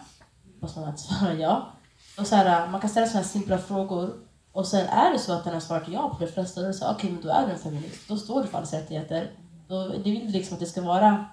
Måste 0.62 0.80
man 0.80 0.98
svara 0.98 1.34
ja. 1.34 1.72
Och 2.20 2.28
så 2.28 2.36
här, 2.36 2.70
man 2.70 2.82
kan 2.82 2.90
ställa 2.90 3.08
sådana 3.08 3.24
här 3.24 3.32
simpla 3.32 3.58
frågor 3.58 4.14
och 4.52 4.68
sen 4.68 4.88
är 4.88 5.12
det 5.12 5.20
så 5.20 5.34
att 5.34 5.44
den 5.44 5.54
har 5.54 5.60
svarat 5.60 5.88
ja 5.88 6.10
på 6.10 6.26
det 6.26 6.32
flesta, 6.32 6.60
då 6.60 6.66
är 6.66 6.68
det 6.68 6.74
så 6.74 6.92
okej 6.92 7.12
men 7.12 7.22
då 7.22 7.30
är 7.30 7.46
du 7.46 7.52
en 7.52 7.60
feminist. 7.60 8.08
Då 8.08 8.18
står 8.18 8.42
du 8.42 8.48
för 8.48 8.58
allas 8.58 8.74
rättigheter. 8.74 9.32
Då, 9.68 9.88
det 9.88 10.12
vill 10.12 10.28
liksom 10.28 10.54
att 10.54 10.60
det 10.60 10.66
ska 10.66 10.82
vara 10.82 11.26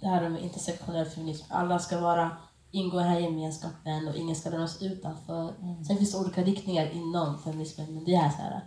det 0.00 0.08
här 0.08 0.28
med 0.28 0.42
intersektionell 0.42 1.06
feminism. 1.06 1.44
Alla 1.48 1.78
ska 1.78 2.00
vara 2.00 2.30
ingå 2.70 3.00
i 3.00 3.02
den 3.02 3.12
här 3.12 3.20
gemenskapen 3.20 4.08
och 4.08 4.16
ingen 4.16 4.36
ska 4.36 4.50
lämnas 4.50 4.82
utanför. 4.82 5.52
Sen 5.86 5.96
finns 5.96 6.12
det 6.12 6.18
olika 6.18 6.42
riktningar 6.42 6.90
inom 6.90 7.38
feminismen, 7.38 7.94
men 7.94 8.04
det 8.04 8.14
är 8.14 8.30
så 8.30 8.36
här 8.36 8.60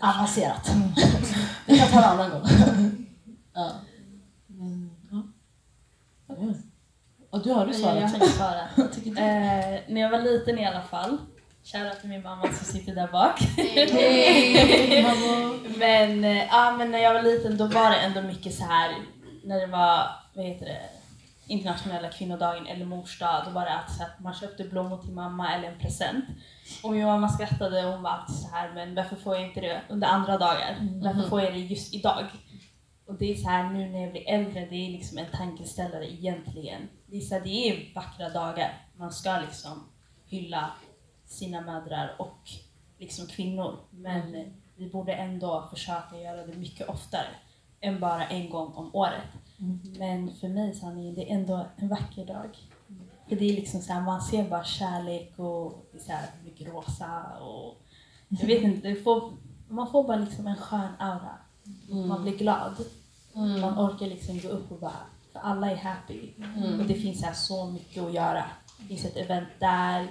avancerat. 0.00 0.70
det 1.66 1.78
kan 1.78 1.88
ta 1.88 1.98
en 1.98 2.04
annan 2.04 2.30
gång. 2.30 2.42
ja. 3.52 3.70
Men, 4.46 4.90
ja. 5.10 5.22
Ja. 6.26 6.34
Och 7.30 7.42
du 7.42 7.52
har 7.52 7.66
du 7.66 7.74
svarat? 7.74 8.00
jag 8.00 8.10
kan 8.10 8.28
svara. 8.28 8.68
Vad 8.76 8.92
tycker 8.92 9.10
du? 9.10 9.16
Eh, 9.22 9.80
när 9.88 10.00
jag 10.00 10.10
var 10.10 10.18
liten 10.18 10.58
i 10.58 10.66
alla 10.66 10.82
fall, 10.82 11.18
shoutout 11.64 12.00
till 12.00 12.08
min 12.08 12.22
mamma 12.22 12.42
som 12.42 12.66
sitter 12.66 12.94
där 12.94 13.08
bak. 13.08 13.40
Mamma. 15.02 15.54
men, 15.78 16.24
eh, 16.24 16.46
ja, 16.46 16.74
men 16.78 16.90
när 16.90 16.98
jag 16.98 17.14
var 17.14 17.22
liten 17.22 17.56
då 17.56 17.66
var 17.66 17.90
det 17.90 17.96
ändå 17.96 18.22
mycket 18.22 18.54
så 18.54 18.64
här 18.64 18.94
när 19.44 19.60
det 19.60 19.66
var, 19.66 20.06
vad 20.34 20.44
heter 20.44 20.66
det, 20.66 20.80
internationella 21.46 22.08
kvinnodagen 22.10 22.66
eller 22.66 22.84
mors 22.84 23.18
dag, 23.18 23.42
då 23.46 23.50
var 23.50 23.64
det 23.64 23.70
alltid 23.72 23.96
så 23.96 24.02
att 24.02 24.20
man 24.20 24.34
köpte 24.34 24.64
blommor 24.64 24.98
till 25.02 25.12
mamma 25.12 25.54
eller 25.54 25.68
en 25.68 25.78
present. 25.78 26.24
Och 26.82 26.92
min 26.92 27.04
mamma 27.06 27.28
skrattade 27.28 27.86
och 27.86 27.92
hon 27.92 28.02
var 28.02 28.10
alltid 28.10 28.36
så 28.36 28.48
här, 28.48 28.72
men 28.74 28.94
varför 28.94 29.16
får 29.16 29.36
jag 29.36 29.44
inte 29.44 29.60
det 29.60 29.82
under 29.88 30.08
andra 30.08 30.38
dagar? 30.38 30.76
Varför 31.02 31.28
får 31.28 31.40
jag 31.40 31.52
det 31.52 31.58
just 31.58 31.94
idag? 31.94 32.24
Och 33.06 33.14
det 33.14 33.32
är 33.32 33.34
så 33.34 33.48
här 33.48 33.70
nu 33.70 33.88
när 33.88 34.02
jag 34.02 34.12
blir 34.12 34.28
äldre, 34.28 34.66
det 34.70 34.86
är 34.86 34.90
liksom 34.90 35.18
en 35.18 35.26
tankeställare 35.32 36.12
egentligen. 36.12 36.88
Det 37.10 37.16
är, 37.16 37.20
så 37.20 37.34
här, 37.34 37.42
det 37.42 37.68
är 37.68 37.94
vackra 37.94 38.28
dagar. 38.28 38.86
Man 38.96 39.12
ska 39.12 39.40
liksom 39.40 39.84
hylla 40.26 40.70
sina 41.26 41.60
mödrar 41.60 42.16
och 42.18 42.50
liksom 42.98 43.26
kvinnor. 43.26 43.78
Men 43.90 44.34
eh, 44.34 44.46
vi 44.76 44.90
borde 44.90 45.12
ändå 45.12 45.68
försöka 45.70 46.20
göra 46.20 46.46
det 46.46 46.56
mycket 46.56 46.88
oftare 46.88 47.28
än 47.80 48.00
bara 48.00 48.26
en 48.26 48.50
gång 48.50 48.72
om 48.72 48.94
året. 48.94 49.28
Men 49.98 50.34
för 50.34 50.48
mig 50.48 51.12
det 51.16 51.30
är 51.30 51.34
ändå 51.34 51.66
en 51.76 51.88
vacker 51.88 52.26
dag. 52.26 52.58
För 53.28 53.36
det 53.36 53.44
är 53.44 53.56
liksom 53.56 53.80
så 53.80 53.92
här, 53.92 54.00
man 54.00 54.22
ser 54.22 54.48
bara 54.48 54.64
kärlek 54.64 55.38
och 55.38 55.88
det 55.92 55.98
så 55.98 56.12
här 56.12 56.26
mycket 56.44 56.68
rosa 56.68 57.38
och 57.40 57.82
jag 58.28 58.46
vet 58.46 58.62
inte, 58.62 58.88
det 58.88 58.96
får, 58.96 59.32
man 59.68 59.90
får 59.90 60.04
bara 60.04 60.16
liksom 60.16 60.46
en 60.46 60.56
skön 60.56 60.92
aura. 60.98 61.38
Man 62.06 62.22
blir 62.22 62.36
glad. 62.36 62.76
Man 63.32 63.78
orkar 63.78 64.06
liksom 64.06 64.40
gå 64.40 64.48
upp 64.48 64.72
och 64.72 64.78
bara, 64.78 65.06
för 65.32 65.40
alla 65.40 65.70
är 65.70 65.76
happy. 65.76 66.30
Och 66.80 66.86
det 66.86 66.94
finns 66.94 67.20
så, 67.20 67.26
här 67.26 67.34
så 67.34 67.66
mycket 67.66 68.02
att 68.02 68.12
göra. 68.12 68.44
Det 68.78 68.88
finns 68.88 69.04
ett 69.04 69.16
event 69.16 69.48
där, 69.58 70.06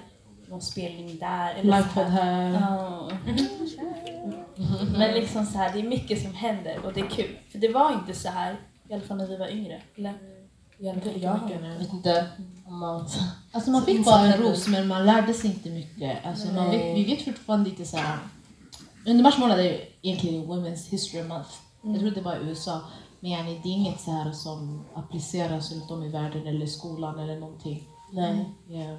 någon 0.48 0.62
spelning 0.62 1.18
där. 1.18 1.54
eller 1.54 1.72
så 1.72 1.78
Livepodd 1.78 2.06
här. 2.06 2.52
Ja. 2.52 3.10
Men 4.98 5.14
liksom 5.14 5.46
så 5.46 5.58
här, 5.58 5.72
det 5.72 5.78
är 5.80 5.88
mycket 5.88 6.22
som 6.22 6.34
händer 6.34 6.78
och 6.84 6.92
det 6.92 7.00
är 7.00 7.10
kul. 7.10 7.38
För 7.52 7.58
det 7.58 7.68
var 7.68 7.92
inte 7.92 8.14
så 8.14 8.28
här, 8.28 8.56
i 8.88 8.94
alla 8.94 9.02
fall 9.02 9.16
när 9.16 9.26
vi 9.26 9.36
var 9.36 9.48
yngre. 9.48 9.82
Eller? 9.96 10.14
Jag. 10.78 10.94
Vet 11.78 11.92
inte 11.92 12.26
om 12.66 12.78
man... 12.78 13.08
Alltså 13.52 13.70
man 13.70 13.84
fick 13.84 14.04
bara 14.04 14.20
en 14.20 14.42
ros 14.42 14.68
men 14.68 14.88
man 14.88 15.06
lärde 15.06 15.34
sig 15.34 15.50
inte 15.50 15.70
mycket. 15.70 16.26
Alltså 16.26 16.52
man 16.52 16.70
vet, 16.70 16.96
vi 16.96 17.04
vet 17.04 17.24
fortfarande 17.24 17.70
inte 17.70 17.84
så 17.84 17.96
här. 17.96 18.18
Under 19.06 19.22
mars 19.22 19.38
månad 19.38 19.60
är 19.60 19.80
egentligen 20.02 20.44
Women's 20.44 20.90
History 20.90 21.22
Month. 21.22 21.50
Jag 21.82 22.00
tror 22.00 22.10
det 22.10 22.20
var 22.20 22.36
i 22.36 22.38
USA. 22.48 22.80
Men 23.20 23.30
yani, 23.30 23.60
det 23.62 23.68
är 23.68 23.72
inget 23.72 24.00
så 24.00 24.10
här 24.10 24.32
som 24.32 24.84
appliceras 24.94 25.72
runt 25.72 25.90
om 25.90 26.02
i 26.02 26.08
världen 26.08 26.46
eller 26.46 26.66
skolan 26.66 27.18
eller 27.18 27.40
någonting. 27.40 27.88
Nej. 28.12 28.44
Ja. 28.68 28.96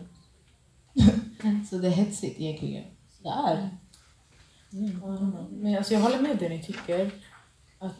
så 1.69 1.77
det 1.77 1.87
är 1.87 1.91
hetsigt 1.91 2.39
egentligen. 2.39 2.83
Det 3.23 3.29
är. 3.29 3.69
Men 5.49 5.77
alltså, 5.77 5.93
jag 5.93 6.01
håller 6.01 6.19
med 6.19 6.37
det 6.37 6.49
ni 6.49 6.63
tycker. 6.63 7.11
Att, 7.79 7.95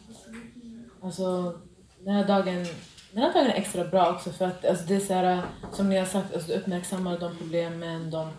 alltså, 1.02 1.58
den, 2.04 2.14
här 2.14 2.26
dagen, 2.26 2.66
den 3.12 3.22
här 3.22 3.32
dagen 3.32 3.46
är 3.46 3.54
extra 3.54 3.84
bra 3.84 4.10
också 4.10 4.30
för 4.30 4.46
att 4.46 4.64
alltså, 4.64 4.84
det 4.86 4.94
är 4.94 5.00
så 5.00 5.14
här, 5.14 5.42
som 5.72 5.88
ni 5.88 5.98
har 5.98 6.06
sagt, 6.06 6.34
alltså, 6.34 6.52
du 6.52 6.58
uppmärksammar 6.58 7.18
de 7.18 7.36
problemen, 7.36 8.10
de, 8.10 8.30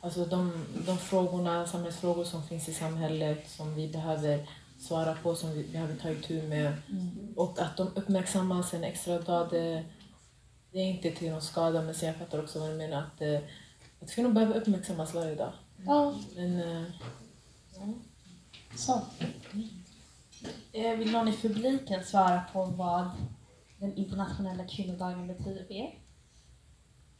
alltså, 0.00 0.24
de, 0.24 0.66
de 0.86 0.98
frågorna, 0.98 1.66
samhällsfrågor 1.66 2.24
som 2.24 2.42
finns 2.42 2.68
i 2.68 2.74
samhället 2.74 3.50
som 3.50 3.74
vi 3.74 3.88
behöver 3.88 4.48
svara 4.82 5.14
på, 5.14 5.34
som 5.34 5.50
vi 5.52 5.64
behöver 5.64 5.96
ta 5.96 6.10
itu 6.10 6.42
med. 6.48 6.72
Och 7.36 7.58
att 7.58 7.76
de 7.76 7.88
uppmärksammas 7.94 8.74
en 8.74 8.84
extra 8.84 9.18
dag, 9.18 9.50
det, 9.50 9.84
det 10.72 10.78
är 10.78 10.84
inte 10.84 11.10
till 11.10 11.30
någon 11.30 11.42
skada 11.42 11.82
men 11.82 11.94
jag 12.02 12.16
fattar 12.16 12.42
också 12.42 12.60
vad 12.60 12.70
du 12.70 12.74
menar 12.74 12.98
att, 12.98 13.20
eh, 13.22 13.40
att 14.00 14.10
kvinnor 14.10 14.30
behöver 14.32 14.54
uppmärksammas 14.60 15.14
varje 15.14 15.34
dag. 15.34 15.52
Ja, 15.86 16.14
Men, 16.36 16.60
eh, 16.60 16.84
så. 18.76 19.00
Eh, 20.72 20.96
Vill 20.98 21.12
någon 21.12 21.28
i 21.28 21.36
publiken 21.36 22.04
svara 22.04 22.42
på 22.52 22.64
vad 22.64 23.10
den 23.78 23.94
internationella 23.96 24.64
kvinnodagen 24.64 25.26
betyder 25.26 25.64
för 25.64 25.72
er? 25.74 25.98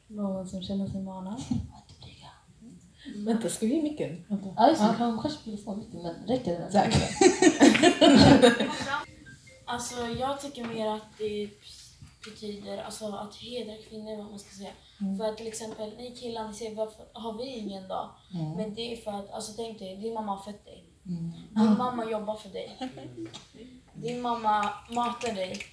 Någon 0.06 0.48
som 0.48 0.62
känner 0.62 0.88
sig 0.88 1.02
manad? 1.02 1.42
Vänta, 3.16 3.48
ska 3.48 3.66
vi 3.66 3.74
ge 3.74 3.82
micken? 3.82 4.24
Ja, 4.57 4.68
just 4.68 4.80
det. 4.82 4.88
Du 4.92 4.96
kan 4.96 5.22
kanske 5.22 5.50
borde 5.50 5.62
få 5.62 5.76
mycket, 5.76 5.94
men 6.03 6.14
räcker 6.26 6.53
det? 6.53 6.72
Tack. 6.72 6.94
Alltså 9.64 10.07
jag 10.07 10.40
tycker 10.40 10.64
mer 10.64 10.86
att 10.86 11.18
det 11.18 11.50
betyder 12.24 12.78
alltså 12.82 13.07
att 13.07 13.36
hedra 13.36 13.74
kvinnor, 13.88 14.16
vad 14.16 14.30
man 14.30 14.38
ska 14.38 14.50
säga. 14.57 14.70
För 15.18 15.24
att 15.28 15.36
till 15.36 15.46
exempel, 15.46 15.96
ni 15.96 16.16
killar, 16.16 16.48
ni 16.48 16.55
säger 16.55 16.74
varför 16.74 17.05
har 17.12 17.38
vi 17.38 17.44
ingen 17.46 17.88
dag? 17.88 18.11
Men 18.57 18.74
det 18.74 18.92
är 18.92 18.96
för 18.96 19.11
att, 19.11 19.30
alltså 19.30 19.53
tänk 19.57 19.78
dig, 19.78 19.96
din 19.96 20.14
mamma 20.14 20.32
har 20.36 20.42
fött 20.42 20.64
dig. 20.64 20.84
Din 21.55 21.78
mamma 21.78 22.11
jobbar 22.11 22.36
för 22.36 22.48
dig. 22.48 22.78
Din 23.95 24.20
mamma 24.22 24.68
matar 24.90 25.32
dig. 25.32 25.66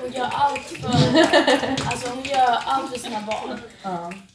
Hon 0.00 0.12
gör 0.12 0.28
allt 0.32 0.60
för, 0.62 0.88
alltså 1.90 2.10
hon 2.10 2.22
gör 2.24 2.58
allt 2.66 2.92
för 2.92 2.98
sina 2.98 3.20
barn. 3.20 3.60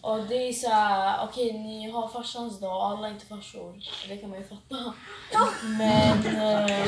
Och 0.01 0.19
det 0.27 0.35
är 0.49 0.53
så 0.53 0.69
här, 0.69 1.23
okej 1.29 1.53
ni 1.53 1.91
har 1.91 2.07
farsans 2.07 2.59
dag 2.59 2.75
och 2.77 2.85
alla 2.89 3.07
är 3.07 3.11
inte 3.11 3.25
farsor. 3.25 3.81
Det 4.09 4.17
kan 4.17 4.29
man 4.29 4.39
ju 4.39 4.45
fatta. 4.47 4.93
Men... 5.77 6.25
eh, 6.27 6.87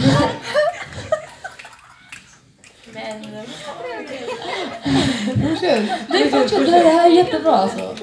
Men... 2.94 3.22
Nej, 6.10 6.32
fortsätt. 6.32 6.66
Det 6.66 6.72
här 6.72 7.06
är 7.10 7.14
jättebra 7.14 7.52
alltså. 7.56 7.96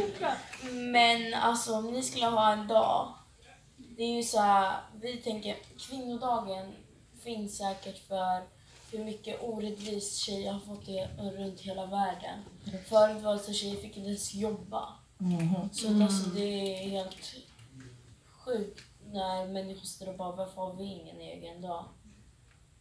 Men 0.72 1.34
alltså 1.34 1.74
om 1.74 1.92
ni 1.92 2.02
skulle 2.02 2.26
ha 2.26 2.52
en 2.52 2.66
dag. 2.68 3.14
Det 3.96 4.02
är 4.02 4.16
ju 4.16 4.22
så 4.22 4.40
här, 4.40 4.72
vi 5.02 5.16
tänker 5.16 5.56
kvinnodagen 5.88 6.72
finns 7.22 7.58
säkert 7.58 8.08
för 8.08 8.42
hur 8.92 9.04
mycket 9.04 9.42
orättvist 9.42 10.16
tjejer 10.18 10.52
har 10.52 10.60
fått 10.60 10.86
det 10.86 11.08
runt 11.18 11.60
hela 11.60 11.86
världen. 11.86 12.38
Förut 12.88 13.22
var 13.22 13.32
det 13.32 13.38
så 13.38 13.52
tjejer 13.52 13.76
fick 13.76 13.96
inte 13.96 14.08
ens 14.08 14.34
jobba. 14.34 14.88
Så 15.72 15.88
att 15.88 16.02
alltså 16.02 16.30
det 16.30 16.40
är 16.84 16.90
helt 16.90 17.34
sjukt 18.44 18.80
när 19.12 19.46
människor 19.46 19.86
står 19.86 20.08
och 20.08 20.16
bara 20.16 20.32
varför 20.36 20.60
har 20.62 20.74
vi 20.74 20.84
ingen 20.84 21.20
egen 21.20 21.62
dag? 21.62 21.84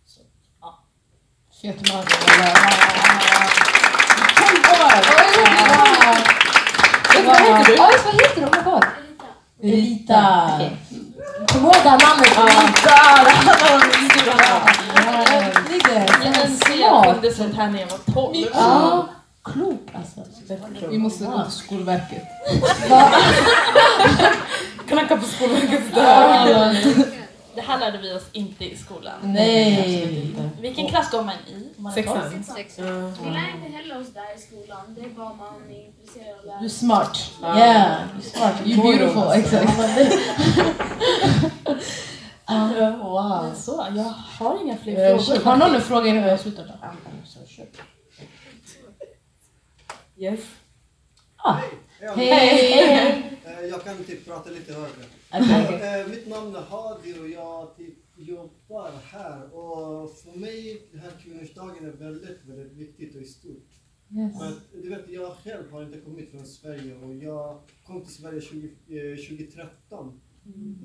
Så, 0.06 0.22
ja. 0.62 0.80
Fet 1.62 1.94
man. 1.94 2.06
Vad 7.28 7.38
heter 8.14 8.42
du? 8.42 8.64
God. 8.64 8.84
Elita. 9.62 10.52
Okej. 10.56 10.78
Kom 11.48 11.62
ihåg 11.62 11.76
det 11.84 11.90
här 11.90 12.00
namnet. 12.00 12.38
Om 12.38 12.48
Äntligen! 16.24 17.54
Här 17.56 17.70
när 17.70 17.80
jag 17.80 17.88
var 17.88 17.98
12. 18.14 18.36
Ja, 18.54 19.08
klok 19.44 19.88
alltså. 19.94 20.22
Vi 20.90 20.98
måste 20.98 21.24
gå 21.24 21.44
till 21.44 21.52
Skolverket. 21.52 22.24
Knacka 24.88 25.18
på 25.18 25.26
Skolverkets 25.26 25.92
dörr. 25.96 26.76
Det 27.56 27.62
här 27.62 27.80
lärde 27.80 27.98
vi 27.98 28.14
oss 28.14 28.24
inte 28.32 28.66
i 28.66 28.78
skolan. 28.78 29.14
Nej. 29.24 30.34
Vilken 30.62 30.88
klass 30.88 31.12
går 31.12 31.24
man 31.24 31.36
i? 31.48 31.69
Om 31.80 31.84
man 31.84 31.98
är 31.98 32.04
12? 32.04 32.44
Sexan. 32.56 33.14
Vi 33.24 33.30
lär 33.30 33.52
inte 33.56 33.78
heller 33.78 34.02
oss 34.02 34.08
där 34.14 34.36
i 34.36 34.40
skolan. 34.40 34.96
Det 34.96 35.02
är 35.02 35.10
bara 35.10 35.34
man 35.34 35.72
är 35.72 35.86
intresserad 35.86 36.34
av 36.34 36.40
att 36.40 36.46
lära 36.46 36.60
Du 36.60 36.66
är 36.66 36.70
smart. 36.70 37.18
Yeah, 37.42 38.02
you're 38.18 38.22
smart. 38.22 38.54
You're 38.64 38.82
beautiful. 38.82 39.32
Exakt. 39.34 39.80
Wow. 43.02 43.44
Men 43.44 43.56
så, 43.56 43.88
jag 43.96 44.04
har 44.04 44.62
inga 44.62 44.78
fler 44.78 45.12
Eh, 45.14 45.18
frågor. 45.20 45.44
Har 45.44 45.58
någon 45.58 45.76
en 45.76 45.82
fråga 45.82 46.10
innan 46.10 46.24
jag 46.24 46.40
slutar? 46.40 46.64
då? 46.68 46.74
Yes. 50.18 50.40
Ah, 51.38 51.56
Ja, 52.02 52.14
Hej! 52.16 53.40
eh, 53.46 53.66
Jag 53.70 53.84
kan 53.84 54.04
typ 54.04 54.26
prata 54.26 54.50
lite 54.50 54.74
högre. 54.74 55.04
Okej. 55.34 56.00
Eh, 56.02 56.08
Mitt 56.08 56.28
namn 56.28 56.56
är 56.56 56.62
Hadi 56.70 57.20
och 57.20 57.30
jag 57.30 57.78
typ 57.78 57.94
jobbar 58.24 58.92
här. 59.04 59.54
Och 59.54 60.12
för 60.18 60.40
mig, 60.40 60.88
den 60.92 61.02
här 61.02 61.12
kvinnorsdagen 61.24 61.86
är 61.86 61.92
väldigt, 61.92 62.46
väldigt 62.46 62.74
viktigt 62.74 63.16
och 63.16 63.28
stort. 63.28 63.70
Yes. 64.12 64.40
För 64.40 64.48
att, 64.48 64.72
du 64.84 64.90
vet, 64.90 65.10
jag 65.10 65.32
själv 65.32 65.72
har 65.72 65.84
inte 65.84 66.00
kommit 66.00 66.32
från 66.32 66.46
Sverige 66.46 66.96
och 66.96 67.16
jag 67.16 67.62
kom 67.86 68.02
till 68.02 68.14
Sverige 68.14 68.42
20, 68.42 68.68
eh, 68.68 69.16
2013. 69.16 70.22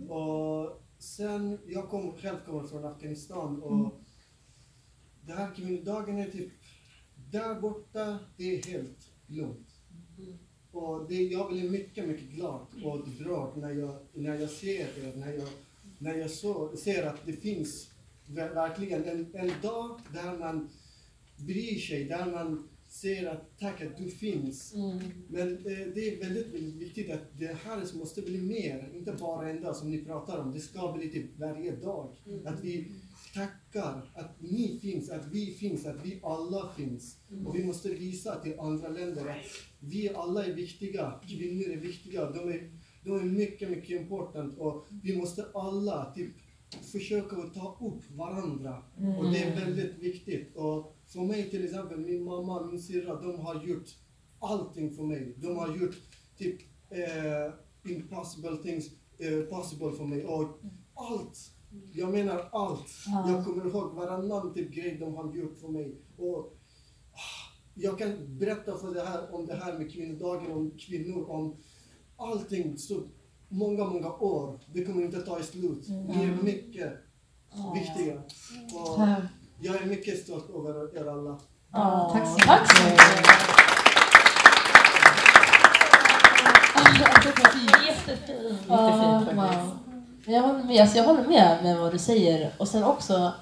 Och 0.08 0.82
sen, 0.98 1.58
jag 1.66 1.88
kom, 1.88 2.12
själv 2.12 2.36
kommer 2.46 2.62
från 2.62 2.84
Afghanistan 2.84 3.62
och 3.62 4.00
den 5.26 5.36
här 5.36 5.54
kvinnodagen 5.54 6.18
är 6.18 6.30
typ 6.30 6.52
där 7.30 7.60
borta, 7.60 8.18
det 8.36 8.58
är 8.58 8.62
helt 8.62 9.10
lugnt. 9.26 9.68
Och 10.72 11.08
det, 11.08 11.22
jag 11.22 11.52
blir 11.52 11.70
mycket, 11.70 12.08
mycket 12.08 12.30
glad 12.30 12.66
och 12.84 13.08
berörd 13.18 13.56
när 13.56 13.70
jag, 13.70 13.96
när 14.12 14.34
jag 14.40 14.50
ser 14.50 14.86
det, 15.00 15.16
när 15.16 15.32
jag, 15.32 15.48
när 16.04 16.14
jag 16.14 16.30
så, 16.30 16.76
ser 16.76 17.02
att 17.06 17.26
det 17.26 17.32
finns 17.32 17.90
ver- 18.26 18.54
verkligen 18.54 19.04
en, 19.04 19.34
en 19.34 19.50
dag 19.62 20.00
där 20.12 20.38
man 20.38 20.68
bryr 21.36 21.78
sig, 21.78 22.04
där 22.04 22.26
man 22.26 22.68
ser 22.88 23.26
att 23.26 23.58
tack 23.58 23.82
att 23.82 23.98
du 23.98 24.10
finns. 24.10 24.74
Men 25.28 25.48
eh, 25.52 25.86
det 25.94 26.08
är 26.08 26.20
väldigt, 26.20 26.54
väldigt 26.54 26.74
viktigt 26.74 27.10
att 27.10 27.38
det 27.38 27.56
här 27.64 27.98
måste 27.98 28.22
bli 28.22 28.40
mer, 28.40 28.90
inte 28.94 29.12
bara 29.12 29.50
en 29.50 29.62
dag 29.62 29.76
som 29.76 29.90
ni 29.90 30.04
pratar 30.04 30.38
om. 30.38 30.52
Det 30.52 30.60
ska 30.60 30.92
bli 30.92 31.10
typ 31.10 31.38
varje 31.38 31.76
dag. 31.76 32.16
Att 32.44 32.64
vi 32.64 32.92
tackar 33.34 34.10
att 34.14 34.40
ni 34.40 34.78
finns, 34.82 35.10
att 35.10 35.26
vi 35.32 35.46
finns, 35.46 35.86
att 35.86 36.06
vi 36.06 36.20
alla 36.22 36.72
finns. 36.76 37.16
Och 37.44 37.56
vi 37.56 37.64
måste 37.64 37.88
visa 37.88 38.40
till 38.40 38.60
andra 38.60 38.88
länder 38.88 39.22
att 39.22 39.46
vi 39.80 40.14
alla 40.14 40.46
är 40.46 40.52
viktiga. 40.52 41.20
Kvinnor 41.28 41.70
är 41.72 41.76
viktiga. 41.76 42.30
De 42.30 42.48
är, 42.48 42.70
de 43.04 43.18
är 43.20 43.24
mycket, 43.24 43.70
mycket 43.70 44.00
important. 44.00 44.58
Och 44.58 44.86
vi 45.02 45.16
måste 45.16 45.44
alla 45.54 46.12
typ 46.14 46.32
försöka 46.92 47.36
att 47.36 47.54
ta 47.54 47.78
upp 47.80 48.10
varandra. 48.10 48.82
Och 49.18 49.30
det 49.32 49.42
är 49.42 49.56
väldigt 49.56 49.98
viktigt. 49.98 50.56
Och 50.56 50.96
för 51.06 51.20
mig 51.20 51.50
till 51.50 51.64
exempel, 51.64 51.98
min 51.98 52.24
mamma, 52.24 52.66
min 52.66 52.82
syrra, 52.82 53.20
de 53.20 53.40
har 53.40 53.64
gjort 53.64 53.88
allting 54.38 54.94
för 54.94 55.02
mig. 55.02 55.34
De 55.36 55.56
har 55.56 55.76
gjort 55.76 55.96
typ 56.38 56.60
eh, 56.90 57.92
impossible 57.92 58.56
things 58.56 58.90
eh, 59.18 59.40
possible 59.40 59.92
för 59.92 60.04
mig. 60.04 60.26
Och 60.26 60.60
allt. 60.94 61.50
Jag 61.92 62.10
menar 62.10 62.48
allt. 62.52 62.88
Jag 63.06 63.44
kommer 63.44 63.66
ihåg 63.66 63.94
varannan 63.94 64.54
typ 64.54 64.74
grej 64.74 64.96
de 65.00 65.14
har 65.14 65.34
gjort 65.34 65.58
för 65.60 65.68
mig. 65.68 65.94
Och 66.16 66.38
ah, 67.12 67.44
jag 67.74 67.98
kan 67.98 68.38
berätta 68.38 68.78
för 68.78 68.94
det 68.94 69.02
här, 69.04 69.34
om 69.34 69.46
det 69.46 69.54
här 69.54 69.78
med 69.78 69.92
kvinnodagen, 69.92 70.52
om 70.52 70.70
kvinnor, 70.78 71.30
om 71.30 71.56
allting 72.24 72.78
så 72.78 72.94
många, 73.48 73.84
många 73.84 74.12
år. 74.12 74.60
Det 74.72 74.84
kommer 74.84 75.02
inte 75.02 75.20
ta 75.22 75.42
slut. 75.42 75.88
Ni 75.88 76.24
är 76.24 76.42
mycket 76.42 76.92
viktiga. 77.74 78.14
Och 78.74 79.00
jag 79.60 79.82
är 79.82 79.86
mycket 79.86 80.18
stolt 80.18 80.50
över 80.50 80.98
er 80.98 81.10
alla. 81.10 81.38
Ja, 81.72 82.10
tack 82.12 82.26
så 82.28 82.84
mycket. 82.84 83.26
Jättefint. 87.86 88.60
Ja, 88.68 89.22
wow. 89.34 89.78
Men 90.26 90.34
Jag 90.34 90.42
håller 90.42 90.64
med, 90.64 90.80
alltså 90.80 90.96
jag 90.96 91.04
håller 91.04 91.28
med 91.28 91.62
med 91.62 91.78
vad 91.78 91.92
du 91.92 91.98
säger. 91.98 92.52
Och 92.58 92.68
sen 92.68 92.84
också 92.84 93.32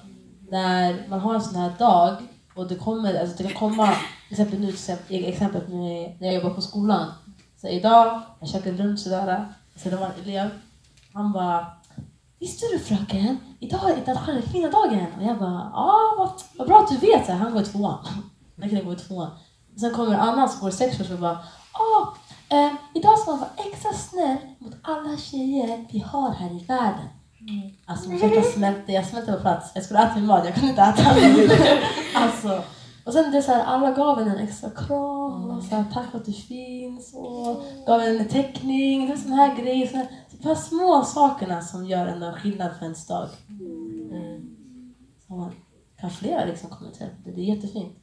när 0.50 1.08
man 1.08 1.20
har 1.20 1.34
en 1.34 1.40
sån 1.42 1.60
här 1.60 1.72
dag 1.78 2.16
och 2.54 2.68
det 2.68 2.74
kommer, 2.74 3.20
alltså 3.20 3.36
det 3.36 3.48
kan 3.48 3.58
komma, 3.70 3.86
till 4.28 4.40
exempel 4.40 4.60
nu 4.60 4.72
till 5.08 5.24
exempel, 5.24 5.68
när 5.68 6.26
jag 6.26 6.34
jobbar 6.34 6.50
på 6.50 6.60
skolan. 6.60 7.12
Så 7.62 7.68
idag, 7.68 8.22
jag 8.40 8.48
käkade 8.48 8.76
lunch 8.76 8.98
sådär, 8.98 9.54
så 9.76 9.88
det 9.88 9.96
var 9.96 10.06
en 10.06 10.22
elev, 10.22 10.50
han 11.12 11.32
bara 11.32 11.66
Visste 12.40 12.66
du 12.72 12.78
fröken? 12.78 13.38
Idag 13.60 13.90
är 13.90 13.96
internationella 13.96 14.42
kvinnodagen. 14.42 15.06
Och 15.18 15.22
jag 15.22 15.38
bara, 15.38 15.70
ja 15.72 16.14
vad, 16.18 16.30
vad 16.56 16.68
bra 16.68 16.78
att 16.78 16.88
du 16.88 16.96
vet. 16.96 17.26
Så 17.26 17.32
här, 17.32 17.38
han 17.38 17.52
går 17.52 17.62
i 17.62 17.64
tvåan. 17.64 18.06
Den 18.56 18.68
killen 18.68 18.84
går 18.84 18.94
i 18.94 18.98
tvåan. 18.98 19.30
Sen 19.80 19.94
kommer 19.94 20.14
en 20.14 20.20
annan 20.20 20.48
som 20.48 20.60
går 20.60 20.70
i 20.70 20.72
sex 20.72 21.00
år 21.00 21.12
och 21.12 21.18
bara, 21.18 21.38
ja 21.72 22.14
eh, 22.48 22.72
idag 22.94 23.18
ska 23.18 23.30
man 23.30 23.40
vara 23.40 23.50
extra 23.56 23.92
snäll 23.92 24.36
mot 24.58 24.74
alla 24.82 25.16
tjejer 25.16 25.86
vi 25.92 25.98
har 25.98 26.30
här 26.30 26.50
i 26.50 26.64
världen. 26.64 27.08
Alltså 27.86 28.10
mitt 28.10 28.22
hjärta 28.22 28.42
smälte, 28.42 28.92
jag 28.92 29.06
smälte 29.06 29.32
på 29.32 29.40
plats. 29.40 29.70
Jag 29.74 29.84
skulle 29.84 30.00
äta 30.00 30.14
min 30.14 30.26
mat, 30.26 30.44
jag 30.44 30.54
kunde 30.54 30.68
inte 30.68 30.82
äta. 30.82 31.10
alltså. 32.14 32.62
Och 33.04 33.12
sen 33.12 33.32
det 33.32 33.42
så 33.42 33.52
här, 33.52 33.64
alla 33.64 33.92
gav 33.92 34.18
en 34.18 34.28
en 34.28 34.38
extra 34.38 34.70
kram 34.70 35.50
och 35.50 35.62
så 35.62 35.74
här, 35.74 35.84
tack 35.92 36.10
för 36.10 36.18
att 36.18 36.24
du 36.24 36.32
finns 36.32 37.14
och 37.14 37.62
gav 37.86 38.00
en 38.00 38.20
en 38.20 38.28
teckning. 38.28 39.06
Det 39.06 39.12
är 39.12 39.16
såna 39.16 39.36
här 39.36 39.62
grejer. 39.62 39.86
Så 39.86 39.96
här, 39.96 40.06
de 40.30 40.48
här 40.48 40.54
små 40.54 41.04
sakerna 41.04 41.62
som 41.62 41.86
gör 41.86 42.06
en 42.06 42.34
skillnad 42.34 42.76
för 42.78 42.84
ens 42.84 43.06
dag. 43.06 43.28
Mm. 43.48 44.94
Så 45.26 45.32
man 45.32 45.52
kan 45.96 46.10
flera 46.10 46.44
liksom 46.44 46.70
kommentera 46.70 47.08
på 47.08 47.14
det. 47.24 47.32
Det 47.36 47.40
är 47.40 47.54
jättefint. 47.54 47.98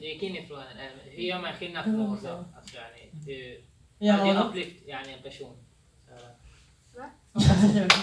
Du 0.00 0.06
gick 0.06 0.22
in 0.22 0.36
i 0.36 0.46
frågan, 0.46 0.64
eh, 0.64 1.12
hur 1.16 1.22
gör 1.22 1.40
man 1.40 1.52
skillnad 1.52 1.84
för 1.84 1.90
någon? 1.90 2.10
Alltså, 2.10 2.28
yani, 2.28 3.24
hur, 3.26 3.66
Ja, 3.98 4.18
ja, 4.18 4.24
det 4.24 4.30
är 4.30 4.48
upplyft 4.48 4.88
yani, 4.88 5.12
en 5.12 5.22
person. 5.22 5.56
Så, 6.08 7.00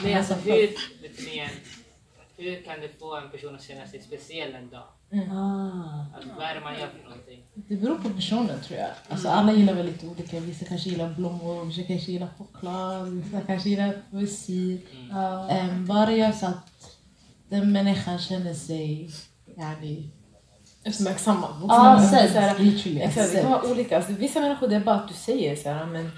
Nej, 0.04 0.14
alltså, 0.16 0.34
hur, 0.34 0.70
definiera, 1.02 1.50
hur 2.44 2.62
kan 2.62 2.82
du 2.82 2.90
få 3.00 3.16
en 3.16 3.32
person 3.32 3.56
att 3.56 3.64
känna 3.64 3.88
sig 3.88 4.02
speciell 4.02 4.56
en 4.56 4.70
dag? 4.70 4.88
Ah. 5.32 6.16
Alltså, 6.16 6.30
vad 6.38 6.46
är 6.50 6.56
det 6.56 6.62
man 6.62 6.74
gör 6.80 6.88
för 6.88 7.04
någonting? 7.04 7.44
Det 7.54 7.76
beror 7.76 7.96
på 7.96 8.10
personen 8.10 8.62
tror 8.62 8.80
jag. 8.80 8.90
Alltså, 9.10 9.30
alla 9.30 9.54
gillar 9.54 9.74
väl 9.74 9.86
lite 9.86 10.08
olika. 10.08 10.40
Vissa 10.40 10.66
kanske 10.66 10.90
gillar 10.90 11.14
blommor, 11.14 11.66
vissa 11.66 11.84
kanske 11.84 12.12
gillar 12.12 12.30
choklad, 12.38 13.10
vissa 13.10 13.42
kanske 13.42 13.70
gillar 13.70 14.02
poesi. 14.12 14.82
Um, 15.72 15.86
bara 15.86 16.12
gör 16.12 16.32
så 16.32 16.46
att 16.46 16.98
den 17.50 17.72
människan 17.72 18.20
känner 18.20 18.54
sig 18.54 19.10
yani, 19.58 20.10
uppmärksammad. 20.86 21.52
Ja, 21.68 21.96
människor, 21.96 22.28
sedd. 22.28 22.60
Literally, 22.60 23.02
Exakt, 23.02 23.34
det 23.34 23.42
kan 23.42 23.52
vara 23.52 23.72
olika. 23.72 23.98
Alltså, 23.98 24.14
vissa 24.14 24.40
människor 24.40 24.68
det 24.68 24.76
är 24.76 24.80
bara 24.80 24.96
att 24.96 25.08
du 25.08 25.14
säger 25.14 25.56
så 25.56 25.70
här, 25.70 25.86
men 25.86 26.12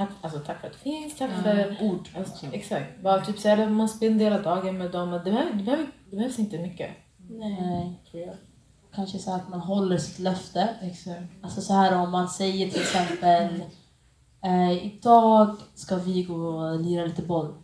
tack, 0.00 0.10
alltså, 0.20 0.38
tack 0.38 0.60
för 0.60 0.66
att 0.66 0.72
du 0.72 0.78
finns, 0.78 1.18
tack 1.18 1.30
för... 1.42 1.76
Ord. 1.80 2.08
Alltså, 2.16 2.46
exakt. 2.52 3.02
Bara 3.02 3.24
typ 3.24 3.38
så 3.38 3.48
här, 3.48 3.68
man 3.68 3.88
spenderar 3.88 4.42
dagen 4.42 4.78
med 4.78 4.90
dem. 4.90 5.10
Det, 5.10 5.30
behöver, 5.30 5.52
det, 5.52 5.62
behöver, 5.62 5.86
det 6.10 6.16
behövs 6.16 6.38
inte 6.38 6.58
mycket. 6.58 6.90
Nej. 7.30 8.00
Tror 8.10 8.22
jag. 8.22 8.34
Kanske 8.94 9.18
så 9.18 9.34
att 9.34 9.48
man 9.48 9.60
håller 9.60 9.98
sitt 9.98 10.18
löfte. 10.18 10.68
Exakt. 10.82 11.22
Alltså 11.42 11.60
så 11.60 11.72
här 11.72 11.98
om 11.98 12.10
man 12.10 12.28
säger 12.28 12.70
till 12.70 12.80
exempel 12.80 13.62
eh, 14.42 14.86
idag 14.86 15.56
ska 15.74 15.96
vi 15.96 16.22
gå 16.22 16.34
och 16.34 16.80
lira 16.80 17.04
lite 17.04 17.22
boll. 17.22 17.54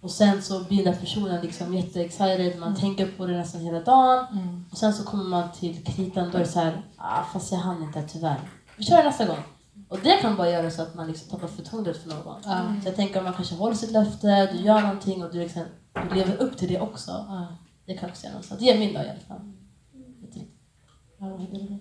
Och 0.00 0.10
sen 0.10 0.42
så 0.42 0.64
blir 0.64 0.84
den 0.84 0.96
personen 0.96 1.42
liksom 1.42 1.74
jätteexcited, 1.74 2.58
man 2.58 2.76
tänker 2.76 3.06
på 3.06 3.26
det 3.26 3.36
nästan 3.36 3.60
hela 3.60 3.80
dagen. 3.80 4.26
Mm. 4.32 4.64
Och 4.70 4.78
sen 4.78 4.92
så 4.92 5.04
kommer 5.04 5.24
man 5.24 5.52
till 5.52 5.84
kritan, 5.84 6.30
då 6.30 6.38
är 6.38 6.42
det 6.42 6.48
så 6.48 6.60
här, 6.60 6.82
ah, 6.96 7.22
fast 7.32 7.52
jag 7.52 7.58
hann 7.58 7.82
inte 7.82 8.02
tyvärr. 8.02 8.40
Vi 8.76 8.84
kör 8.84 9.04
nästa 9.04 9.26
gång. 9.26 9.53
Och 9.94 10.00
det 10.00 10.20
kan 10.20 10.36
bara 10.36 10.50
göra 10.50 10.70
så 10.70 10.82
att 10.82 10.94
man 10.94 11.06
liksom 11.06 11.30
tappar 11.30 11.48
förtroendet 11.48 12.02
för 12.02 12.08
någon. 12.08 12.42
Ja. 12.44 12.74
Så 12.82 12.88
jag 12.88 12.96
tänker 12.96 13.18
om 13.18 13.24
man 13.24 13.34
kanske 13.34 13.54
håller 13.54 13.74
sitt 13.74 13.90
löfte, 13.90 14.52
du 14.52 14.58
gör 14.58 14.80
någonting 14.80 15.24
och 15.24 15.32
du, 15.32 15.38
liksom, 15.38 15.62
du 15.92 16.14
lever 16.14 16.36
upp 16.36 16.56
till 16.56 16.68
det 16.68 16.80
också. 16.80 17.10
Ja. 17.10 17.56
Det 17.86 17.94
kan 17.96 18.10
också 18.10 18.26
göra 18.26 18.36
något. 18.36 18.44
Så 18.44 18.54
det 18.54 18.70
är 18.70 18.78
min 18.78 18.94
dag 18.94 19.06
i 19.06 19.08
alla 19.08 19.20
fall. 19.20 19.52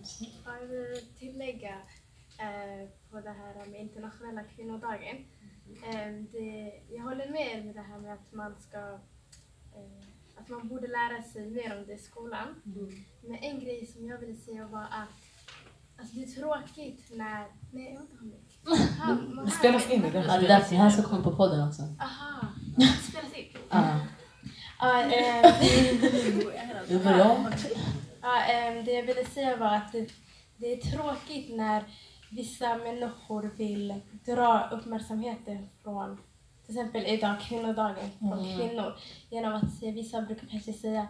Säga? 0.03 0.32
Jag 0.45 0.68
vill 0.68 1.01
tillägga 1.20 1.76
eh, 2.39 2.89
på 3.11 3.22
det 3.22 3.30
här 3.30 3.66
med 3.66 3.82
internationella 3.82 4.43
kvinnodagen. 4.43 5.18
Eh, 5.88 6.11
det, 6.32 6.74
jag 6.89 7.03
håller 7.03 7.30
med 7.30 7.57
er 7.57 7.64
med 7.64 7.76
det 7.76 7.82
här 7.82 7.99
med 7.99 8.14
att 8.14 8.34
man 8.34 8.55
ska 8.59 8.78
eh, 9.76 10.07
att 10.38 10.49
man 10.49 10.68
borde 10.68 10.88
lära 10.88 11.24
sig 11.24 11.49
mer 11.49 11.78
om 11.78 11.86
det 11.88 11.93
i 11.93 11.97
skolan. 11.97 12.47
Men 13.22 13.36
en 13.36 13.59
grej 13.59 13.86
som 13.86 14.07
jag 14.07 14.18
ville 14.18 14.36
säga 14.36 14.68
var 14.68 14.82
att 14.84 15.32
alltså, 16.04 16.16
det 16.16 16.24
är 16.24 16.41
tråkigt 16.41 17.06
när... 17.12 17.45
Nej, 17.72 17.93
jag 17.93 17.99
har 17.99 18.01
inte 18.04 18.16
man 19.36 19.45
Det 19.45 19.51
hör 19.51 19.58
spelas 19.58 19.88
mig. 19.88 19.95
in 19.95 20.01
det. 20.01 20.08
Ja, 20.28 20.38
det 20.38 20.45
är 20.45 20.47
därför 20.47 20.70
det 20.76 20.82
här 20.82 20.89
ska 20.89 21.04
komma 21.04 21.24
på 21.24 21.36
podden 21.36 21.68
också. 21.68 21.82
Aha, 21.82 22.47
det 22.78 22.86
spelas 22.86 23.34
in. 23.34 23.45
Ja. 23.70 23.99
Ja, 24.80 25.01
eh, 25.04 25.54
Vi 26.89 26.99
börjar 27.04 27.30
om. 27.32 27.47
Ja, 28.22 28.41
ehm, 28.43 28.86
det 28.86 28.91
jag 28.91 29.04
ville 29.04 29.26
säga 29.26 29.58
var 29.58 29.76
att 29.76 29.91
det, 29.91 30.10
det 30.58 30.74
är 30.74 30.78
tråkigt 30.78 31.56
när 31.56 31.84
vissa 32.32 32.78
människor 32.78 33.51
vill 33.58 34.01
dra 34.26 34.70
uppmärksamheten 34.72 35.70
från 35.84 36.18
till 36.66 36.78
exempel 36.78 37.04
idag, 37.06 37.36
kvinnodagen, 37.41 38.10
från 38.20 38.39
Mm. 38.39 38.58
kvinnor. 38.60 38.93
Genom 39.30 39.54
att 39.54 39.74
säga, 39.74 39.91
vissa 39.91 40.22
brukar 40.22 40.47
kanske 40.47 40.74
säga, 40.74 41.08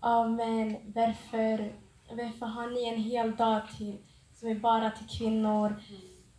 ja 0.00 0.28
men 0.28 0.76
varför, 0.94 1.72
varför 2.10 2.46
har 2.46 2.66
ni 2.70 2.88
en 2.88 3.02
hel 3.02 3.36
dag 3.36 3.60
till, 3.78 3.96
som 4.36 4.48
är 4.48 4.54
bara 4.54 4.90
till 4.90 5.06
kvinnor? 5.18 5.82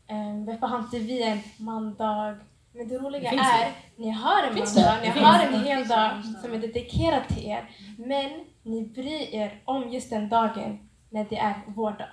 Ehm, 0.08 0.46
varför 0.46 0.68
har 0.68 0.80
inte 0.80 1.00
vi 1.00 1.24
en 1.24 1.40
mandag? 1.58 2.38
Men 2.74 2.88
det 2.88 2.98
roliga 2.98 3.32
Det 3.32 3.38
är, 3.38 3.72
ni 3.96 4.10
har 4.10 4.44
en 4.44 4.54
Finns 4.54 4.76
mandag, 4.76 4.96
det? 5.02 5.08
ni 5.14 5.20
Det 5.20 5.26
har 5.26 5.44
en 5.44 5.64
hel 5.64 5.88
dag 5.88 6.26
som 6.42 6.54
är 6.54 6.58
dedikerad 6.58 7.28
till 7.28 7.46
er. 7.46 7.70
Men 7.98 8.46
ni 8.64 8.88
bryr 8.88 9.36
er 9.36 9.62
om 9.66 9.90
just 9.90 10.10
den 10.10 10.30
dagen 10.30 10.90
när 11.10 11.26
det 11.30 11.38
är 11.38 11.56
vår 11.68 11.92
dag. 11.92 12.08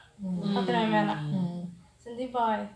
Fattar 0.55 0.67
du 0.67 0.73
vad 0.73 0.83
jag 0.83 0.91
menar? 0.91 1.19
Mm. 1.19 1.67
Så 1.99 2.09
det 2.17 2.25
är 2.25 2.33
bara 2.33 2.67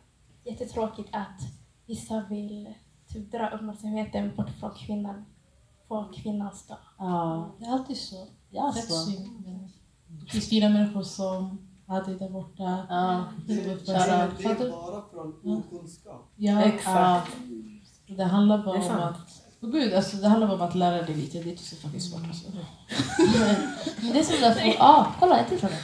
jättetråkigt 0.44 1.08
att 1.12 1.40
vissa 1.86 2.24
vill 2.30 2.74
typ 3.12 3.32
dra 3.32 3.48
uppmärksamheten 3.50 4.36
bort 4.36 4.50
från 4.60 4.74
kvinnan 4.74 5.24
på 5.88 6.12
kvinnans 6.16 6.66
dag. 6.66 6.78
Ja, 6.98 7.50
det 7.58 7.64
är 7.64 7.72
alltid 7.72 7.96
så. 7.96 8.26
Ja, 8.50 8.72
Fett 8.72 8.84
så. 8.84 9.10
Det 10.06 10.30
finns 10.30 10.48
fina 10.48 10.68
människor 10.68 11.02
som 11.02 11.67
hade 11.88 12.14
där 12.14 12.28
borta. 12.28 12.86
Ja. 12.88 13.24
Det, 13.46 13.54
är 13.54 14.70
bara 14.70 15.04
från 15.10 15.40
okunskap. 15.44 16.32
Ja, 16.36 16.62
Exakt. 16.62 17.30
ja. 18.06 18.14
Det 18.16 18.24
handlar 18.24 18.64
bara 18.64 18.78
Det 18.78 18.90
om 18.90 18.96
att... 18.96 19.42
Oh, 19.60 19.70
gud, 19.70 19.92
alltså, 19.94 20.16
det 20.16 20.28
handlar 20.28 20.48
bara 20.48 20.56
om 20.56 20.68
att 20.68 20.74
lära 20.74 21.02
dig 21.02 21.14
lite. 21.14 21.38
Det 21.38 21.48
är 21.48 21.50
inte 21.50 21.62
så 21.62 21.76
fucking 21.76 22.00
svårt. 22.00 22.26
Alltså. 22.26 22.48
Men 24.02 24.12
det 24.12 24.18
är 24.18 24.22
som 24.22 24.40
därför... 24.40 24.66
Ja, 24.66 25.14
kolla 25.20 25.38
en 25.38 25.48
till 25.48 25.58
fråga. 25.58 25.76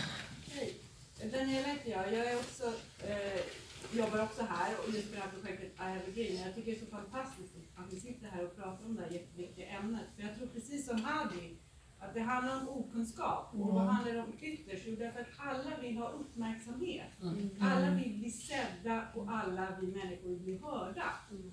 Daniela 1.32 1.68
heter 1.68 1.90
jag. 1.90 2.12
Jag 2.12 2.26
är 2.32 2.36
också, 2.36 2.64
eh, 3.10 3.40
jobbar 3.98 4.22
också 4.22 4.42
här 4.42 4.70
och 4.82 4.94
just 4.94 5.10
med 5.10 5.18
det 5.18 5.22
här 5.22 5.30
projektet 5.34 5.72
I 5.78 5.82
have 5.82 6.06
a 6.08 6.12
dream. 6.14 6.36
Jag 6.46 6.54
tycker 6.54 6.70
det 6.70 6.76
är 6.78 6.84
så 6.86 6.90
fantastiskt 6.98 7.54
att 7.74 7.92
vi 7.92 8.00
sitter 8.00 8.26
här 8.28 8.44
och 8.44 8.56
pratar 8.56 8.84
om 8.86 8.96
det 8.96 9.02
här 9.02 9.10
jätteviktiga 9.10 9.66
ämnet. 9.78 10.06
För 10.16 10.22
jag 10.22 10.36
tror 10.36 10.46
precis 10.46 10.86
som 10.86 11.04
Hadi, 11.04 11.56
att 12.08 12.14
det 12.14 12.20
handlar 12.20 12.60
om 12.60 12.68
okunskap. 12.68 13.54
Och 13.54 13.74
vad 13.74 13.82
handlar 13.82 14.14
det 14.14 14.20
om 14.20 14.32
ytterst? 14.40 14.84
Jo, 14.86 14.96
därför 14.98 15.20
att 15.20 15.26
alla 15.38 15.80
vill 15.82 15.96
ha 15.96 16.08
uppmärksamhet. 16.08 17.10
Alla 17.60 17.90
vill 17.90 18.18
bli 18.18 18.30
sedda 18.30 19.02
och 19.14 19.30
alla 19.30 19.76
vi 19.80 19.86
människor 19.86 20.28
vill 20.28 20.40
bli 20.40 20.58
hörda. 20.58 21.12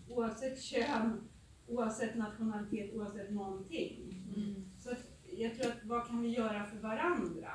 Oavsett 0.09 0.61
kön, 0.61 1.29
oavsett 1.67 2.15
nationalitet, 2.15 2.93
oavsett 2.93 3.31
någonting. 3.31 4.13
Så 4.77 4.89
jag 5.37 5.55
tror 5.55 5.71
att 5.71 5.85
vad 5.85 6.07
kan 6.07 6.21
vi 6.21 6.29
göra 6.29 6.63
för 6.63 6.77
varandra? 6.77 7.51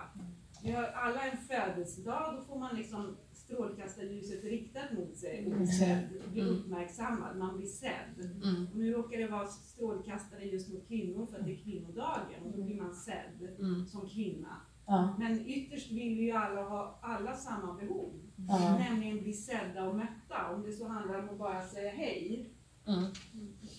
Vi 0.63 0.73
har 0.73 0.85
alla 0.85 1.23
en 1.31 1.37
födelsedag, 1.37 2.35
då 2.35 2.45
får 2.45 2.59
man 2.59 2.77
liksom 2.77 3.17
strålkastarljuset 3.47 4.45
riktat 4.45 4.93
mot 4.93 5.17
sig 5.17 5.47
och 5.47 5.53
bli 5.57 5.67
sedd, 5.67 6.09
och 6.25 6.31
bli 6.33 6.43
uppmärksammad, 6.43 7.37
man 7.39 7.57
blir 7.57 7.67
sedd. 7.67 8.31
Mm. 8.45 8.67
Och 8.73 8.79
nu 8.79 8.93
råkar 8.93 9.19
det 9.19 9.27
vara 9.29 9.47
strålkastare 9.47 10.45
just 10.45 10.73
mot 10.73 10.89
kvinnor 10.89 11.27
för 11.27 11.39
att 11.39 11.45
det 11.47 11.53
är 11.53 11.57
kvinnodagen 11.65 12.43
och 12.45 12.53
då 12.57 12.63
blir 12.63 12.77
man 12.83 12.95
sedd 12.95 13.57
Mm. 13.59 13.87
som 13.87 14.09
kvinna. 14.09 14.61
Ja. 14.87 15.17
Men 15.19 15.47
ytterst 15.47 15.91
vill 15.93 16.17
vi 16.19 16.23
ju 16.25 16.33
alla 16.33 16.63
ha 16.63 16.99
alla 17.03 17.37
samma 17.37 17.75
behov, 17.75 18.13
Ja. 18.49 18.79
nämligen 18.79 19.23
bli 19.23 19.33
sedda 19.33 19.89
och 19.89 19.97
mötta. 19.97 20.55
Om 20.55 20.63
det 20.63 20.73
så 20.73 20.87
handlar 20.89 21.19
om 21.19 21.29
att 21.29 21.39
bara 21.39 21.63
säga 21.63 21.91
hej, 21.91 22.51
Mm. 22.87 23.05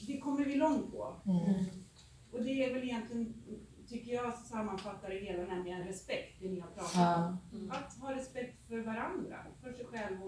det 0.07 0.19
kommer 0.19 0.45
vi 0.45 0.55
långt 0.55 0.91
på. 0.91 1.21
Mm. 1.25 1.65
Och 2.31 2.43
det 2.43 2.63
är 2.63 2.73
väl 2.73 2.83
egentligen, 2.83 3.33
tycker 3.87 4.13
jag, 4.13 4.33
sammanfattar 4.33 5.09
det 5.09 5.15
hela, 5.19 5.43
nämligen 5.55 5.83
respekt, 5.83 6.41
det 6.41 6.49
ni 6.49 6.59
har 6.59 6.67
pratat 6.69 6.91
Ja. 6.95 7.37
om. 7.53 7.71
Att 7.71 7.97
ha 8.01 8.15
respekt 8.15 8.67
för 8.67 8.79
varandra, 8.81 9.37
för 9.61 9.71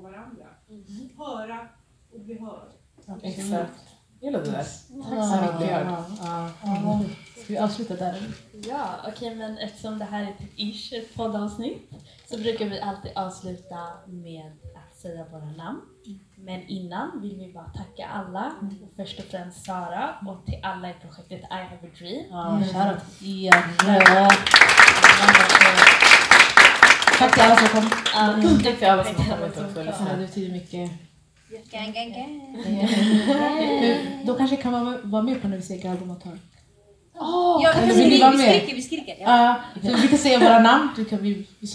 varandra. 0.01 0.45
Mm. 0.69 1.09
Höra 1.17 1.67
och 2.13 2.19
bli 2.19 2.39
hörd. 2.39 2.71
Exakt. 3.23 3.89
Gillar 4.21 4.39
du 4.39 4.51
det? 4.51 4.65
Ja, 4.89 5.41
mycket. 5.41 5.71
ja, 5.71 6.05
ja, 6.21 6.51
ja. 6.63 7.01
Ska 7.37 7.53
vi 7.53 7.57
avsluta 7.57 7.95
där? 7.95 8.21
Ja, 8.51 8.85
okej 9.07 9.35
men 9.35 9.57
eftersom 9.57 9.99
det 9.99 10.05
här 10.05 10.23
är 10.23 10.33
typ 10.33 10.59
ish 10.59 10.93
ett 10.93 11.15
poddavsnitt 11.15 11.91
så 12.29 12.37
brukar 12.37 12.65
vi 12.65 12.81
alltid 12.81 13.11
avsluta 13.15 13.77
med 14.07 14.51
att 14.75 14.99
säga 14.99 15.25
våra 15.31 15.51
namn. 15.51 15.81
Men 16.35 16.67
innan 16.67 17.21
vill 17.21 17.37
vi 17.37 17.53
bara 17.53 17.69
tacka 17.69 18.07
alla, 18.07 18.51
och 18.61 18.95
först 18.95 19.19
och 19.19 19.25
främst 19.25 19.65
Sara 19.65 20.15
och 20.27 20.45
till 20.45 20.59
alla 20.63 20.89
i 20.89 20.93
projektet 21.01 21.41
I 21.41 21.45
have 21.53 21.87
a 21.87 21.91
dream. 21.97 22.25
Ja. 22.29 22.61
Ja. 24.05 24.29
Tack 27.19 27.33
till 27.33 27.41
alla 27.41 27.55
som 27.55 27.67
kom. 27.67 27.83
Um, 27.83 28.63
Tack 28.63 28.77
till 28.79 28.87
alla 28.87 29.03
som 29.03 29.15
har 29.15 29.37
kommit 29.37 29.57
också 29.57 29.79
och 29.79 29.85
Ja, 29.85 29.91
lyssnat. 29.91 30.09
det 30.11 30.17
betyder 30.25 30.51
mycket. 30.53 30.91
Gang, 31.71 31.91
gang, 31.93 32.13
gang. 32.13 32.57
Då 34.25 34.35
kanske 34.35 34.55
kan 34.55 34.71
man 34.71 34.97
vara 35.03 35.21
med 35.23 35.41
på 35.41 35.47
när 35.47 35.57
vi 35.57 35.63
säger 35.63 35.83
Galdomatar. 35.83 36.39
Ja, 37.15 37.73
Eller 37.73 37.93
vi 37.93 38.21
vara 38.21 38.31
skriker, 38.31 38.47
vi 38.47 38.59
skriker, 38.59 38.75
vi 38.75 38.81
skriker. 38.81 39.15
Ja. 39.19 39.55
Ja, 39.81 39.89
så 39.91 39.97
vi 40.01 40.07
kan 40.07 40.17
säga 40.17 40.39
våra 40.39 40.59
namn. 40.59 40.89
Du 40.95 41.05
kan 41.05 41.19
vi, 41.21 41.47
vi 41.59 41.67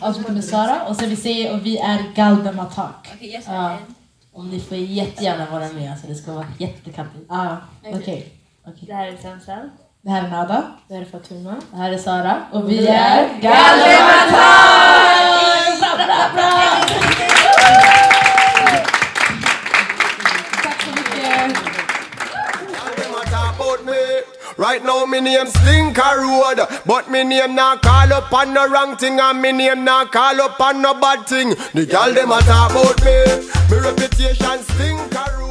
avslutar 0.00 0.32
med 0.32 0.44
Sara 0.44 0.86
och 0.88 0.96
sen 0.96 1.10
vi 1.10 1.16
säger 1.16 1.52
och 1.54 1.66
vi 1.66 1.78
är 1.78 1.98
Galdematak. 2.14 3.08
Okej, 3.14 3.28
jag 3.28 3.38
Ja. 3.38 3.42
säger 3.46 3.76
Om 4.32 4.50
ni 4.50 4.60
får 4.60 4.76
jättegärna 4.78 5.50
vara 5.50 5.68
med, 5.72 5.90
alltså 5.92 6.06
det 6.06 6.14
ska 6.14 6.32
vara 6.32 6.46
jättekappigt. 6.58 7.24
Ja, 7.28 7.56
okej. 7.94 8.32
det 8.80 8.92
här 8.94 9.06
är 9.06 9.16
Sensen. 9.16 9.70
Det 10.04 10.10
här 10.10 10.24
är 10.24 10.30
Nada. 10.30 10.62
Det 10.88 10.94
här 10.94 11.02
är 11.02 11.06
Fatuma. 11.06 11.54
Det 11.70 11.76
här 11.76 11.92
är 11.92 11.98
Sara. 11.98 12.42
Och 12.52 12.70
vi 12.70 12.86
är 12.86 13.28
Tack 20.62 20.82
så 20.82 20.90
mycket. 20.90 21.56
Them 22.96 23.14
a 23.14 23.24
talk 23.30 23.54
about 23.60 23.84
me. 23.84 24.22
Right 24.56 24.84
now, 24.84 25.06
me 25.06 25.20
name 25.20 25.46
Slinker 25.50 26.16
Road, 26.20 26.58
but 26.86 27.10
me 27.10 27.24
name 27.24 27.54
not 27.54 27.82
call 27.82 28.12
up 28.12 28.32
on 28.32 28.54
no 28.54 28.66
wrong 28.68 28.96
thing, 28.96 29.18
and 29.18 29.40
me 29.42 29.52
name 29.52 29.84
not 29.84 30.12
call 30.12 30.40
up 30.40 30.60
on 30.60 30.82
no 30.82 30.94
bad 30.94 31.26
thing. 31.26 31.54
The 31.74 31.86
girl 31.86 32.12
them 32.14 32.30
a 32.30 32.40
talk 32.40 32.70
about 32.70 33.04
me. 33.04 33.24
Me 33.70 33.76
reputation 33.80 34.58
Slinker 34.62 35.43